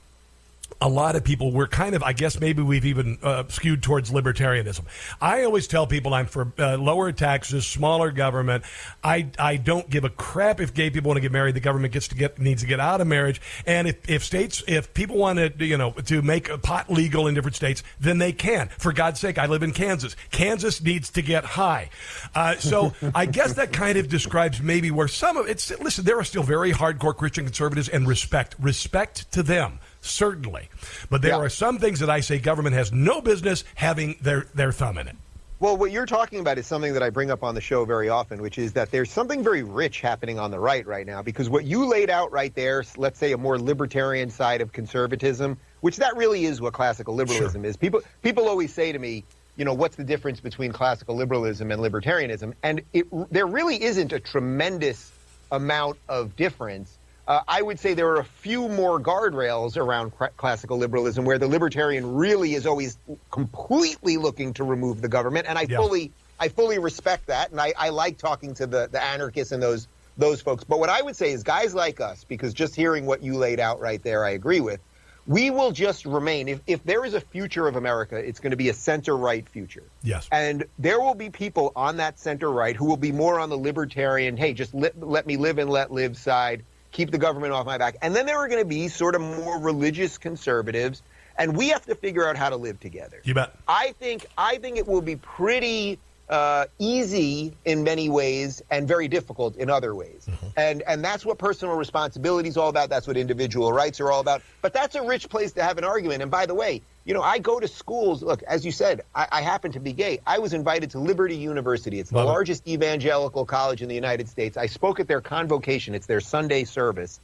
[0.80, 4.10] a lot of people we're kind of i guess maybe we've even uh, skewed towards
[4.10, 4.82] libertarianism.
[5.20, 8.64] I always tell people i'm for uh, lower taxes smaller government.
[9.04, 11.92] I i don't give a crap if gay people want to get married the government
[11.92, 13.40] gets to get needs to get out of marriage.
[13.66, 17.26] And if, if states if people want to you know to make a pot legal
[17.26, 18.68] in different states then they can.
[18.78, 20.16] For god's sake i live in kansas.
[20.30, 21.90] Kansas needs to get high.
[22.34, 26.18] Uh, so i guess that kind of describes maybe where some of it's listen there
[26.18, 30.68] are still very hardcore christian conservatives and respect respect to them certainly.
[31.08, 34.72] But there are some things that I say government has no business having their, their
[34.72, 35.16] thumb in it.
[35.60, 38.08] Well, what you're talking about is something that I bring up on the show very
[38.08, 41.20] often, which is that there's something very rich happening on the right right now.
[41.20, 45.58] Because what you laid out right there, let's say a more libertarian side of conservatism,
[45.82, 47.76] which that really is what classical liberalism is.
[47.76, 49.22] People people always say to me,
[49.56, 52.54] you know, what's the difference between classical liberalism and libertarianism?
[52.62, 55.12] And it, there really isn't a tremendous
[55.52, 56.96] amount of difference.
[57.30, 61.38] Uh, I would say there are a few more guardrails around cra- classical liberalism where
[61.38, 62.98] the libertarian really is always
[63.30, 65.76] completely looking to remove the government, and I Yeah.
[65.76, 69.62] fully I fully respect that, and I, I like talking to the, the anarchists and
[69.62, 69.86] those
[70.18, 70.64] those folks.
[70.64, 73.60] But what I would say is guys like us, because just hearing what you laid
[73.60, 74.80] out right there, I agree with.
[75.28, 76.48] We will just remain.
[76.48, 79.48] If, if there is a future of America, it's going to be a center right
[79.48, 79.84] future.
[80.02, 80.28] Yes.
[80.32, 83.56] And there will be people on that center right who will be more on the
[83.56, 87.66] libertarian, hey, just let, let me live and let live side, keep the government off
[87.66, 87.96] my back.
[88.02, 91.02] And then there are going to be sort of more religious conservatives,
[91.36, 93.20] and we have to figure out how to live together.
[93.24, 93.54] You bet.
[93.68, 95.98] I think I think it will be pretty
[96.30, 100.28] uh, easy in many ways and very difficult in other ways.
[100.56, 102.88] And and that's what personal responsibility is all about.
[102.88, 104.40] That's what individual rights are all about.
[104.62, 106.22] But that's a rich place to have an argument.
[106.22, 108.22] And by the way, you know, I go to schools.
[108.22, 110.20] Look, as you said, I, I happen to be gay.
[110.24, 111.98] I was invited to Liberty University.
[111.98, 112.30] It's the Love it.
[112.30, 114.56] largest evangelical college in the United States.
[114.56, 115.96] I spoke at their convocation.
[115.96, 117.18] It's their Sunday service.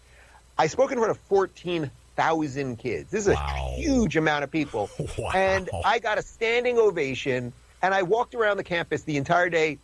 [0.58, 3.10] I spoke in front of 14,000 kids.
[3.10, 3.36] This is a
[3.76, 4.90] huge amount of people.
[5.34, 7.52] And I got a standing ovation.
[7.86, 9.78] And I walked around the campus the entire day,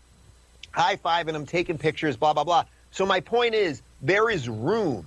[0.73, 2.65] high fiving them, taking pictures, blah, blah, blah.
[2.91, 5.07] So my point is there is room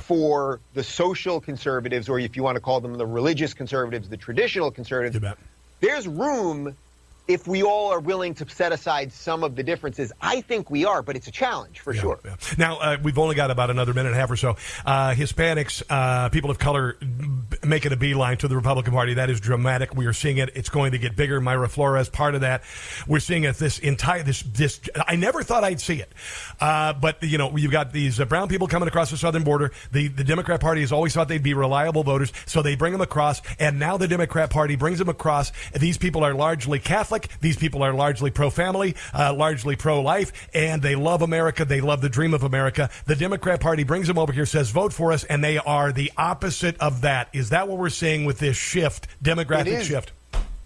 [0.00, 4.16] for the social conservatives, or if you want to call them the religious conservatives, the
[4.16, 5.24] traditional conservatives.
[5.78, 6.76] There's room
[7.26, 10.12] if we all are willing to set aside some of the differences.
[10.20, 12.20] I think we are, but it's a challenge for sure.
[12.58, 14.56] Now, uh, we've only got about another minute and a half or so.
[14.84, 16.98] Uh, Hispanics, uh, people of color,
[17.62, 19.14] making a beeline to the Republican Party.
[19.14, 19.94] That is dramatic.
[19.94, 20.50] We are seeing it.
[20.54, 21.40] It's going to get bigger.
[21.40, 22.62] Mayra Flores, part of that.
[23.06, 26.12] We're seeing it this entire, this, this, I never thought I'd see it.
[26.60, 29.72] Uh, but, you know, you've got these uh, brown people coming across the southern border.
[29.92, 33.00] The, the Democrat Party has always thought they'd be reliable voters, so they bring them
[33.00, 33.40] across.
[33.58, 35.52] And now the Democrat Party brings them across.
[35.72, 37.13] These people are largely Catholic.
[37.40, 41.64] These people are largely pro family, uh, largely pro life, and they love America.
[41.64, 42.90] They love the dream of America.
[43.06, 46.12] The Democrat Party brings them over here, says vote for us, and they are the
[46.16, 47.28] opposite of that.
[47.32, 49.86] Is that what we're seeing with this shift, demographic It is.
[49.86, 50.12] shift?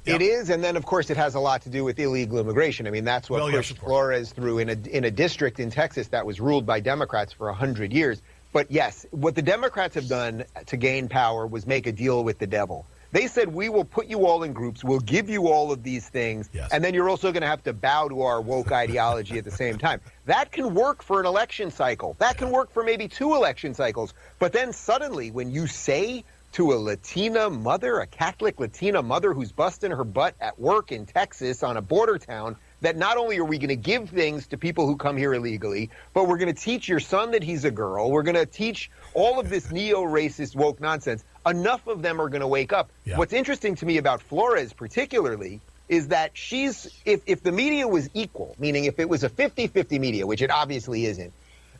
[0.06, 2.86] It is, and then of course it has a lot to do with illegal immigration.
[2.86, 3.76] I mean, that's what Well, pushed.
[3.76, 7.52] Flores through in a in a district in Texas that was ruled by Democrats for
[7.52, 8.22] hundred years.
[8.50, 12.38] But yes, what the Democrats have done to gain power was make a deal with
[12.38, 12.86] the devil.
[13.10, 16.08] They said we will put you all in groups, we'll give you all of these
[16.08, 19.44] things, and then you're also going to have to bow to our woke ideology at
[19.44, 20.00] the same time.
[20.26, 22.16] That can work for an election cycle.
[22.18, 24.12] That can work for maybe two election cycles.
[24.38, 29.52] But then suddenly, when you say to a Latina mother, a Catholic Latina mother who's
[29.52, 33.44] busting her butt at work in Texas on a border town, that not only are
[33.44, 36.60] we going to give things to people who come here illegally, but we're going to
[36.60, 38.10] teach your son that he's a girl.
[38.10, 41.24] We're going to teach all of this neo racist woke nonsense.
[41.50, 42.90] Enough of them are going to wake up.
[43.16, 48.10] What's interesting to me about Flores, particularly, is that she's, if, if the media was
[48.14, 51.32] equal, meaning if it was a 50 50 media, which it obviously isn't,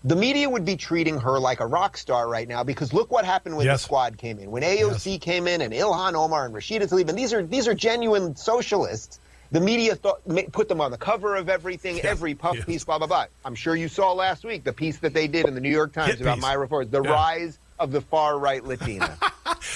[0.05, 3.25] the media would be treating her like a rock star right now because look what
[3.25, 3.81] happened when Yes.
[3.81, 4.51] the squad came in.
[4.51, 7.75] When AOC came in and Ilhan Omar and Rashida Tlaib, and these are these are
[7.75, 9.19] genuine socialists.
[9.51, 10.21] The media thought,
[10.53, 13.27] put them on the cover of everything, every puff piece, blah blah blah.
[13.45, 15.93] I'm sure you saw last week the piece that they did in the New York
[15.95, 16.45] Times Hit about piece.
[16.45, 17.11] Mayra Flores, the Yeah.
[17.11, 19.17] rise of the far right Latina.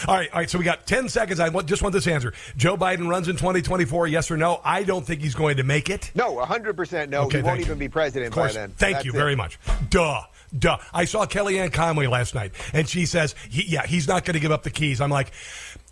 [0.07, 0.51] All right, all right.
[0.51, 1.39] So we got ten seconds.
[1.41, 2.33] I want, just want this answer.
[2.57, 4.07] Joe Biden runs in 2024.
[4.09, 4.61] Yes or no?
[4.65, 6.11] I don't think he's going to make it.
[6.15, 7.23] no, 100 percent no.
[7.23, 7.67] Okay, he won't you.
[7.67, 8.71] even be president by then.
[8.71, 9.17] Thank That's you it.
[9.17, 9.59] very much.
[9.91, 10.23] Duh.
[10.57, 10.79] Duh.
[10.93, 14.41] I saw Kellyanne Conway last night, and she says, he, yeah, he's not going to
[14.41, 15.01] give up the keys.
[15.01, 15.33] I'm like,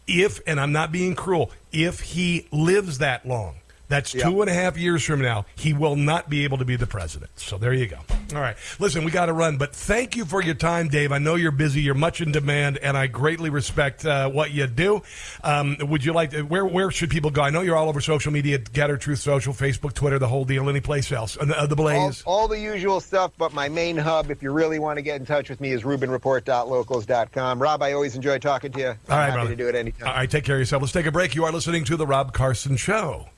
[0.07, 3.57] if, and I'm not being cruel, if he lives that long,
[3.91, 6.77] that's two and a half years from now, he will not be able to be
[6.77, 7.31] the president.
[7.39, 7.99] So there you go.
[8.35, 8.57] All right.
[8.79, 11.13] Listen, we got to run, but thank you for your time, Dave.
[11.13, 11.83] I know you're busy.
[11.83, 15.03] You're much in demand, and I greatly respect uh, what you do.
[15.43, 17.43] Um, would you like to, where, where should people go?
[17.43, 20.69] I know you're all over social media, Gettr Truth Social, Facebook, Twitter, the whole deal,
[20.71, 21.37] any place else.
[21.37, 22.23] Uh, the, the Blaze.
[22.25, 25.19] All, all the usual stuff, but my main hub, if you really want to get
[25.19, 27.61] in touch with me, is RubinReport.locals.com.
[27.61, 28.89] Rob, I always enjoy talking to you.
[28.89, 29.51] I'm All right, happy brother.
[29.51, 30.09] to do it anytime.
[30.09, 30.83] All right, take care of yourself.
[30.83, 31.35] Let's take a break.
[31.35, 33.29] You are listening to The Rob Carson Show.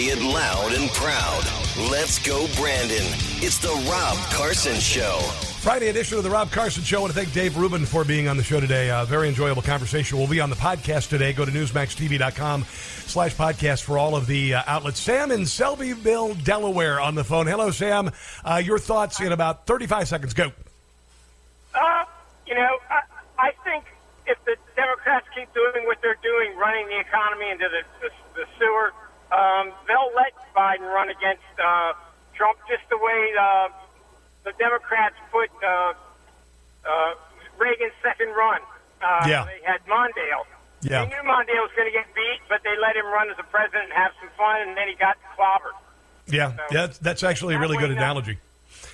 [0.00, 1.44] Say it loud and proud.
[1.90, 3.04] Let's go, Brandon.
[3.42, 5.18] It's the Rob Carson Show.
[5.60, 6.96] Friday edition of The Rob Carson Show.
[6.96, 8.88] I want to thank Dave Rubin for being on the show today.
[8.88, 10.16] Uh, very enjoyable conversation.
[10.16, 11.34] We'll be on the podcast today.
[11.34, 14.98] Go to newsmaxtv.com slash podcast for all of the uh, outlets.
[15.00, 17.46] Sam in Selbyville, Delaware on the phone.
[17.46, 18.10] Hello, Sam.
[18.42, 20.32] Uh, your thoughts in about 35 seconds.
[20.32, 20.50] Go.
[21.74, 22.04] Uh,
[22.46, 23.02] you know, I,
[23.38, 23.84] I think
[24.26, 28.46] if the Democrats keep doing what they're doing, running the economy into the, the, the
[28.58, 28.94] sewer,
[29.32, 31.92] um, they'll let Biden run against uh,
[32.34, 33.68] Trump just the way uh,
[34.44, 35.92] the Democrats put uh,
[36.84, 37.14] uh,
[37.58, 38.60] Reagan's second run.
[39.02, 39.44] Uh, Yeah.
[39.46, 40.44] They had Mondale.
[40.82, 41.04] Yeah.
[41.04, 43.44] They knew Mondale was going to get beat, but they let him run as a
[43.44, 45.76] president and have some fun, and then he got clobbered.
[46.26, 48.38] Yeah, yeah that's, that's actually a really good analogy.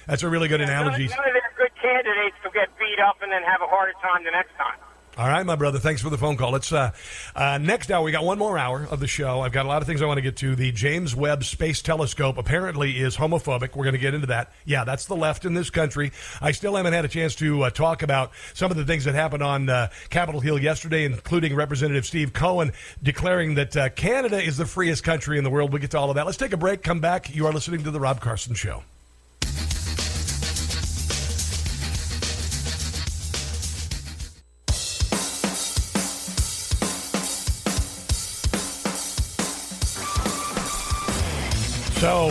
[0.06, 1.06] That's a really good analogy.
[1.08, 4.24] None of their good candidates will get beat up and then have a harder time
[4.24, 4.78] the next time.
[5.18, 5.78] All right, my brother.
[5.78, 6.50] Thanks for the phone call.
[6.50, 6.90] Let's uh,
[7.34, 8.04] uh, next hour.
[8.04, 9.40] We got one more hour of the show.
[9.40, 10.54] I've got a lot of things I want to get to.
[10.54, 13.74] The James Webb Space Telescope apparently is homophobic.
[13.74, 14.52] We're going to get into that.
[14.66, 16.12] Yeah, that's the left in this country.
[16.42, 19.14] I still haven't had a chance to uh, talk about some of the things that
[19.14, 24.58] happened on uh, Capitol Hill yesterday, including Representative Steve Cohen declaring that uh, Canada is
[24.58, 25.72] the freest country in the world.
[25.72, 26.26] We'll get to all of that.
[26.26, 26.82] Let's take a break.
[26.82, 27.34] Come back.
[27.34, 28.82] You are listening to the Rob Carson Show.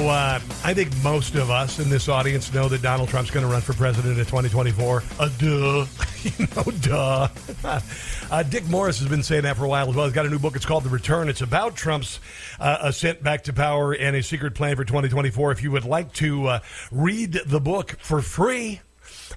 [0.07, 3.51] Uh, I think most of us in this audience know that Donald Trump's going to
[3.51, 5.03] run for president in 2024.
[5.19, 5.85] Uh, duh.
[6.23, 7.27] you know, duh.
[8.31, 10.05] uh, Dick Morris has been saying that for a while as well.
[10.05, 10.55] He's got a new book.
[10.55, 11.29] It's called The Return.
[11.29, 12.19] It's about Trump's
[12.59, 15.51] uh, ascent back to power and a secret plan for 2024.
[15.51, 16.59] If you would like to uh,
[16.91, 18.81] read the book for free,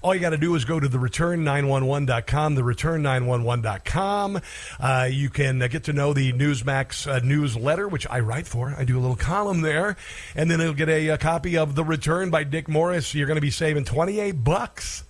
[0.01, 4.41] all you got to do is go to thereturn911.com, thereturn911.com.
[4.79, 8.73] Uh, you can uh, get to know the Newsmax uh, newsletter, which I write for.
[8.77, 9.95] I do a little column there.
[10.35, 13.13] And then you'll get a, a copy of The Return by Dick Morris.
[13.13, 15.03] You're going to be saving 28 bucks.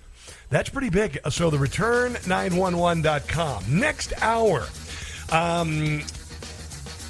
[0.49, 1.19] That's pretty big.
[1.29, 3.79] So, thereturn911.com.
[3.79, 4.67] Next hour.
[5.31, 6.01] Um,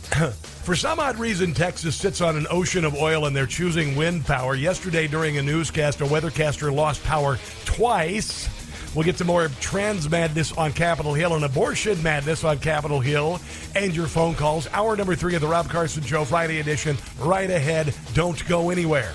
[0.63, 4.25] For some odd reason, Texas sits on an ocean of oil and they're choosing wind
[4.25, 4.55] power.
[4.55, 8.49] Yesterday, during a newscast, a weathercaster lost power twice.
[8.95, 13.39] We'll get to more trans madness on Capitol Hill and abortion madness on Capitol Hill
[13.75, 14.67] and your phone calls.
[14.73, 17.93] Hour number three of the Rob Carson Show, Friday edition, right ahead.
[18.13, 19.13] Don't go anywhere.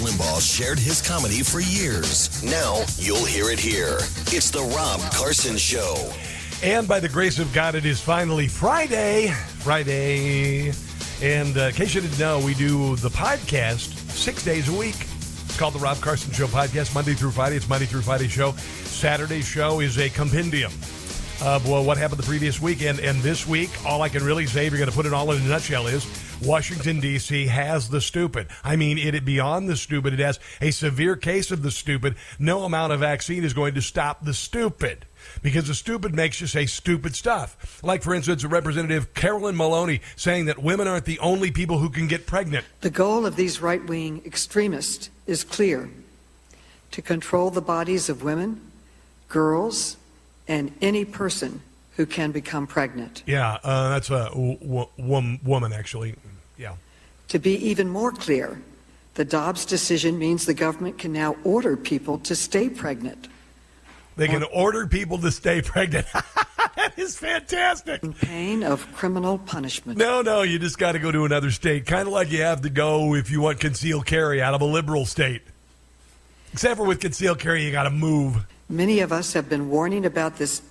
[0.00, 2.42] Limbaugh shared his comedy for years.
[2.42, 3.98] Now you'll hear it here.
[4.28, 6.10] It's the Rob Carson Show.
[6.62, 9.28] And by the grace of God, it is finally Friday.
[9.58, 10.72] Friday.
[11.20, 14.96] And uh, in case you didn't know, we do the podcast six days a week.
[14.96, 17.56] It's called the Rob Carson Show podcast, Monday through Friday.
[17.56, 18.52] It's Monday through Friday show.
[18.52, 20.72] Saturday show is a compendium
[21.42, 22.82] of well, what happened the previous week.
[22.82, 25.12] And, and this week, all I can really say, if you're going to put it
[25.12, 26.04] all in a nutshell, is
[26.42, 27.46] Washington, D.C.
[27.46, 28.46] has the stupid.
[28.62, 30.12] I mean, it is beyond the stupid.
[30.14, 32.14] It has a severe case of the stupid.
[32.38, 35.04] No amount of vaccine is going to stop the stupid
[35.42, 37.82] because the stupid makes you say stupid stuff.
[37.82, 42.06] Like, for instance, Representative Carolyn Maloney saying that women aren't the only people who can
[42.06, 42.64] get pregnant.
[42.82, 45.90] The goal of these right wing extremists is clear
[46.92, 48.60] to control the bodies of women,
[49.28, 49.96] girls,
[50.46, 51.62] and any person
[51.98, 53.24] who can become pregnant.
[53.26, 56.14] Yeah, uh, that's a w- w- woman, actually.
[56.56, 56.76] Yeah.
[57.26, 58.62] To be even more clear,
[59.14, 63.26] the Dobbs decision means the government can now order people to stay pregnant.
[64.14, 66.06] They can order people to stay pregnant.
[66.76, 68.00] that is fantastic.
[68.04, 69.98] In pain of criminal punishment.
[69.98, 71.84] No, no, you just got to go to another state.
[71.84, 74.64] Kind of like you have to go if you want concealed carry out of a
[74.64, 75.42] liberal state.
[76.52, 78.46] Except for with concealed carry, you got to move.
[78.68, 80.62] Many of us have been warning about this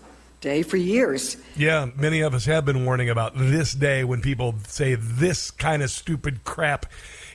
[0.42, 1.38] day for years.
[1.56, 5.82] Yeah, many of us have been warning about this day when people say this kind
[5.82, 6.86] of stupid crap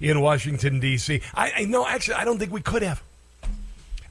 [0.01, 1.21] in Washington D.C.
[1.35, 3.03] I, I no, actually, I don't think we could have.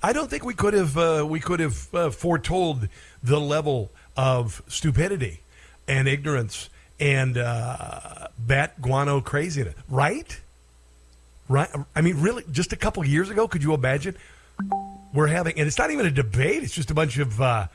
[0.03, 0.97] I don't think we could have.
[0.97, 2.88] Uh, we could have uh, foretold
[3.23, 5.41] the level of stupidity
[5.88, 6.69] and ignorance
[6.99, 9.76] and uh, bat guano craziness.
[9.89, 10.39] Right?
[11.47, 11.69] Right?
[11.95, 14.15] I mean, really, just a couple years ago, could you imagine?
[15.13, 16.63] We're having, and it's not even a debate.
[16.63, 17.68] It's just a bunch of uh,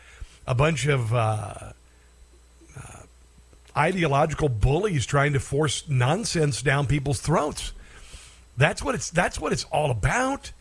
[0.47, 1.55] a bunch of uh,
[2.77, 3.03] uh,
[3.77, 7.73] ideological bullies trying to force nonsense down people's throats.
[8.57, 9.11] That's what it's.
[9.11, 10.53] That's what it's all about.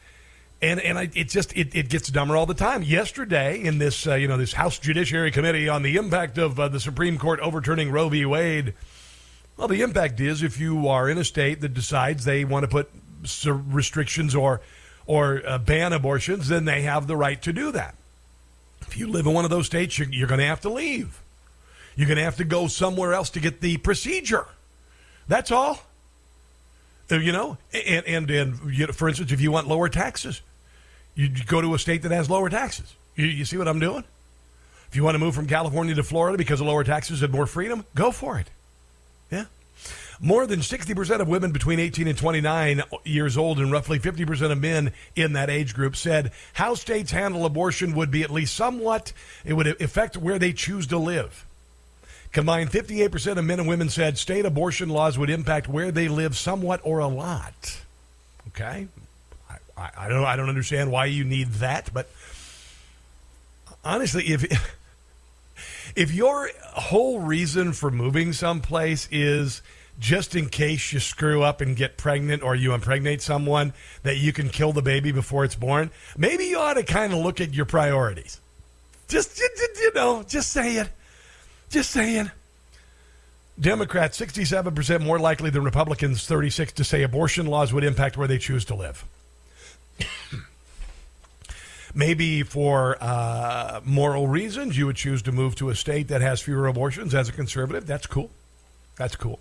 [0.62, 2.84] And and I, it just it, it gets dumber all the time.
[2.84, 6.68] Yesterday, in this uh, you know this House Judiciary Committee on the impact of uh,
[6.68, 8.26] the Supreme Court overturning Roe v.
[8.26, 8.74] Wade.
[9.58, 12.68] Well, the impact is if you are in a state that decides they want to
[12.68, 12.90] put
[13.46, 14.62] restrictions or
[15.06, 17.96] or uh, ban abortions, then they have the right to do that.
[18.88, 21.22] If you live in one of those states, you're, you're going to have to leave.
[21.96, 24.46] You're going to have to go somewhere else to get the procedure.
[25.28, 25.80] That's all.
[27.12, 30.42] Uh, you know, and and, and you know, for instance, if you want lower taxes,
[31.14, 32.96] you go to a state that has lower taxes.
[33.16, 34.04] You, you see what I'm doing?
[34.90, 37.46] If you want to move from California to Florida because of lower taxes and more
[37.46, 38.50] freedom, go for it.
[40.20, 44.62] More than 60% of women between 18 and 29 years old and roughly 50% of
[44.62, 49.12] men in that age group said how states handle abortion would be at least somewhat,
[49.44, 51.46] it would affect where they choose to live.
[52.32, 56.36] Combined, 58% of men and women said state abortion laws would impact where they live
[56.36, 57.82] somewhat or a lot.
[58.50, 58.88] Okay?
[59.50, 62.10] I, I, I don't, I don't understand why you need that, but
[63.84, 64.46] honestly, if.
[65.96, 69.62] If your whole reason for moving someplace is
[70.00, 73.74] just in case you screw up and get pregnant or you impregnate someone
[74.04, 77.20] that you can kill the baby before it's born, maybe you ought to kind of
[77.20, 78.40] look at your priorities.
[79.08, 80.88] Just, you know, just saying.
[81.70, 82.32] Just saying.
[83.60, 88.38] Democrats, 67% more likely than Republicans, 36 to say abortion laws would impact where they
[88.38, 89.06] choose to live.
[91.96, 96.42] Maybe for uh, moral reasons, you would choose to move to a state that has
[96.42, 97.88] fewer abortions as a conservative.
[97.88, 98.30] That's cool.
[98.98, 99.40] That's cool.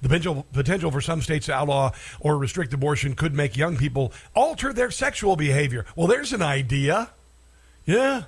[0.00, 4.12] The potential, potential for some states to outlaw or restrict abortion could make young people
[4.34, 5.84] alter their sexual behavior.
[5.96, 7.10] Well, there's an idea.
[7.84, 8.24] Yeah.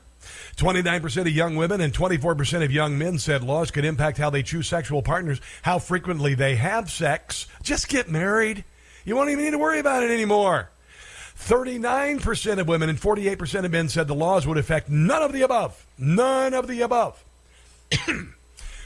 [0.57, 4.43] 29% of young women and 24% of young men said laws could impact how they
[4.43, 7.47] choose sexual partners, how frequently they have sex.
[7.63, 8.65] Just get married.
[9.05, 10.71] You won't even need to worry about it anymore.
[11.39, 15.43] 39% of women and 48% of men said the laws would affect none of the
[15.43, 15.87] above.
[15.97, 17.25] None of the above.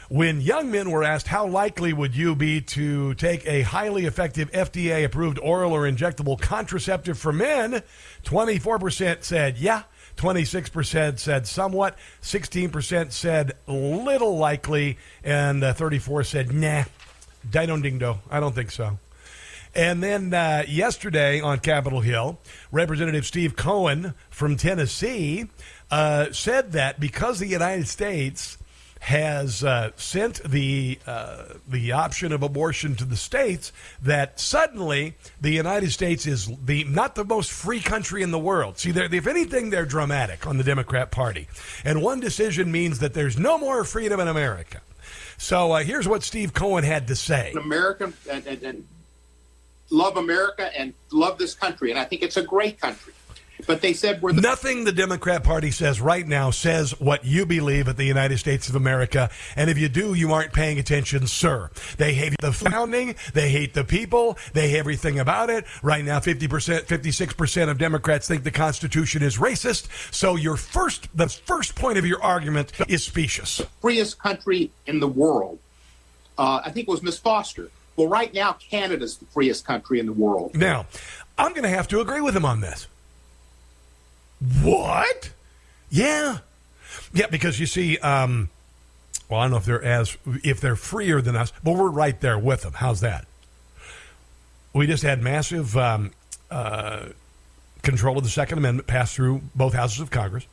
[0.09, 4.51] When young men were asked how likely would you be to take a highly effective
[4.53, 7.83] FDA approved oral or injectable contraceptive for men,
[8.25, 9.83] 24% said yeah,
[10.17, 16.85] 26% said somewhat, 16% said little likely, and uh, 34 said nah.
[17.51, 18.17] Dino ding do.
[18.31, 18.99] I don't think so.
[19.75, 22.39] And then uh, yesterday on Capitol Hill,
[22.71, 25.49] Representative Steve Cohen from Tennessee
[25.91, 28.57] uh, said that because the United States
[29.05, 33.71] has uh, sent the uh, the option of abortion to the states,
[34.01, 38.79] that suddenly the United States is the not the most free country in the world.
[38.79, 41.49] See, if anything, they're dramatic on the Democrat Party,
[41.85, 44.81] and one decision means that there's no more freedom in America.
[45.37, 47.53] So uh, here's what Steve Cohen had to say.
[47.61, 48.89] American and, and, and
[49.91, 53.13] love America and love this country, and I think it's a great country.
[53.67, 54.85] But they said we're the- nothing.
[54.85, 58.75] The Democrat Party says right now says what you believe at the United States of
[58.75, 61.71] America, and if you do, you aren't paying attention, sir.
[61.97, 65.65] They hate the founding, they hate the people, they hate everything about it.
[65.83, 69.89] Right now, fifty percent, fifty-six percent of Democrats think the Constitution is racist.
[70.13, 73.63] So your first, the first point of your argument is specious.
[73.81, 75.59] freest country in the world.
[76.37, 77.71] Uh, I think it was Miss Foster.
[77.97, 80.55] Well, right now, Canada's the freest country in the world.
[80.55, 80.87] Now,
[81.39, 82.89] I'm going to have to agree with him on this.
[84.63, 85.33] What?
[85.91, 86.39] Yeah,
[87.13, 87.27] yeah.
[87.27, 88.51] Because you see, um,
[89.29, 92.21] well, I don't know if they're as if they're freer than us, but we're right
[92.21, 92.75] there with them.
[92.75, 93.27] How's that?
[94.73, 96.11] We just had massive um,
[96.51, 97.07] uh,
[97.83, 100.47] control of the Second Amendment passed through both houses of Congress.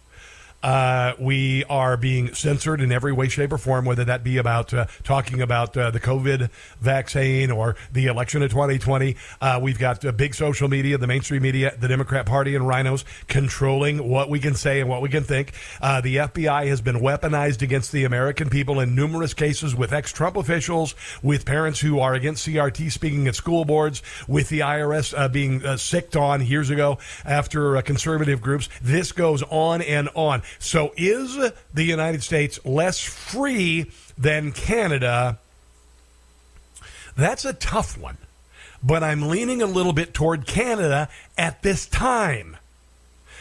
[0.63, 4.73] Uh, we are being censored in every way, shape, or form, whether that be about
[4.73, 9.15] uh, talking about uh, the COVID vaccine or the election of 2020.
[9.39, 13.03] Uh, we've got uh, big social media, the mainstream media, the Democrat Party, and RINOs
[13.27, 15.53] controlling what we can say and what we can think.
[15.81, 20.11] Uh, the FBI has been weaponized against the American people in numerous cases with ex
[20.11, 20.93] Trump officials,
[21.23, 26.15] with parents who are against CRT speaking at school boards, with the IRS being sicked
[26.15, 28.69] on years ago after conservative groups.
[28.81, 30.43] This goes on and on.
[30.59, 31.37] So, is
[31.73, 35.39] the United States less free than Canada?
[37.15, 38.17] That's a tough one.
[38.83, 42.57] But I'm leaning a little bit toward Canada at this time.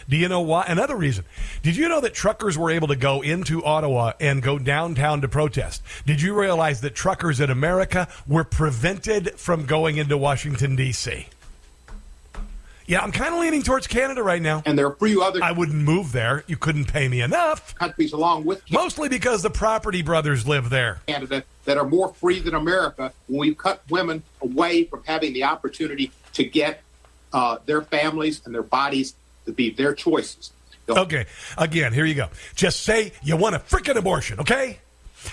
[0.08, 0.64] Do you know why?
[0.66, 1.24] Another reason.
[1.62, 5.28] Did you know that truckers were able to go into Ottawa and go downtown to
[5.28, 5.82] protest?
[6.04, 11.28] Did you realize that truckers in America were prevented from going into Washington, D.C.?
[12.90, 14.64] Yeah, I'm kind of leaning towards Canada right now.
[14.66, 15.38] And there are a few other.
[15.40, 16.42] I wouldn't move there.
[16.48, 17.72] You couldn't pay me enough.
[17.76, 21.00] Countries along with Mostly because the property brothers live there.
[21.06, 25.44] Canada that are more free than America when we cut women away from having the
[25.44, 26.82] opportunity to get
[27.32, 29.14] uh, their families and their bodies
[29.46, 30.50] to be their choices.
[30.88, 31.26] Okay,
[31.56, 32.28] again, here you go.
[32.56, 34.80] Just say you want a freaking abortion, okay?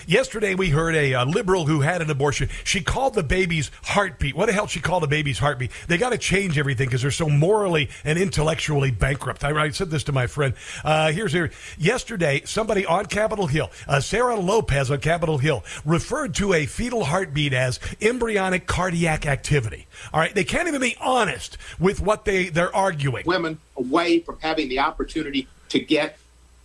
[0.06, 2.48] Yesterday, we heard a, uh, liberal who had an abortion.
[2.64, 4.34] She called the baby's heartbeat.
[4.34, 5.70] What the hell she called the baby's heartbeat?
[5.86, 9.44] They got to change everything because they're so morally and intellectually bankrupt.
[9.44, 10.54] I, I said this to my friend.
[10.84, 11.50] Uh, here's here.
[11.78, 17.04] Yesterday, somebody on Capitol Hill, uh, Sarah Lopez on Capitol Hill, referred to a fetal
[17.04, 19.86] heartbeat as embryonic cardiac activity.
[20.12, 23.24] All right, they can't even be honest with what they they're arguing.
[23.26, 26.18] Women away from having the opportunity to get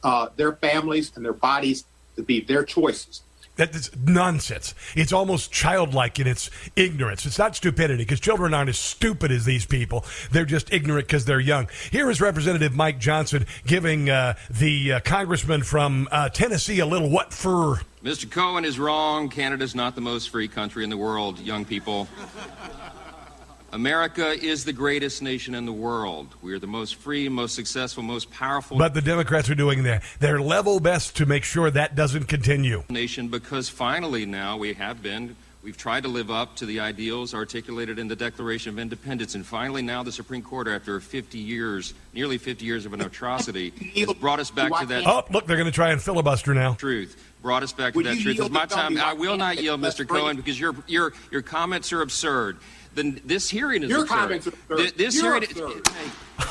[0.03, 1.85] uh, their families and their bodies
[2.15, 3.22] to be their choices.
[3.56, 4.73] That's nonsense.
[4.95, 7.23] It's almost childlike in its ignorance.
[7.27, 10.06] It's not stupidity because children aren't as stupid as these people.
[10.31, 11.68] They're just ignorant because they're young.
[11.91, 17.11] Here is Representative Mike Johnson giving uh, the uh, congressman from uh, Tennessee a little
[17.11, 17.81] what for.
[18.03, 18.30] Mr.
[18.30, 19.30] Cohen is wrong.
[19.30, 22.07] Canada's not the most free country in the world, young people.
[23.73, 26.35] America is the greatest nation in the world.
[26.43, 30.03] We are the most free, most successful, most powerful But the Democrats are doing their,
[30.19, 32.83] their level best to make sure that doesn't continue.
[32.89, 37.33] nation because finally now we have been we've tried to live up to the ideals
[37.33, 41.95] articulated in the Declaration of Independence and finally now the Supreme Court after 50 years,
[42.13, 45.57] nearly 50 years of an atrocity has brought us back to that Oh, look, they're
[45.57, 46.75] going to try and filibuster now.
[46.75, 47.17] truth.
[47.41, 48.35] Brought us back to Would that truth.
[48.35, 48.97] yield It's my time.
[48.99, 50.07] I will not yield, Mr.
[50.07, 52.57] Cohen, because your your your comments are absurd.
[52.95, 54.15] Then this hearing is Your absurd.
[54.18, 54.78] comments are absurd.
[54.78, 55.82] Th- This You're hearing, absurd.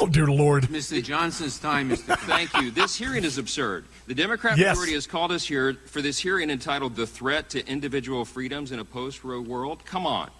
[0.00, 0.64] Oh, dear Lord.
[0.64, 1.02] Mr.
[1.02, 2.70] Johnson's time is Thank you.
[2.70, 3.84] This hearing is absurd.
[4.06, 4.70] The Democrat Yes.
[4.76, 8.78] majority has called us here for this hearing entitled The Threat to Individual Freedoms in
[8.78, 9.84] a Post Roe World.
[9.84, 10.30] Come on.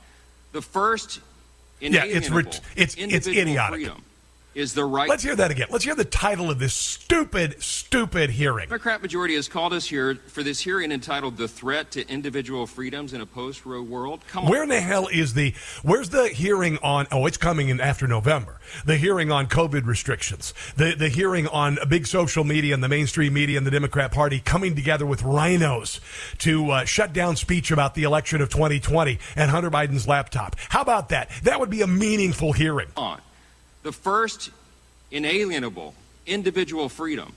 [0.53, 1.21] The first
[1.81, 3.75] Yeah, it's inalienable rit- it's- it's idiotic.
[3.81, 4.03] freedom
[4.55, 5.69] is the right Let's hear that again.
[5.71, 8.67] Let's hear the title of this stupid, stupid hearing.
[8.69, 12.67] The Democrat majority has called us here for this hearing entitled "The Threat to Individual
[12.67, 15.55] Freedoms in a Post-Roe World." Come on, Where in the hell is the?
[15.83, 17.07] Where's the hearing on?
[17.11, 18.61] Oh, it's coming in after November.
[18.85, 20.55] The hearing on COVID restrictions.
[20.77, 24.41] The the hearing on big social media and the mainstream media and the Democrat Party
[24.41, 26.01] coming together with RINOs
[26.39, 30.57] to uh, shut down speech about the election of 2020 and Hunter Biden's laptop.
[30.69, 31.31] How about that?
[31.43, 32.89] That would be a meaningful hearing.
[32.97, 33.21] on.
[33.83, 34.51] The first
[35.11, 35.95] inalienable
[36.27, 37.35] individual freedom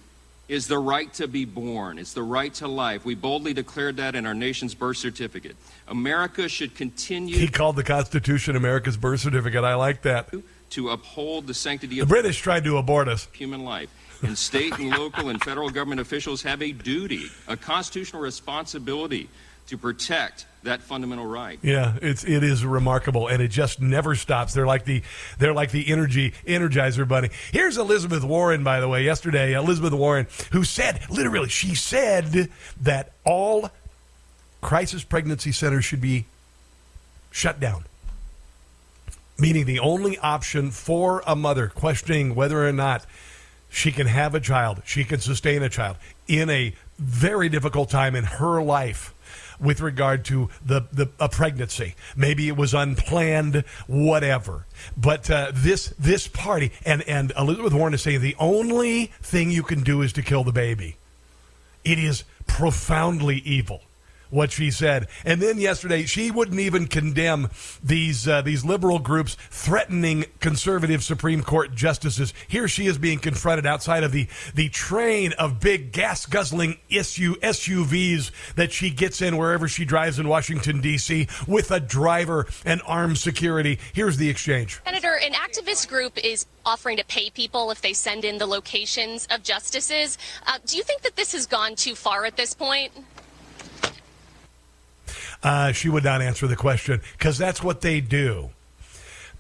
[0.48, 1.98] is the right to be born.
[1.98, 3.04] It's the right to life.
[3.04, 5.56] We boldly declared that in our nation's birth certificate.
[5.88, 9.64] America should continue He called the Constitution America's birth certificate.
[9.64, 10.30] I like that.
[10.72, 13.28] to uphold the sanctity The of British tried to abort us.
[13.34, 13.90] human life.
[14.22, 19.30] And state and local and federal government officials have a duty, a constitutional responsibility
[19.68, 21.60] to protect that fundamental right.
[21.62, 24.54] Yeah, it's it is remarkable, and it just never stops.
[24.54, 25.02] They're like the
[25.40, 27.30] they're like the energy energizer bunny.
[27.52, 29.04] Here's Elizabeth Warren, by the way.
[29.04, 32.50] Yesterday, Elizabeth Warren, who said literally, she said
[32.82, 33.72] that all
[34.62, 36.26] crisis pregnancy centers should be
[37.32, 37.86] shut down.
[39.38, 43.06] Meaning the only option for a mother questioning whether or not
[43.70, 45.98] she can have a child, she can sustain a child
[46.28, 49.14] in a very difficult time in her life
[49.60, 51.96] with regard to the, the a pregnancy.
[52.16, 54.66] Maybe it was unplanned, whatever.
[54.98, 59.64] But uh, this this party and and Elizabeth Warren is saying the only thing you
[59.64, 60.98] can do is to kill the baby.
[61.84, 63.82] It is profoundly evil
[64.30, 65.08] what she said.
[65.24, 67.50] And then yesterday, she wouldn't even condemn
[67.84, 72.34] these uh, these liberal groups threatening conservative Supreme Court justices.
[72.48, 77.36] Here she is being confronted outside of the the train of big gas guzzling SU,
[77.36, 81.28] SUVs that she gets in wherever she drives in Washington D.C.
[81.48, 83.80] with a driver and armed security.
[83.94, 84.80] Here's the exchange.
[84.86, 89.28] Senator, an activist group is offering to pay people if they send in the locations
[89.28, 90.18] of justices.
[90.46, 92.92] Uh, do you think that this has gone too far at this point?
[95.46, 98.50] Uh, she would not answer the question because that's what they do.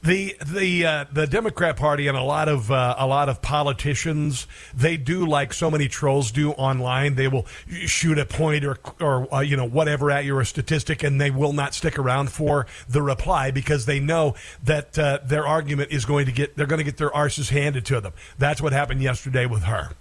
[0.04, 4.46] The the uh, the Democrat Party and a lot of uh, a lot of politicians
[4.72, 7.16] they do like so many trolls do online.
[7.16, 7.48] They will
[7.88, 11.20] shoot a point or or uh, you know whatever at you or a statistic, and
[11.20, 15.92] they will not stick around for the reply because they know that uh, their argument
[15.92, 18.14] is going to get they're going to get their arses handed to them.
[18.38, 19.94] That's what happened yesterday with her.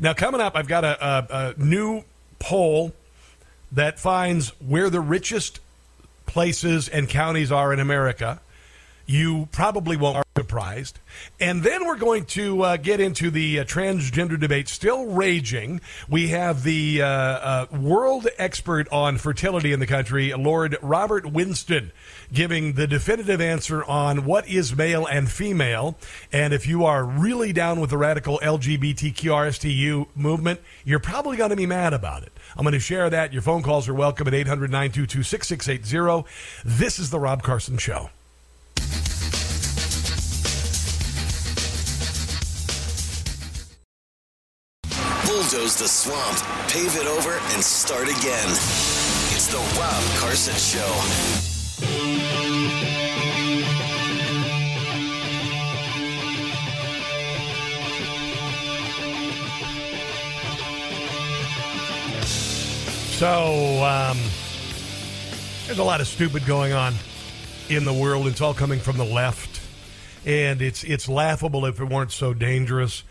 [0.00, 2.04] Now coming up, I've got a, a, a new
[2.38, 2.92] poll
[3.72, 5.60] that finds where the richest
[6.26, 8.40] places and counties are in America.
[9.06, 10.98] You probably won't be surprised.
[11.38, 15.80] And then we're going to uh, get into the uh, transgender debate still raging.
[16.08, 21.92] We have the uh, uh, world expert on fertility in the country, Lord Robert Winston,
[22.32, 25.96] giving the definitive answer on what is male and female.
[26.32, 31.56] And if you are really down with the radical LGBTQRSTU movement, you're probably going to
[31.56, 32.32] be mad about it.
[32.56, 33.32] I'm going to share that.
[33.32, 36.26] Your phone calls are welcome at 800 922 6680.
[36.64, 38.10] This is The Rob Carson Show.
[45.26, 46.38] Bulldoze the swamp,
[46.70, 48.48] pave it over, and start again.
[49.34, 50.86] It's the Rob Carson Show.
[63.16, 64.18] So, um,
[65.64, 66.92] there's a lot of stupid going on
[67.70, 68.26] in the world.
[68.26, 69.62] It's all coming from the left,
[70.26, 73.04] and it's it's laughable if it weren't so dangerous.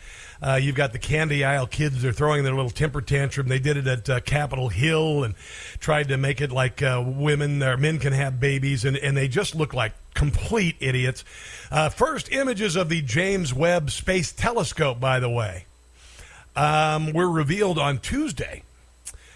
[0.44, 3.48] Uh, you've got the candy aisle kids; they're throwing their little temper tantrum.
[3.48, 5.34] They did it at uh, Capitol Hill and
[5.80, 9.27] tried to make it like uh, women or men can have babies, and, and they
[9.27, 11.26] just look like complete idiots.
[11.72, 15.65] Uh, first images of the James Webb Space Telescope, by the way,
[16.56, 18.61] um, were revealed on Tuesday.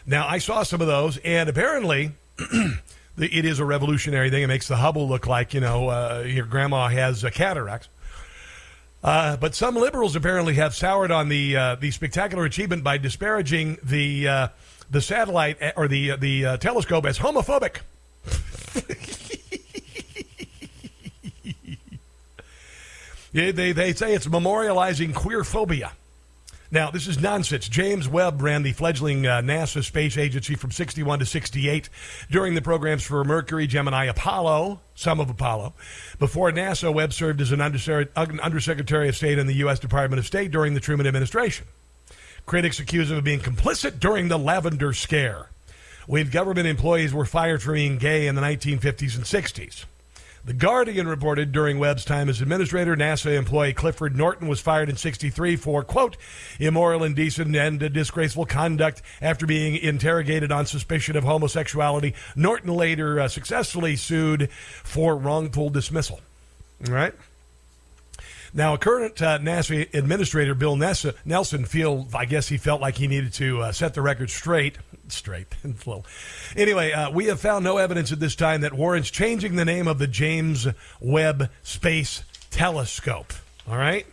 [0.09, 2.13] Now, I saw some of those, and apparently,
[3.19, 4.41] it is a revolutionary thing.
[4.41, 7.89] It makes the Hubble look like, you know, uh, your grandma has uh, cataracts.
[9.03, 13.77] Uh, but some liberals apparently have soured on the uh, the spectacular achievement by disparaging
[13.83, 14.47] the uh,
[14.89, 17.77] the satellite uh, or the the uh, telescope as homophobic.
[23.31, 25.91] Yeah, they, they say it's memorializing queer phobia.
[26.71, 27.67] Now, this is nonsense.
[27.67, 31.89] James Webb ran the fledgling uh, NASA space agency from 61 to 68
[32.29, 35.73] during the programs for Mercury, Gemini, Apollo, some of Apollo.
[36.19, 39.79] Before NASA, Webb served as an undersecretary, of State in the U.S.
[39.79, 41.65] Department of State during the Truman administration.
[42.45, 45.49] Critics accuse him of being complicit during the Lavender Scare,
[46.05, 49.85] when government employees were fired for being gay in the 1950s and 60s.
[50.45, 54.95] The Guardian reported during Webb's time as administrator, NASA employee Clifford Norton was fired in
[54.95, 56.15] 63 for, quote,
[56.59, 62.13] immoral, indecent, and disgraceful conduct after being interrogated on suspicion of homosexuality.
[62.37, 66.21] Norton later uh, successfully sued for wrongful dismissal.
[66.87, 67.13] All right?
[68.53, 73.07] Now, current uh, NASA administrator Bill Nessa, Nelson feel, I guess he felt like he
[73.07, 74.77] needed to uh, set the record straight.
[75.07, 75.47] Straight.
[75.85, 76.05] well,
[76.55, 79.87] anyway, uh, we have found no evidence at this time that warrants changing the name
[79.87, 80.67] of the James
[80.99, 83.33] Webb Space Telescope.
[83.67, 84.05] All right?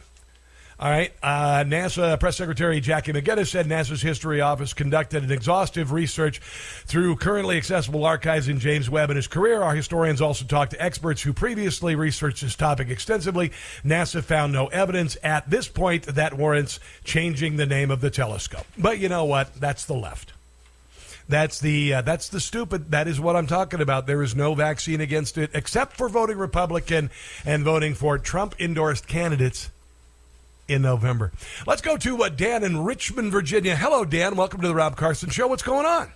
[0.78, 1.10] All right.
[1.22, 6.38] Uh, NASA Press Secretary Jackie McGuinness said NASA's History Office conducted an exhaustive research
[6.84, 9.62] through currently accessible archives in James Webb and his career.
[9.62, 13.52] Our historians also talked to experts who previously researched this topic extensively.
[13.86, 18.66] NASA found no evidence at this point that warrants changing the name of the telescope.
[18.76, 19.54] But you know what?
[19.54, 20.34] That's the left.
[21.26, 22.90] That's the uh, that's the stupid.
[22.90, 24.06] That is what I'm talking about.
[24.06, 27.10] There is no vaccine against it, except for voting Republican
[27.46, 29.70] and voting for Trump endorsed candidates
[30.68, 31.32] in November.
[31.66, 33.76] Let's go to uh, Dan in Richmond, Virginia.
[33.76, 34.36] Hello, Dan.
[34.36, 35.46] Welcome to the Rob Carson Show.
[35.46, 36.10] What's going on?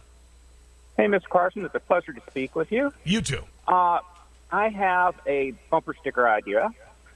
[0.96, 1.28] Hey, Mr.
[1.28, 1.64] Carson.
[1.64, 2.92] It's a pleasure to speak with you.
[3.04, 3.42] You too.
[3.66, 4.00] Uh,
[4.50, 6.72] I have a bumper sticker idea.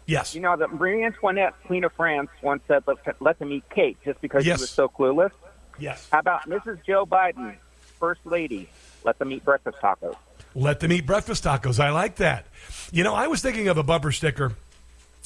[0.07, 0.35] Yes.
[0.35, 3.97] You know that Marie Antoinette, Queen of France, once said, "Let, let them eat cake,"
[4.05, 4.59] just because Yes.
[4.59, 5.31] she was so clueless.
[5.79, 6.07] Yes.
[6.13, 6.85] How about Mrs.
[6.87, 7.57] Joe Biden,
[7.99, 8.69] First Lady?
[9.03, 10.15] Let them eat breakfast tacos.
[10.55, 11.81] Let them eat breakfast tacos.
[11.81, 12.47] I like that.
[12.93, 14.53] You know, I was thinking of a bumper sticker.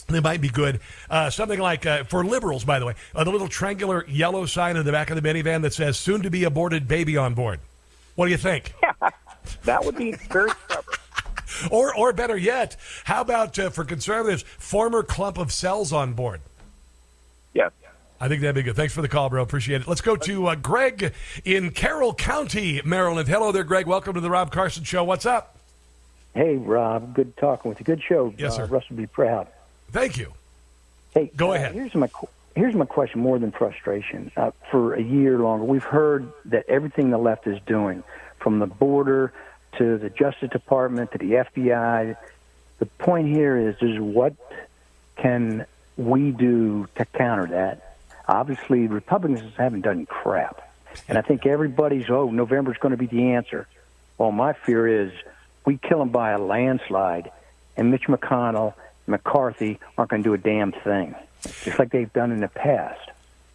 [0.08, 0.80] That might be good.
[1.10, 4.78] Uh, something like uh, for liberals, by the way, uh, the little triangular yellow sign
[4.78, 7.60] in the back of the minivan that says "Soon to be aborted baby on board."
[8.14, 8.72] What do you think?
[8.82, 9.10] Yeah,
[9.64, 10.82] That would be very clever.
[11.72, 16.40] Or, or better yet, how about uh, for conservatives, former clump of cells on board?
[17.52, 17.72] Yes.
[18.20, 18.76] I think that'd be good.
[18.76, 19.42] Thanks for the call, bro.
[19.42, 19.88] Appreciate it.
[19.88, 21.14] Let's go to uh, Greg
[21.44, 23.28] in Carroll County, Maryland.
[23.28, 23.86] Hello there, Greg.
[23.86, 25.02] Welcome to the Rob Carson Show.
[25.02, 25.56] What's up?
[26.34, 27.14] Hey, Rob.
[27.14, 27.84] Good talking with you.
[27.84, 28.32] Good show.
[28.36, 28.64] Yes, sir.
[28.64, 29.48] Uh, Russ would be proud.
[29.90, 30.32] Thank you.
[31.14, 31.74] Hey, Go uh, ahead.
[31.74, 32.08] Here's my
[32.54, 33.20] here's my question.
[33.20, 37.58] More than frustration, uh, for a year longer, we've heard that everything the left is
[37.66, 38.02] doing,
[38.38, 39.32] from the border
[39.78, 42.16] to the Justice Department to the FBI.
[42.78, 44.34] The point here is, is what
[45.16, 45.66] can
[45.96, 47.96] we do to counter that?
[48.28, 50.70] Obviously, Republicans haven't done crap,
[51.08, 53.66] and I think everybody's oh November's going to be the answer.
[54.18, 55.12] Well, my fear is
[55.64, 57.30] we kill them by a landslide,
[57.76, 58.74] and Mitch McConnell,
[59.08, 61.14] McCarthy aren't going to do a damn thing,
[61.62, 63.10] just like they've done in the past.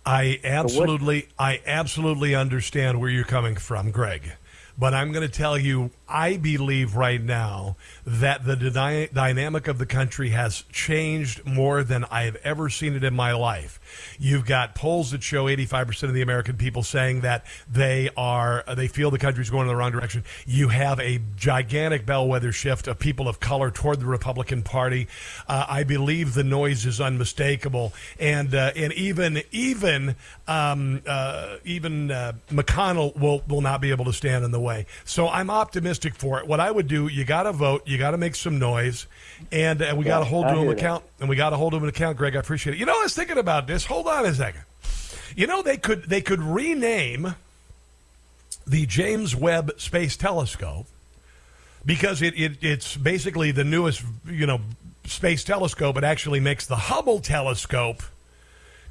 [0.05, 4.33] I absolutely, I absolutely understand where you're coming from, Greg.
[4.77, 7.75] But I'm going to tell you, I believe right now
[8.05, 12.93] that the dyna- dynamic of the country has changed more than I have ever seen
[12.93, 13.79] it in my life.
[14.19, 18.87] You've got polls that show 85% of the American people saying that they are, they
[18.87, 20.23] feel the country's going in the wrong direction.
[20.45, 25.07] You have a gigantic bellwether shift of people of color toward the Republican Party.
[25.47, 30.15] Uh, I believe the noise is unmistakable, and uh, and even even
[30.47, 34.85] um, uh, even uh, McConnell will will not be able to stand in the way.
[35.05, 36.47] So I'm optimistic for it.
[36.47, 39.07] What I would do, you got to vote, you got to make some noise,
[39.51, 41.83] and and we got to hold to them account, and we got to hold them
[41.83, 42.17] an account.
[42.17, 42.79] Greg, I appreciate it.
[42.79, 43.85] You know, I was thinking about this.
[43.85, 44.63] Hold on a second.
[45.35, 47.35] You know, they could they could rename
[48.67, 50.87] the James Webb Space Telescope
[51.85, 54.59] because it, it it's basically the newest you know
[55.05, 55.97] space telescope.
[55.97, 58.03] It actually makes the Hubble telescope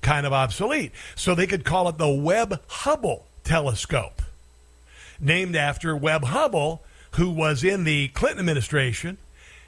[0.01, 0.93] kind of obsolete.
[1.15, 4.23] So they could call it the Webb Hubble telescope,
[5.21, 6.81] named after Webb Hubbell,
[7.15, 9.19] who was in the Clinton administration,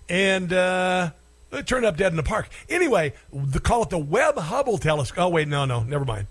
[0.08, 1.10] and uh,
[1.52, 2.48] it turned up dead in the park.
[2.68, 5.24] Anyway, they call it the Webb Hubble telescope.
[5.24, 6.26] Oh wait, no, no, never mind.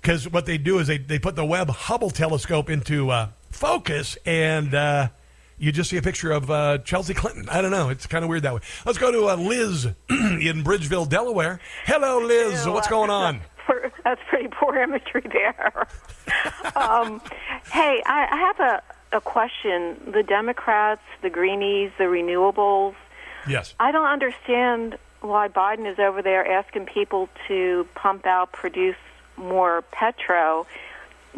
[0.00, 4.18] Because what they do is they, they put the Webb Hubble telescope into uh, focus,
[4.26, 5.08] and uh,
[5.58, 7.48] you just see a picture of uh, Chelsea Clinton.
[7.48, 7.88] I don't know.
[7.88, 8.60] It's kind of weird that way.
[8.84, 11.60] Let's go to uh, Liz in Bridgeville, Delaware.
[11.86, 12.66] Hello, Liz.
[12.66, 13.40] What's going on?
[14.04, 15.86] That's pretty poor imagery there.
[16.76, 17.22] um,
[17.72, 18.82] hey, I, I have a,
[19.14, 19.96] a question.
[20.12, 22.94] The Democrats, the Greenies, the renewables,
[23.48, 23.74] Yes.
[23.78, 28.96] I don't understand why Biden is over there asking people to pump out, produce
[29.36, 30.66] more petro.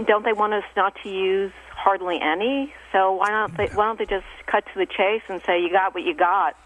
[0.05, 2.73] Don't they want us not to use hardly any?
[2.93, 3.57] So why not?
[3.57, 6.15] They, why don't they just cut to the chase and say you got what you
[6.15, 6.57] got?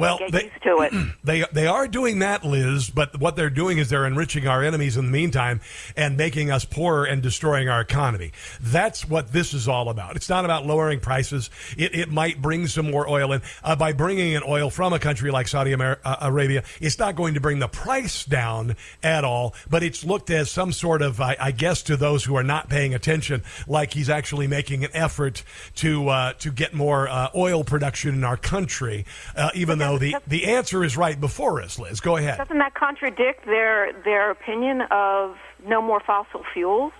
[0.00, 0.92] Well, Get they, used to it.
[1.22, 2.88] They they are doing that, Liz.
[2.90, 5.60] But what they're doing is they're enriching our enemies in the meantime
[5.96, 8.32] and making us poorer and destroying our economy.
[8.60, 10.16] That's what this is all about.
[10.16, 11.50] It's not about lowering prices.
[11.76, 14.98] It, it might bring some more oil in uh, by bringing in oil from a
[14.98, 16.64] country like Saudi Amer- uh, Arabia.
[16.80, 19.54] It's not going to bring the price down at all.
[19.68, 22.68] But it's looked as some sort of, I, I guess, to those who are not
[22.68, 25.42] paying attention, like he's actually making an effort
[25.76, 29.04] to uh, to get more uh, oil production in our country.
[29.36, 32.00] Uh, even though the the answer is right before us, Liz.
[32.00, 32.38] Go ahead.
[32.38, 35.36] Doesn't that contradict their their opinion of
[35.66, 36.92] no more fossil fuels?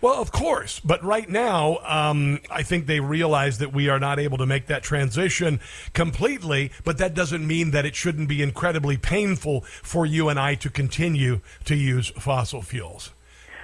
[0.00, 4.20] Well, of course, but right now, um, I think they realize that we are not
[4.20, 5.58] able to make that transition
[5.92, 6.70] completely.
[6.84, 10.70] But that doesn't mean that it shouldn't be incredibly painful for you and I to
[10.70, 13.12] continue to use fossil fuels.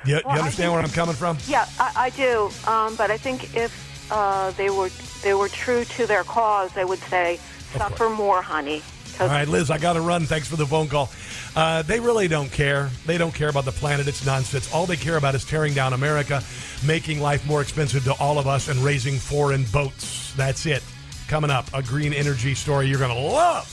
[0.05, 1.39] You, Well, you understand think- where I'm coming from?
[1.47, 2.51] Yeah, I, I do.
[2.67, 3.73] Um, but I think if
[4.13, 4.91] uh, they were
[5.23, 7.39] they were true to their cause, they would say,
[7.79, 8.83] "Suffer more, honey.
[9.21, 10.27] All right, Liz, I got to run.
[10.27, 11.09] Thanks for the phone call.
[11.55, 12.91] Uh, they really don't care.
[13.07, 14.09] They don't care about the planet.
[14.09, 14.73] It's nonsense.
[14.75, 16.43] All they care about is tearing down America,
[16.85, 20.33] making life more expensive to all of us, and raising foreign boats.
[20.35, 20.83] That's it.
[21.29, 23.67] Coming up, a green energy story you're going to love.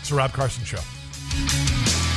[0.00, 2.11] It's the Rob Carson Show.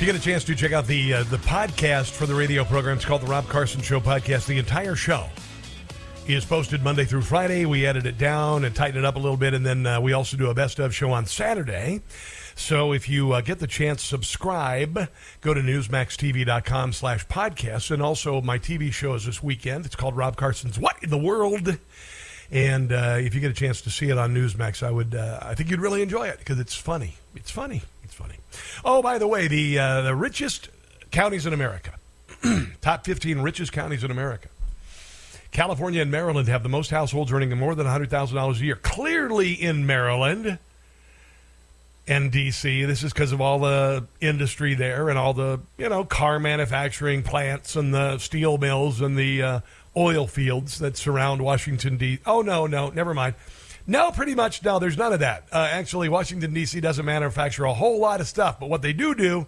[0.00, 2.64] If you get a chance to check out the uh, the podcast for the radio
[2.64, 4.46] program, it's called the Rob Carson Show podcast.
[4.46, 5.26] The entire show
[6.26, 7.66] is posted Monday through Friday.
[7.66, 10.14] We edit it down and tighten it up a little bit, and then uh, we
[10.14, 12.00] also do a best of show on Saturday.
[12.54, 15.10] So if you uh, get the chance, subscribe.
[15.42, 17.90] Go to newsmaxtv.com slash podcast.
[17.90, 19.84] And also my TV show is this weekend.
[19.84, 21.78] It's called Rob Carson's What in the World?
[22.50, 25.40] And uh, if you get a chance to see it on Newsmax, I would, uh,
[25.42, 27.16] I think you'd really enjoy it because it's funny.
[27.34, 27.82] It's funny.
[28.84, 30.68] Oh, by the way, the uh, the richest
[31.10, 31.94] counties in America,
[32.80, 34.48] top 15 richest counties in America.
[35.52, 38.76] California and Maryland have the most households earning more than $100,000 a year.
[38.76, 40.58] Clearly in Maryland
[42.06, 46.04] and DC, this is because of all the industry there and all the, you know,
[46.04, 49.60] car manufacturing plants and the steel mills and the uh,
[49.96, 52.20] oil fields that surround Washington, D.
[52.24, 53.34] Oh, no, no, never mind.
[53.86, 54.78] No, pretty much no.
[54.78, 55.44] There's none of that.
[55.52, 56.80] Uh, actually, Washington D.C.
[56.80, 59.46] doesn't manufacture a whole lot of stuff, but what they do do,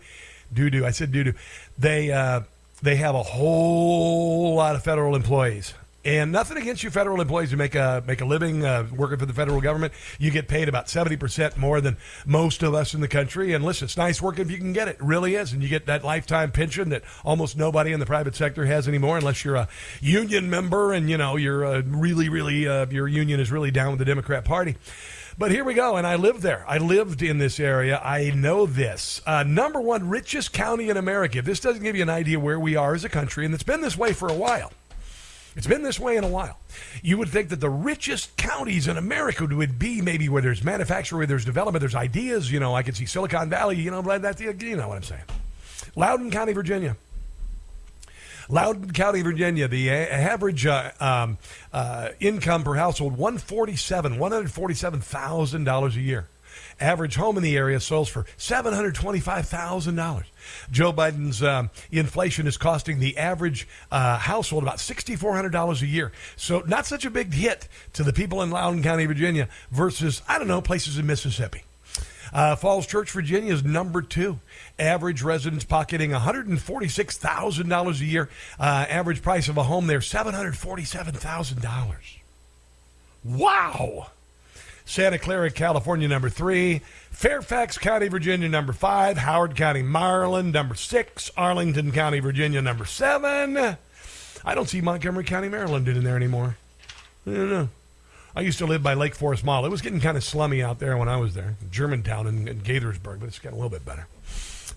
[0.52, 0.84] do do.
[0.84, 1.34] I said do do.
[1.78, 2.42] They uh,
[2.82, 5.74] they have a whole lot of federal employees.
[6.04, 9.26] And nothing against you federal employees who make a make a living uh, working for
[9.26, 9.92] the federal government.
[10.18, 11.96] You get paid about seventy percent more than
[12.26, 13.52] most of us in the country.
[13.52, 14.96] And listen, it's nice work if you can get it.
[14.96, 15.52] It really is.
[15.52, 19.16] And you get that lifetime pension that almost nobody in the private sector has anymore,
[19.16, 19.68] unless you're a
[20.00, 23.90] union member and you know you're uh, really really uh, your union is really down
[23.90, 24.76] with the Democrat Party.
[25.38, 26.64] But here we go, and I lived there.
[26.68, 27.98] I lived in this area.
[28.04, 29.22] I know this.
[29.24, 31.38] Uh, number one richest county in America.
[31.38, 33.62] If this doesn't give you an idea where we are as a country, and it's
[33.62, 34.72] been this way for a while.
[35.54, 36.58] It's been this way in a while.
[37.02, 41.18] You would think that the richest counties in America would be maybe where there's manufacturing,
[41.18, 42.50] where there's development, there's ideas.
[42.50, 43.76] You know, I could see Silicon Valley.
[43.78, 45.24] You know, that you know what I'm saying.
[45.94, 46.96] Loudoun County, Virginia.
[48.48, 49.68] Loudoun County, Virginia.
[49.68, 51.38] The average uh, um,
[51.72, 56.28] uh, income per household one forty seven, one hundred forty seven thousand dollars a year.
[56.82, 60.26] Average home in the area sells for seven hundred twenty five thousand dollars.
[60.70, 66.12] Joe Biden's um, inflation is costing the average uh, household about $6,400 a year.
[66.36, 70.38] So, not such a big hit to the people in Loudoun County, Virginia, versus, I
[70.38, 71.62] don't know, places in Mississippi.
[72.32, 74.40] Uh, Falls Church, Virginia is number two.
[74.78, 78.28] Average residents pocketing $146,000 a year.
[78.58, 81.94] Uh, average price of a home there, $747,000.
[83.24, 84.08] Wow.
[84.84, 86.80] Santa Clara, California, number three.
[87.10, 89.16] Fairfax County, Virginia, number five.
[89.18, 91.30] Howard County, Maryland, number six.
[91.36, 93.76] Arlington County, Virginia, number seven.
[94.44, 96.56] I don't see Montgomery County, Maryland in there anymore.
[97.26, 97.68] I don't know.
[98.34, 99.66] I used to live by Lakeforest Mall.
[99.66, 101.54] It was getting kind of slummy out there when I was there.
[101.70, 104.06] Germantown and, and Gaithersburg, but it's getting a little bit better.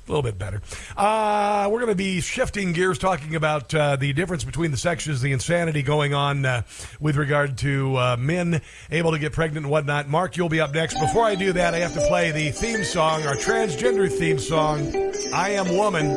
[0.07, 0.61] A little bit better.
[0.95, 5.22] Uh, we're going to be shifting gears, talking about uh, the difference between the sexes,
[5.22, 6.61] the insanity going on uh,
[6.99, 8.61] with regard to uh, men
[8.91, 10.07] able to get pregnant and whatnot.
[10.07, 10.99] Mark, you'll be up next.
[10.99, 14.95] Before I do that, I have to play the theme song, our transgender theme song,
[15.34, 16.15] I Am Woman.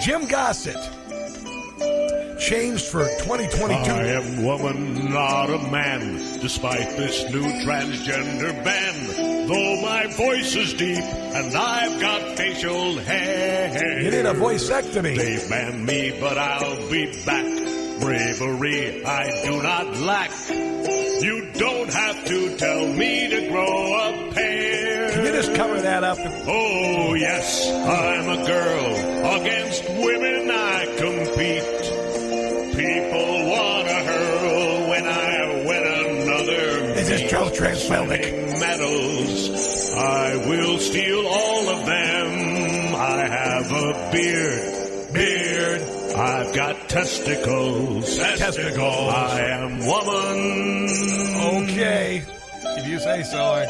[0.00, 1.01] Jim Gossett.
[2.42, 3.72] Changed for 2022.
[3.92, 9.46] I am woman, not a man, despite this new transgender ban.
[9.46, 14.00] Though my voice is deep and I've got facial hair.
[14.00, 15.16] You need a voicectomy.
[15.16, 17.46] They ban me, but I'll be back.
[18.00, 20.32] Bravery I do not lack.
[20.50, 25.12] You don't have to tell me to grow a pair.
[25.12, 26.18] Can you just cover that up?
[26.48, 29.40] Oh, yes, I'm a girl.
[29.40, 31.81] Against women I compete.
[37.12, 38.58] Is Joe Transphobic.
[38.58, 39.92] Medals.
[39.94, 42.94] I will steal all of them.
[42.94, 45.12] I have a beard.
[45.12, 45.82] Beard.
[46.16, 48.16] I've got testicles.
[48.16, 49.12] Testicles.
[49.12, 51.64] I am woman.
[51.64, 52.24] Okay.
[52.78, 53.66] If you say so, I.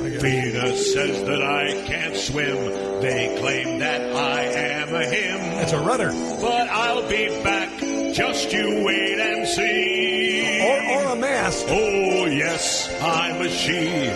[0.00, 2.56] Venus says that I can't swim.
[3.02, 5.40] They claim that I am a him.
[5.60, 6.10] It's a rudder.
[6.40, 7.99] But I'll be back.
[8.12, 10.60] Just you wait and see.
[10.62, 11.66] Or, or a mask.
[11.68, 14.10] Oh, yes, I'm a she.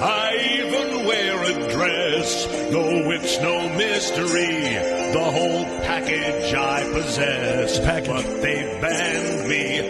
[0.00, 4.74] I even wear a dress, though it's no mystery.
[5.12, 7.78] The whole package I possess.
[7.80, 8.08] Package.
[8.08, 9.80] But they banned me,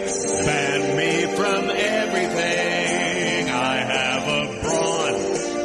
[0.45, 3.49] banned me from everything.
[3.49, 5.13] I have a brawn,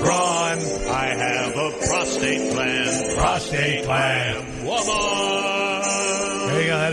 [0.01, 0.59] brawn.
[0.95, 4.65] I have a prostate gland, prostate gland.
[4.65, 5.34] Woman.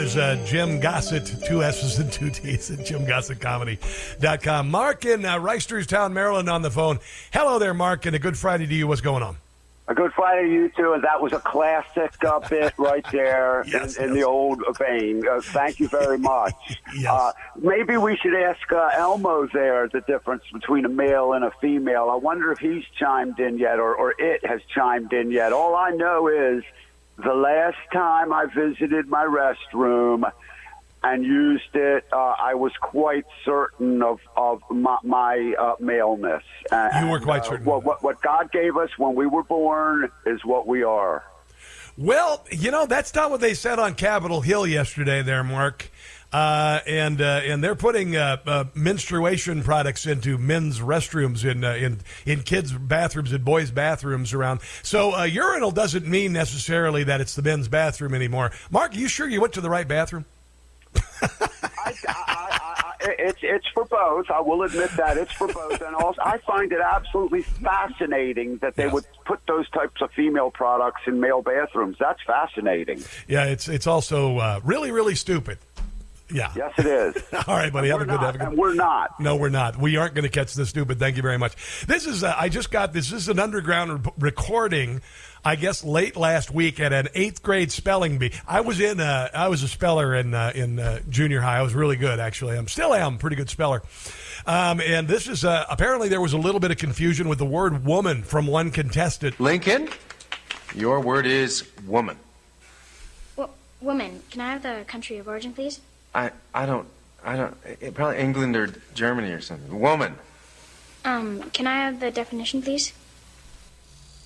[0.02, 4.72] Is uh, Jim Gossett, two S's and two T's at jimgossettcomedy.com.
[4.72, 7.00] Mark in uh, Reisterstown, Maryland on the phone.
[7.32, 8.88] Hello there, Mark, and a good Friday to you.
[8.88, 9.38] What's going on?
[9.88, 13.64] A good Friday to you too, and that was a classic uh, bit right there
[13.68, 15.22] Yes, in, in the old vein.
[15.28, 16.54] Uh, thank you very much.
[16.96, 17.10] Yes.
[17.10, 21.52] uh, maybe we should ask uh, Elmo there the difference between a male and a
[21.62, 22.10] female.
[22.12, 25.54] I wonder if he's chimed in yet, or, or it has chimed in yet.
[25.54, 26.64] All I know is
[27.18, 30.30] the last time I visited my restroom
[31.04, 36.44] and used it, uh, I was quite certain of of my, my uh, maleness.
[36.72, 37.66] And, You were quite uh, certain.
[37.66, 41.24] What, what what God gave us when we were born is what we are.
[41.98, 45.92] Well, you know, that's not what they said on Capitol Hill yesterday there, Mark.
[46.32, 51.74] Uh, and uh, and they're putting uh, uh, menstruation products into men's restrooms in uh,
[51.74, 54.62] in in kids' bathrooms and boys' bathrooms around.
[54.82, 58.52] So uh, urinal doesn't mean necessarily that it's the men's bathroom anymore.
[58.70, 60.24] Mark, are you sure you went to the right bathroom?
[63.04, 64.30] It's it's for both.
[64.30, 68.76] I will admit that it's for both, and also I find it absolutely fascinating that
[68.76, 71.98] they would put those types of female products in male bathrooms.
[72.00, 73.04] That's fascinating.
[73.28, 75.58] Yeah, it's it's also uh, really really stupid.
[76.34, 76.52] Yeah.
[76.56, 77.24] Yes, it is.
[77.48, 77.90] All right, buddy.
[77.90, 78.16] Have a good.
[78.16, 78.48] not, Have a good.
[78.50, 79.20] and we're not.
[79.20, 79.78] No, we're not.
[79.78, 81.00] We aren't going to catch the stupid.
[81.00, 81.86] Thank you very much.
[81.86, 82.24] This is.
[82.24, 83.10] Uh, I just got this.
[83.10, 85.02] This is an underground re- recording.
[85.44, 88.32] I guess late last week at an eighth grade spelling bee.
[88.48, 89.00] I was in.
[89.00, 91.58] Uh, I was a speller in uh, in uh, junior high.
[91.58, 92.58] I was really good actually.
[92.58, 93.82] I'm still am pretty good speller.
[94.46, 97.46] Um, and this is uh, apparently there was a little bit of confusion with the
[97.46, 99.40] word woman from one contestant.
[99.40, 99.90] Lincoln,
[100.76, 102.18] your word is woman.
[103.36, 103.52] Well,
[103.82, 105.80] woman, can I have the country of origin, please?
[106.14, 106.88] I, I don't,
[107.24, 109.80] I don't, it, probably England or Germany or something.
[109.80, 110.16] Woman.
[111.06, 112.94] Um, can I have the definition, please?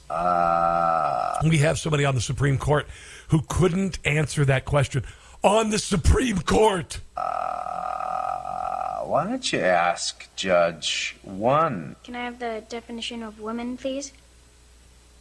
[0.09, 2.87] Uh, we have somebody on the Supreme Court
[3.29, 5.03] who couldn't answer that question
[5.43, 6.99] on the Supreme Court.
[7.17, 11.95] Uh, why don't you ask Judge One?
[12.03, 14.11] Can I have the definition of woman, please?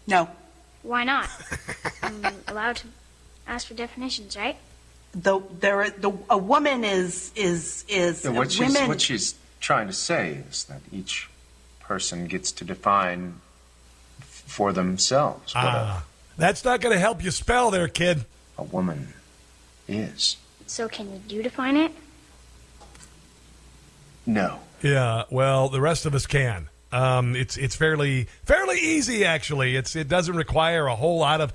[0.07, 0.29] No.
[0.83, 1.29] Why not?
[2.03, 2.89] I'm allowed to
[3.47, 4.57] ask for definitions, right?
[5.15, 8.89] The there the a woman is is is Yeah, what, she's, women.
[8.89, 11.29] what she's trying to say is that each
[11.81, 13.41] person gets to define
[14.21, 16.05] f- for themselves what Ah,
[16.37, 18.25] that's not going to help you spell there, kid.
[18.59, 19.09] a, a woman
[19.87, 20.37] is.
[20.67, 21.93] So can you define it?
[24.27, 24.61] No.
[24.83, 26.69] Yeah, well, the rest of us can.
[26.93, 29.77] Um, it's it's fairly fairly easy actually.
[29.77, 31.53] It's it doesn't require a whole lot of.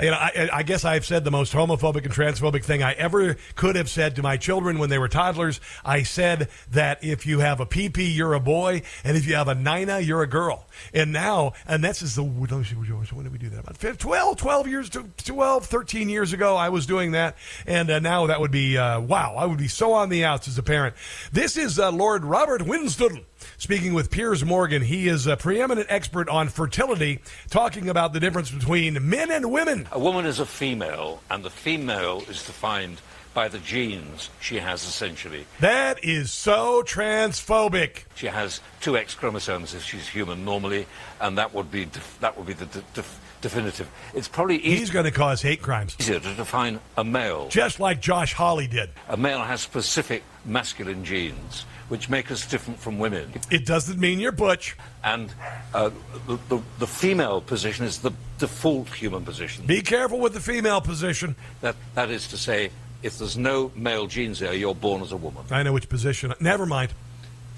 [0.00, 3.36] You know, I, I guess I've said the most homophobic and transphobic thing I ever
[3.54, 5.60] could have said to my children when they were toddlers.
[5.84, 9.48] I said that if you have a PP, you're a boy, and if you have
[9.48, 10.66] a Nina, you're a girl.
[10.92, 13.60] And now, and this is the when did we do that?
[13.60, 17.90] About 15, 12, 12 years, to 12, 13 years ago, I was doing that, and
[17.90, 19.34] uh, now that would be uh, wow.
[19.36, 20.94] I would be so on the outs as a parent.
[21.32, 23.24] This is uh, Lord Robert Winston
[23.58, 24.82] speaking with Piers Morgan.
[24.82, 29.88] He is a preeminent expert on fertility, talking about the difference between men and women.
[29.92, 33.00] A woman is a female, and the female is defined
[33.34, 35.44] by the genes she has essentially.
[35.58, 38.04] That is so transphobic.
[38.14, 40.86] She has two X chromosomes if she's human normally,
[41.20, 43.88] and that would be def- that would be the de- def- definitive.
[44.14, 47.48] It's probably easier He's going to cause hate crimes, Easier to define a male.
[47.48, 48.90] just like Josh Hawley did.
[49.08, 53.32] A male has specific masculine genes which make us different from women.
[53.52, 54.76] It doesn't mean you're butch.
[55.04, 55.32] And
[55.72, 55.90] uh,
[56.26, 58.10] the, the, the female position is the
[58.40, 59.64] default human position.
[59.64, 61.36] Be careful with the female position.
[61.60, 62.72] That, that is to say,
[63.04, 65.44] if there's no male genes there, you're born as a woman.
[65.52, 66.34] I know which position.
[66.40, 66.92] Never mind.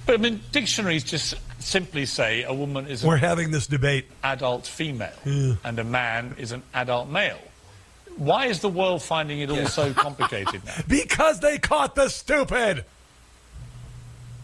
[0.04, 4.04] But I mean, dictionaries just simply say a woman is We're an having this debate.
[4.22, 5.54] adult female Yeah.
[5.64, 7.38] and a man is an adult male.
[8.18, 10.74] Why is the world finding it all so complicated now?
[10.88, 12.84] Because they caught the stupid.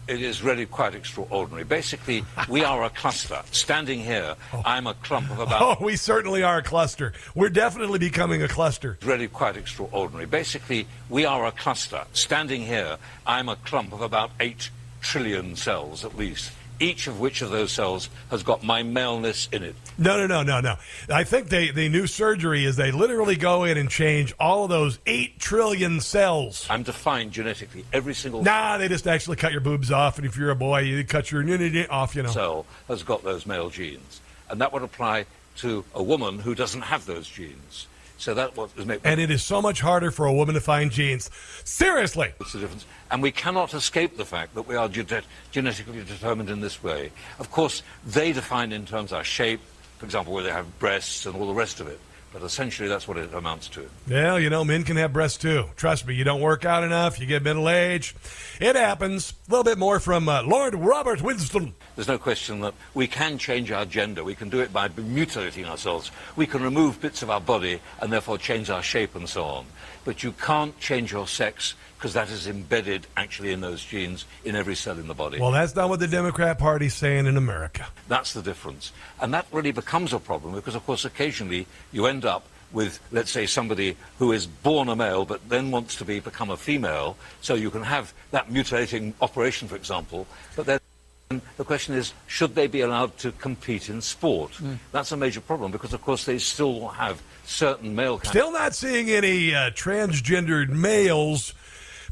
[0.07, 1.63] It is really quite extraordinary.
[1.63, 3.41] Basically, we are a cluster.
[3.51, 4.61] Standing here, oh.
[4.65, 5.61] I'm a clump of about.
[5.79, 7.13] Oh, we certainly are a cluster.
[7.35, 8.93] We're definitely becoming a cluster.
[8.93, 10.25] It's really quite extraordinary.
[10.25, 12.03] Basically, we are a cluster.
[12.11, 14.69] Standing here, I'm a clump of about eight
[15.01, 19.63] trillion cells at least, each of which of those cells has got my maleness in
[19.63, 19.75] it.
[19.97, 20.75] No, no, no, no, no.
[21.13, 24.69] I think they, the new surgery is they literally go in and change all of
[24.69, 26.67] those 8 trillion cells.
[26.69, 27.85] I'm defined genetically.
[27.93, 30.79] Every single Nah, they just actually cut your boobs off, and if you're a boy,
[30.79, 31.43] you cut your
[31.89, 32.29] off, you know.
[32.29, 34.21] cell has got those male genes.
[34.49, 35.25] And that would apply
[35.57, 37.87] to a woman who doesn't have those genes.
[38.17, 38.73] So that was.
[38.77, 41.29] make And it is so much harder for a woman to find genes.
[41.65, 42.31] Seriously.
[42.37, 42.85] What's the difference?
[43.13, 45.21] And we cannot escape the fact that we are gene-
[45.51, 47.11] genetically determined in this way.
[47.37, 49.61] Of course, they define in terms of our shape,
[49.99, 51.99] for example, where they have breasts and all the rest of it.
[52.33, 53.87] But essentially, that's what it amounts to.
[54.09, 55.65] Well, you know, men can have breasts too.
[55.75, 58.15] Trust me, you don't work out enough, you get middle age.
[58.59, 59.35] It happens.
[59.47, 61.75] A little bit more from uh, Lord Robert Winston.
[61.95, 64.23] There's no question that we can change our gender.
[64.23, 66.09] We can do it by mutilating ourselves.
[66.35, 69.67] We can remove bits of our body and therefore change our shape and so on.
[70.03, 74.57] But you can't change your sex because that is embedded actually in those genes in
[74.57, 75.39] every cell in the body.
[75.39, 77.87] Well, that's not what the Democrat Party's saying in America.
[78.09, 78.91] That's the difference.
[79.21, 83.31] And that really becomes a problem because, of course, occasionally you end up with, let's
[83.31, 87.15] say, somebody who is born a male but then wants to be become a female.
[87.39, 90.27] So you can have that mutilating operation, for example,
[90.57, 90.81] but then
[91.55, 94.59] the question is, should they be allowed to compete in sport?
[94.91, 98.19] That's a major problem because, of course, they still have certain male.
[98.19, 101.53] Still not seeing any uh, transgendered males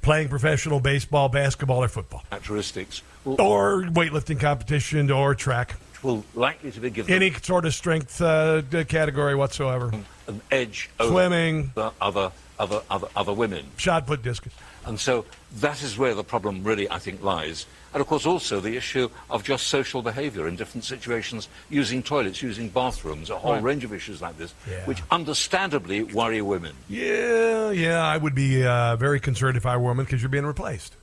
[0.01, 2.23] playing professional baseball, basketball, or football.
[2.29, 3.01] Characteristics.
[3.25, 5.75] or weightlifting competition or track.
[6.03, 9.91] Will likely to be given Any sort of strength uh, category whatsoever.
[10.27, 11.71] an edge over Swimming.
[11.75, 13.65] the other, other, other, other women.
[13.77, 14.53] Shot put discus.
[14.85, 15.25] And so
[15.57, 17.65] that is where the problem really, I think, lies.
[17.93, 22.41] And of course, also the issue of just social behaviour in different situations, using toilets,
[22.41, 23.63] using bathrooms, a whole Right.
[23.63, 24.85] range of issues like this, Yeah.
[24.85, 26.73] which understandably worry women.
[26.89, 30.29] Yeah, yeah, I would be uh, very concerned if I were a woman because you're
[30.29, 30.93] being replaced.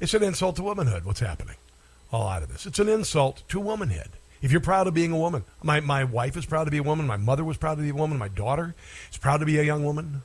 [0.00, 1.56] It's an insult to womanhood, what's happening.
[2.12, 2.66] All out of this.
[2.66, 4.10] It's an insult to womanhood.
[4.42, 6.82] If you're proud of being a woman, my, my wife is proud to be a
[6.82, 8.74] woman, my mother was proud to be a woman, my daughter
[9.10, 10.22] is proud to be a young woman.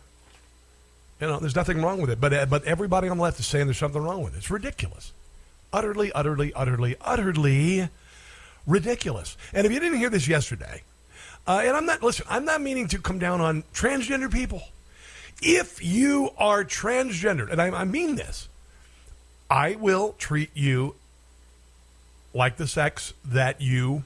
[1.19, 3.47] You know, there's nothing wrong with it, but, uh, but everybody on the left is
[3.47, 4.37] saying there's something wrong with it.
[4.37, 5.13] It's ridiculous.
[5.73, 7.89] Utterly, utterly, utterly, utterly
[8.67, 9.35] ridiculous.
[9.53, 10.83] And if you didn't hear this yesterday,
[11.47, 14.61] uh, and I'm not, listen, I'm not meaning to come down on transgender people.
[15.41, 18.49] If you are transgendered, and I, I mean this,
[19.49, 20.95] I will treat you
[22.33, 24.03] like the sex that you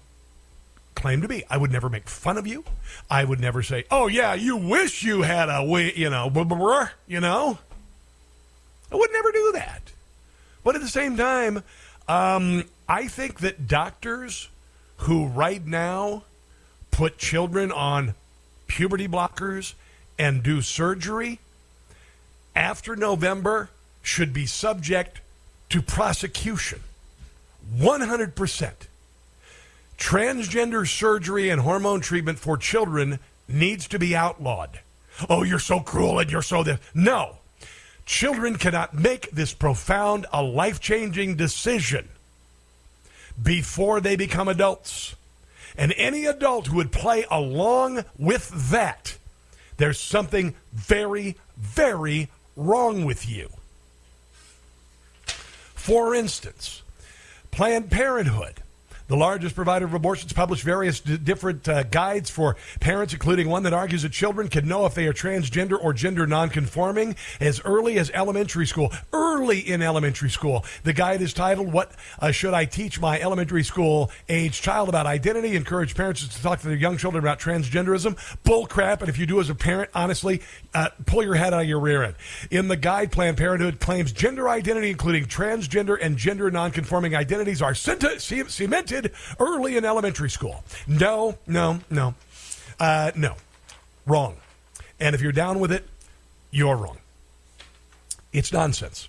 [1.01, 1.43] claim to be.
[1.49, 2.63] I would never make fun of you.
[3.09, 6.43] I would never say, "Oh yeah, you wish you had a way," you know, blah,
[6.43, 7.57] blah, blah, you know.
[8.91, 9.81] I would never do that.
[10.63, 11.63] But at the same time,
[12.07, 14.49] um, I think that doctors
[14.97, 16.23] who right now
[16.91, 18.13] put children on
[18.67, 19.73] puberty blockers
[20.19, 21.39] and do surgery
[22.55, 23.69] after November
[24.03, 25.21] should be subject
[25.69, 26.81] to prosecution.
[27.75, 28.87] 100%.
[30.01, 34.79] Transgender surgery and hormone treatment for children needs to be outlawed.
[35.29, 36.79] Oh, you're so cruel and you're so this.
[36.95, 37.37] No.
[38.07, 42.09] Children cannot make this profound, a life changing decision
[43.41, 45.15] before they become adults.
[45.77, 49.17] And any adult who would play along with that,
[49.77, 53.49] there's something very, very wrong with you.
[55.75, 56.81] For instance,
[57.51, 58.63] Planned Parenthood,
[59.11, 63.63] the largest provider of abortions, published various d- different uh, guides for parents, including one
[63.63, 67.99] that argues that children can know if they are transgender or gender nonconforming as early
[67.99, 68.91] as elementary school.
[69.11, 70.63] Early in elementary school.
[70.83, 75.05] The guide is titled, What uh, Should I Teach My Elementary School Age Child About
[75.05, 75.55] Identity?
[75.55, 78.17] Encourage parents to talk to their young children about transgenderism.
[78.43, 79.01] Bull crap.
[79.01, 80.41] And if you do as a parent, honestly,
[80.73, 82.15] uh, pull your head out of your rear end.
[82.49, 87.75] In the guide, Planned Parenthood claims gender identity, including transgender and gender nonconforming identities, are
[87.75, 88.49] cement- ce-
[89.39, 90.63] early in elementary school.
[90.87, 92.15] No, no, no.
[92.79, 93.35] Uh, no.
[94.05, 94.37] Wrong.
[94.99, 95.87] And if you're down with it,
[96.51, 96.97] you're wrong.
[98.33, 99.07] It's nonsense.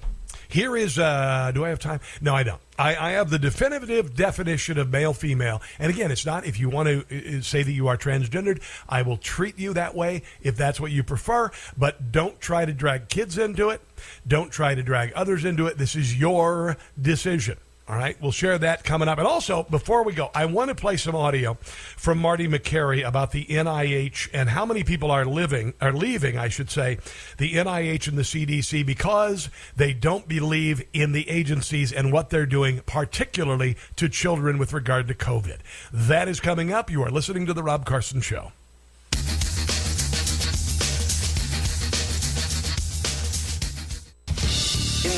[0.49, 2.01] Here is, uh, do I have time?
[2.21, 2.61] No, I don't.
[2.79, 5.63] I, I have the definitive definition of male female.
[5.79, 9.01] And again, it's not if you want to uh, say that you are transgendered, I
[9.01, 11.51] will treat you that way if that's what you prefer.
[11.79, 13.81] But don't try to drag kids into it.
[14.27, 15.79] Don't try to drag others into it.
[15.79, 17.57] This is your decision.
[17.89, 19.19] All right, we'll share that coming up.
[19.19, 23.33] And also, before we go, I want to play some audio from Marty Makary about
[23.33, 26.99] the NIH and how many people are living are leaving, I should say,
[27.39, 32.47] the NIH and the CDC because they don't believe in the agencies and what they're
[32.47, 35.59] doing, particularly to children with regard to COVID.
[35.93, 36.89] That is coming up.
[36.89, 38.53] You are listening to the Rob Carson Show.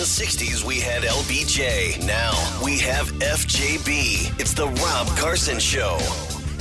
[0.05, 2.07] 60s, we had LBJ.
[2.07, 2.33] Now
[2.63, 4.39] we have FJB.
[4.39, 5.99] It's the Rob Carson Show.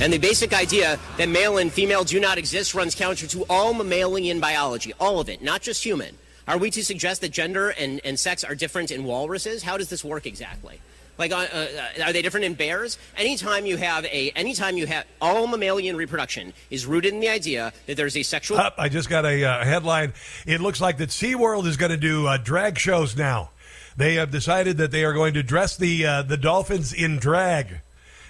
[0.00, 3.74] And the basic idea that male and female do not exist runs counter to all
[3.74, 6.16] mammalian biology, all of it, not just human.
[6.48, 9.62] Are we to suggest that gender and, and sex are different in walruses?
[9.62, 10.80] How does this work exactly?
[11.16, 11.66] Like, uh, uh,
[12.04, 12.98] are they different in bears?
[13.16, 17.72] Anytime you have a, anytime you have all mammalian reproduction is rooted in the idea
[17.86, 18.58] that there's a sexual.
[18.76, 20.12] I just got a uh, headline.
[20.46, 23.50] It looks like that SeaWorld is going to do uh, drag shows now.
[23.96, 27.80] They have decided that they are going to dress the uh, the dolphins in drag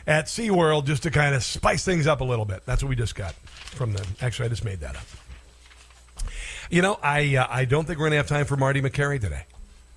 [0.06, 2.66] at SeaWorld just to kind of spice things up a little bit.
[2.66, 4.04] That's what we just got from them.
[4.20, 5.06] Actually, I just made that up.
[6.68, 9.44] You know, I I don't think we're going to have time for Marty Makary today.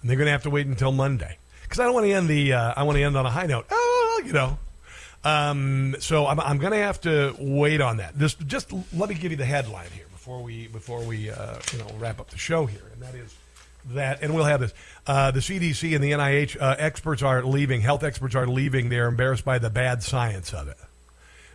[0.02, 1.38] And they're going to have to wait until Monday
[1.68, 3.46] because I don't want to end the uh, I want to end on a high
[3.46, 3.66] note.
[3.70, 4.58] Oh, you know.
[5.24, 8.18] Um, so I'm, I'm going to have to wait on that.
[8.18, 11.80] Just just let me give you the headline here before we before we uh, you
[11.80, 13.36] know wrap up the show here, and that is
[13.90, 14.74] that, and we'll have this.
[15.06, 17.82] Uh, the CDC and the NIH uh, experts are leaving.
[17.82, 18.90] Health experts are leaving.
[18.90, 20.78] They're embarrassed by the bad science of it,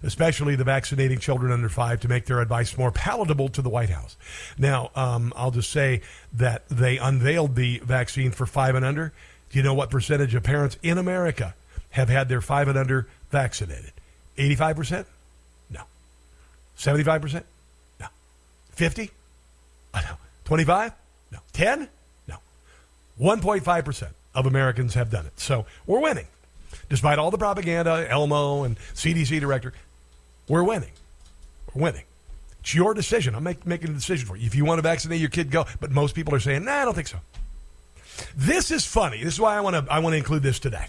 [0.02, 3.90] especially the vaccinating children under five to make their advice more palatable to the White
[3.90, 4.16] House.
[4.58, 6.00] Now, um, I'll just say
[6.32, 9.12] that they unveiled the vaccine for five and under.
[9.52, 11.54] Do you know what percentage of parents in America
[11.90, 13.92] have had their five and under vaccinated?
[14.38, 15.04] 85%?
[15.68, 15.82] No.
[16.78, 17.44] 75%?
[18.00, 18.06] No.
[18.70, 19.10] 50?
[19.92, 20.16] I know.
[20.46, 20.92] 25?
[21.30, 21.38] No.
[21.52, 21.86] 10?
[22.26, 22.36] No.
[23.20, 25.38] 1.5% of Americans have done it.
[25.38, 26.26] So we're winning.
[26.88, 29.74] Despite all the propaganda, Elmo and CDC director,
[30.48, 30.92] we're winning.
[31.74, 32.04] We're winning.
[32.60, 33.34] It's your decision.
[33.34, 34.46] I'm make, making a decision for you.
[34.46, 35.66] If you want to vaccinate your kid, go.
[35.78, 37.18] But most people are saying, nah, I don't think so.
[38.36, 39.22] This is funny.
[39.22, 40.86] This is why I want to I want to include this today.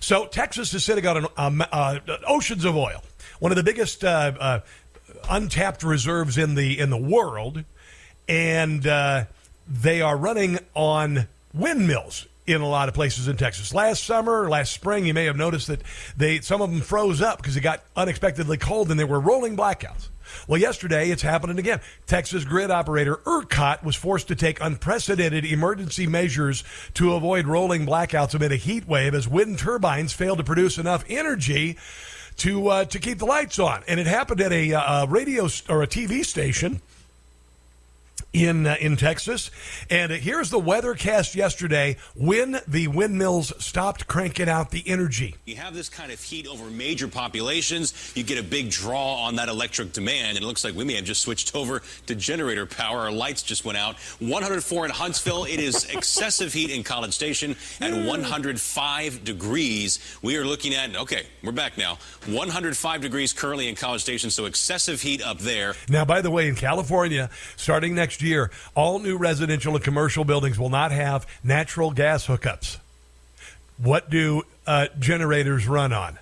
[0.00, 3.02] So Texas is sitting on um, uh, oceans of oil,
[3.40, 4.60] one of the biggest uh, uh,
[5.28, 7.64] untapped reserves in the in the world,
[8.28, 9.24] and uh,
[9.66, 13.74] they are running on windmills in a lot of places in Texas.
[13.74, 15.82] Last summer, last spring, you may have noticed that
[16.16, 19.56] they some of them froze up because it got unexpectedly cold and there were rolling
[19.56, 20.08] blackouts.
[20.46, 21.80] Well, yesterday it's happening again.
[22.06, 26.64] Texas grid operator ERCOT was forced to take unprecedented emergency measures
[26.94, 31.04] to avoid rolling blackouts amid a heat wave as wind turbines failed to produce enough
[31.08, 31.76] energy
[32.38, 33.82] to uh, to keep the lights on.
[33.88, 36.80] And it happened at a, uh, radio st- or a TV station
[38.32, 39.50] in uh, in Texas.
[39.90, 45.36] And here's the weathercast yesterday when the windmills stopped cranking out the energy.
[45.46, 49.36] You have this kind of heat over major populations, you get a big draw on
[49.36, 52.66] that electric demand, and it looks like we may have just switched over to generator
[52.66, 53.00] power.
[53.00, 53.96] Our lights just went out.
[54.18, 55.44] 104 in Huntsville.
[55.44, 60.18] It is excessive heat in College Station at 105 degrees.
[60.22, 61.98] We are looking at, okay, we're back now.
[62.26, 65.74] 105 degrees currently in College Station, so excessive heat up there.
[65.88, 70.58] Now, by the way, in California, starting next year, all new residential and commercial buildings
[70.58, 72.78] will not have natural gas hookups.
[73.76, 76.18] What do uh, generators run on?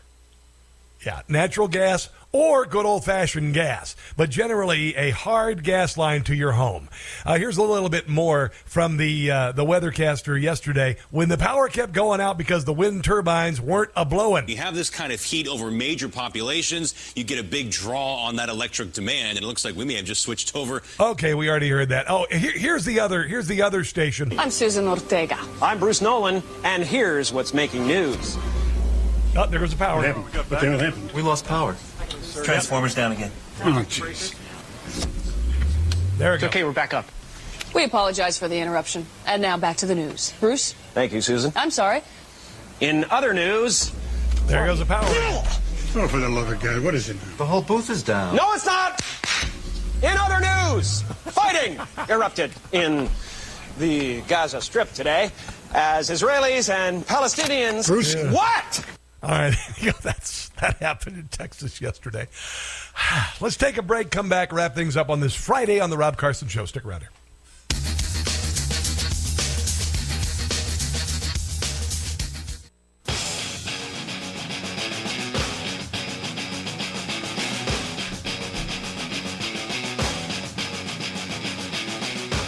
[1.06, 6.34] Yeah, natural gas or good old fashioned gas, but generally a hard gas line to
[6.34, 6.88] your home.
[7.24, 11.68] Uh, here's a little bit more from the uh, the weathercaster yesterday when the power
[11.68, 14.48] kept going out because the wind turbines weren't a blowing.
[14.48, 18.34] You have this kind of heat over major populations, you get a big draw on
[18.36, 20.82] that electric demand, and it looks like we may have just switched over.
[20.98, 22.10] Okay, we already heard that.
[22.10, 24.36] Oh, here, here's the other here's the other station.
[24.40, 25.38] I'm Susan Ortega.
[25.62, 28.36] I'm Bruce Nolan, and here's what's making news.
[29.36, 30.02] Oh, there goes the power.
[30.02, 31.12] What the hell happened?
[31.12, 31.76] We lost power.
[32.42, 33.30] Transformers down again.
[33.62, 34.34] Oh, jeez.
[36.16, 37.04] There it it's okay, we're back up.
[37.74, 39.06] We apologize for the interruption.
[39.26, 40.32] And now back to the news.
[40.40, 40.72] Bruce?
[40.94, 41.52] Thank you, Susan.
[41.54, 42.00] I'm sorry.
[42.80, 43.92] In other news,
[44.46, 45.04] there goes the power.
[45.04, 47.16] Oh, for the love of God, what is it?
[47.36, 48.36] The whole booth is down.
[48.36, 49.00] No, it's not!
[50.02, 53.08] In other news, fighting erupted in
[53.78, 55.30] the Gaza Strip today
[55.74, 57.86] as Israelis and Palestinians.
[57.86, 58.14] Bruce.
[58.14, 58.32] Yeah.
[58.32, 58.84] What?
[59.26, 59.56] All right,
[60.02, 62.28] that's that happened in Texas yesterday.
[63.40, 66.16] Let's take a break, come back, wrap things up on this Friday on the Rob
[66.16, 66.64] Carson Show.
[66.64, 67.10] Stick around here.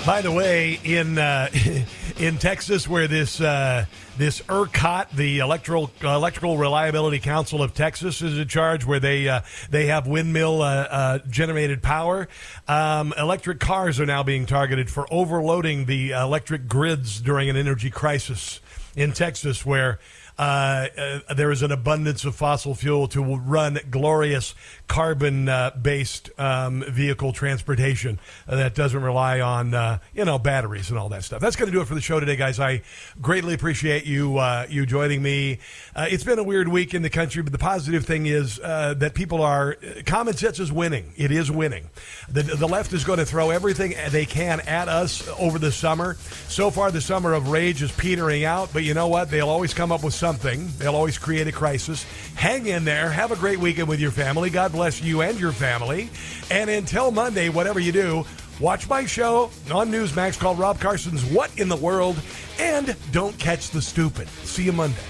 [0.06, 1.48] By the way, in uh,
[2.18, 3.86] in Texas, where this uh,
[4.16, 9.42] this ERCOT, the Electrical Electrical Reliability Council of Texas, is in charge, where they uh,
[9.70, 12.28] they have windmill uh, uh, generated power.
[12.66, 17.90] Um, electric cars are now being targeted for overloading the electric grids during an energy
[17.90, 18.60] crisis
[18.96, 20.00] in Texas, where
[20.38, 24.54] uh, uh, there is an abundance of fossil fuel to run glorious
[24.88, 30.98] carbon uh, based um, vehicle transportation that doesn't rely on uh, you know batteries and
[30.98, 31.40] all that stuff.
[31.40, 32.58] That's going to do it for the show today, guys.
[32.58, 32.82] I
[33.20, 35.58] greatly appreciate you uh, you joining me.
[35.94, 39.14] Uh, it's been a weird week in the country, but the positive thing is that
[39.14, 41.12] people are common sense is winning.
[41.16, 41.90] It is winning.
[42.28, 46.14] The, the left is going to throw everything they can at us over the summer.
[46.48, 49.30] So far, the summer of rage is petering out, but you know what?
[49.30, 50.68] They'll always come up with something something.
[50.78, 52.04] They'll always create a crisis.
[52.34, 53.10] Hang in there.
[53.10, 54.50] Have a great weekend with your family.
[54.50, 56.08] God bless you and your family.
[56.52, 58.24] And until Monday, whatever you do,
[58.60, 62.16] watch my show on Newsmax called Rob Carson's What in the World
[62.60, 64.28] and don't catch the stupid.
[64.44, 65.02] See you Monday.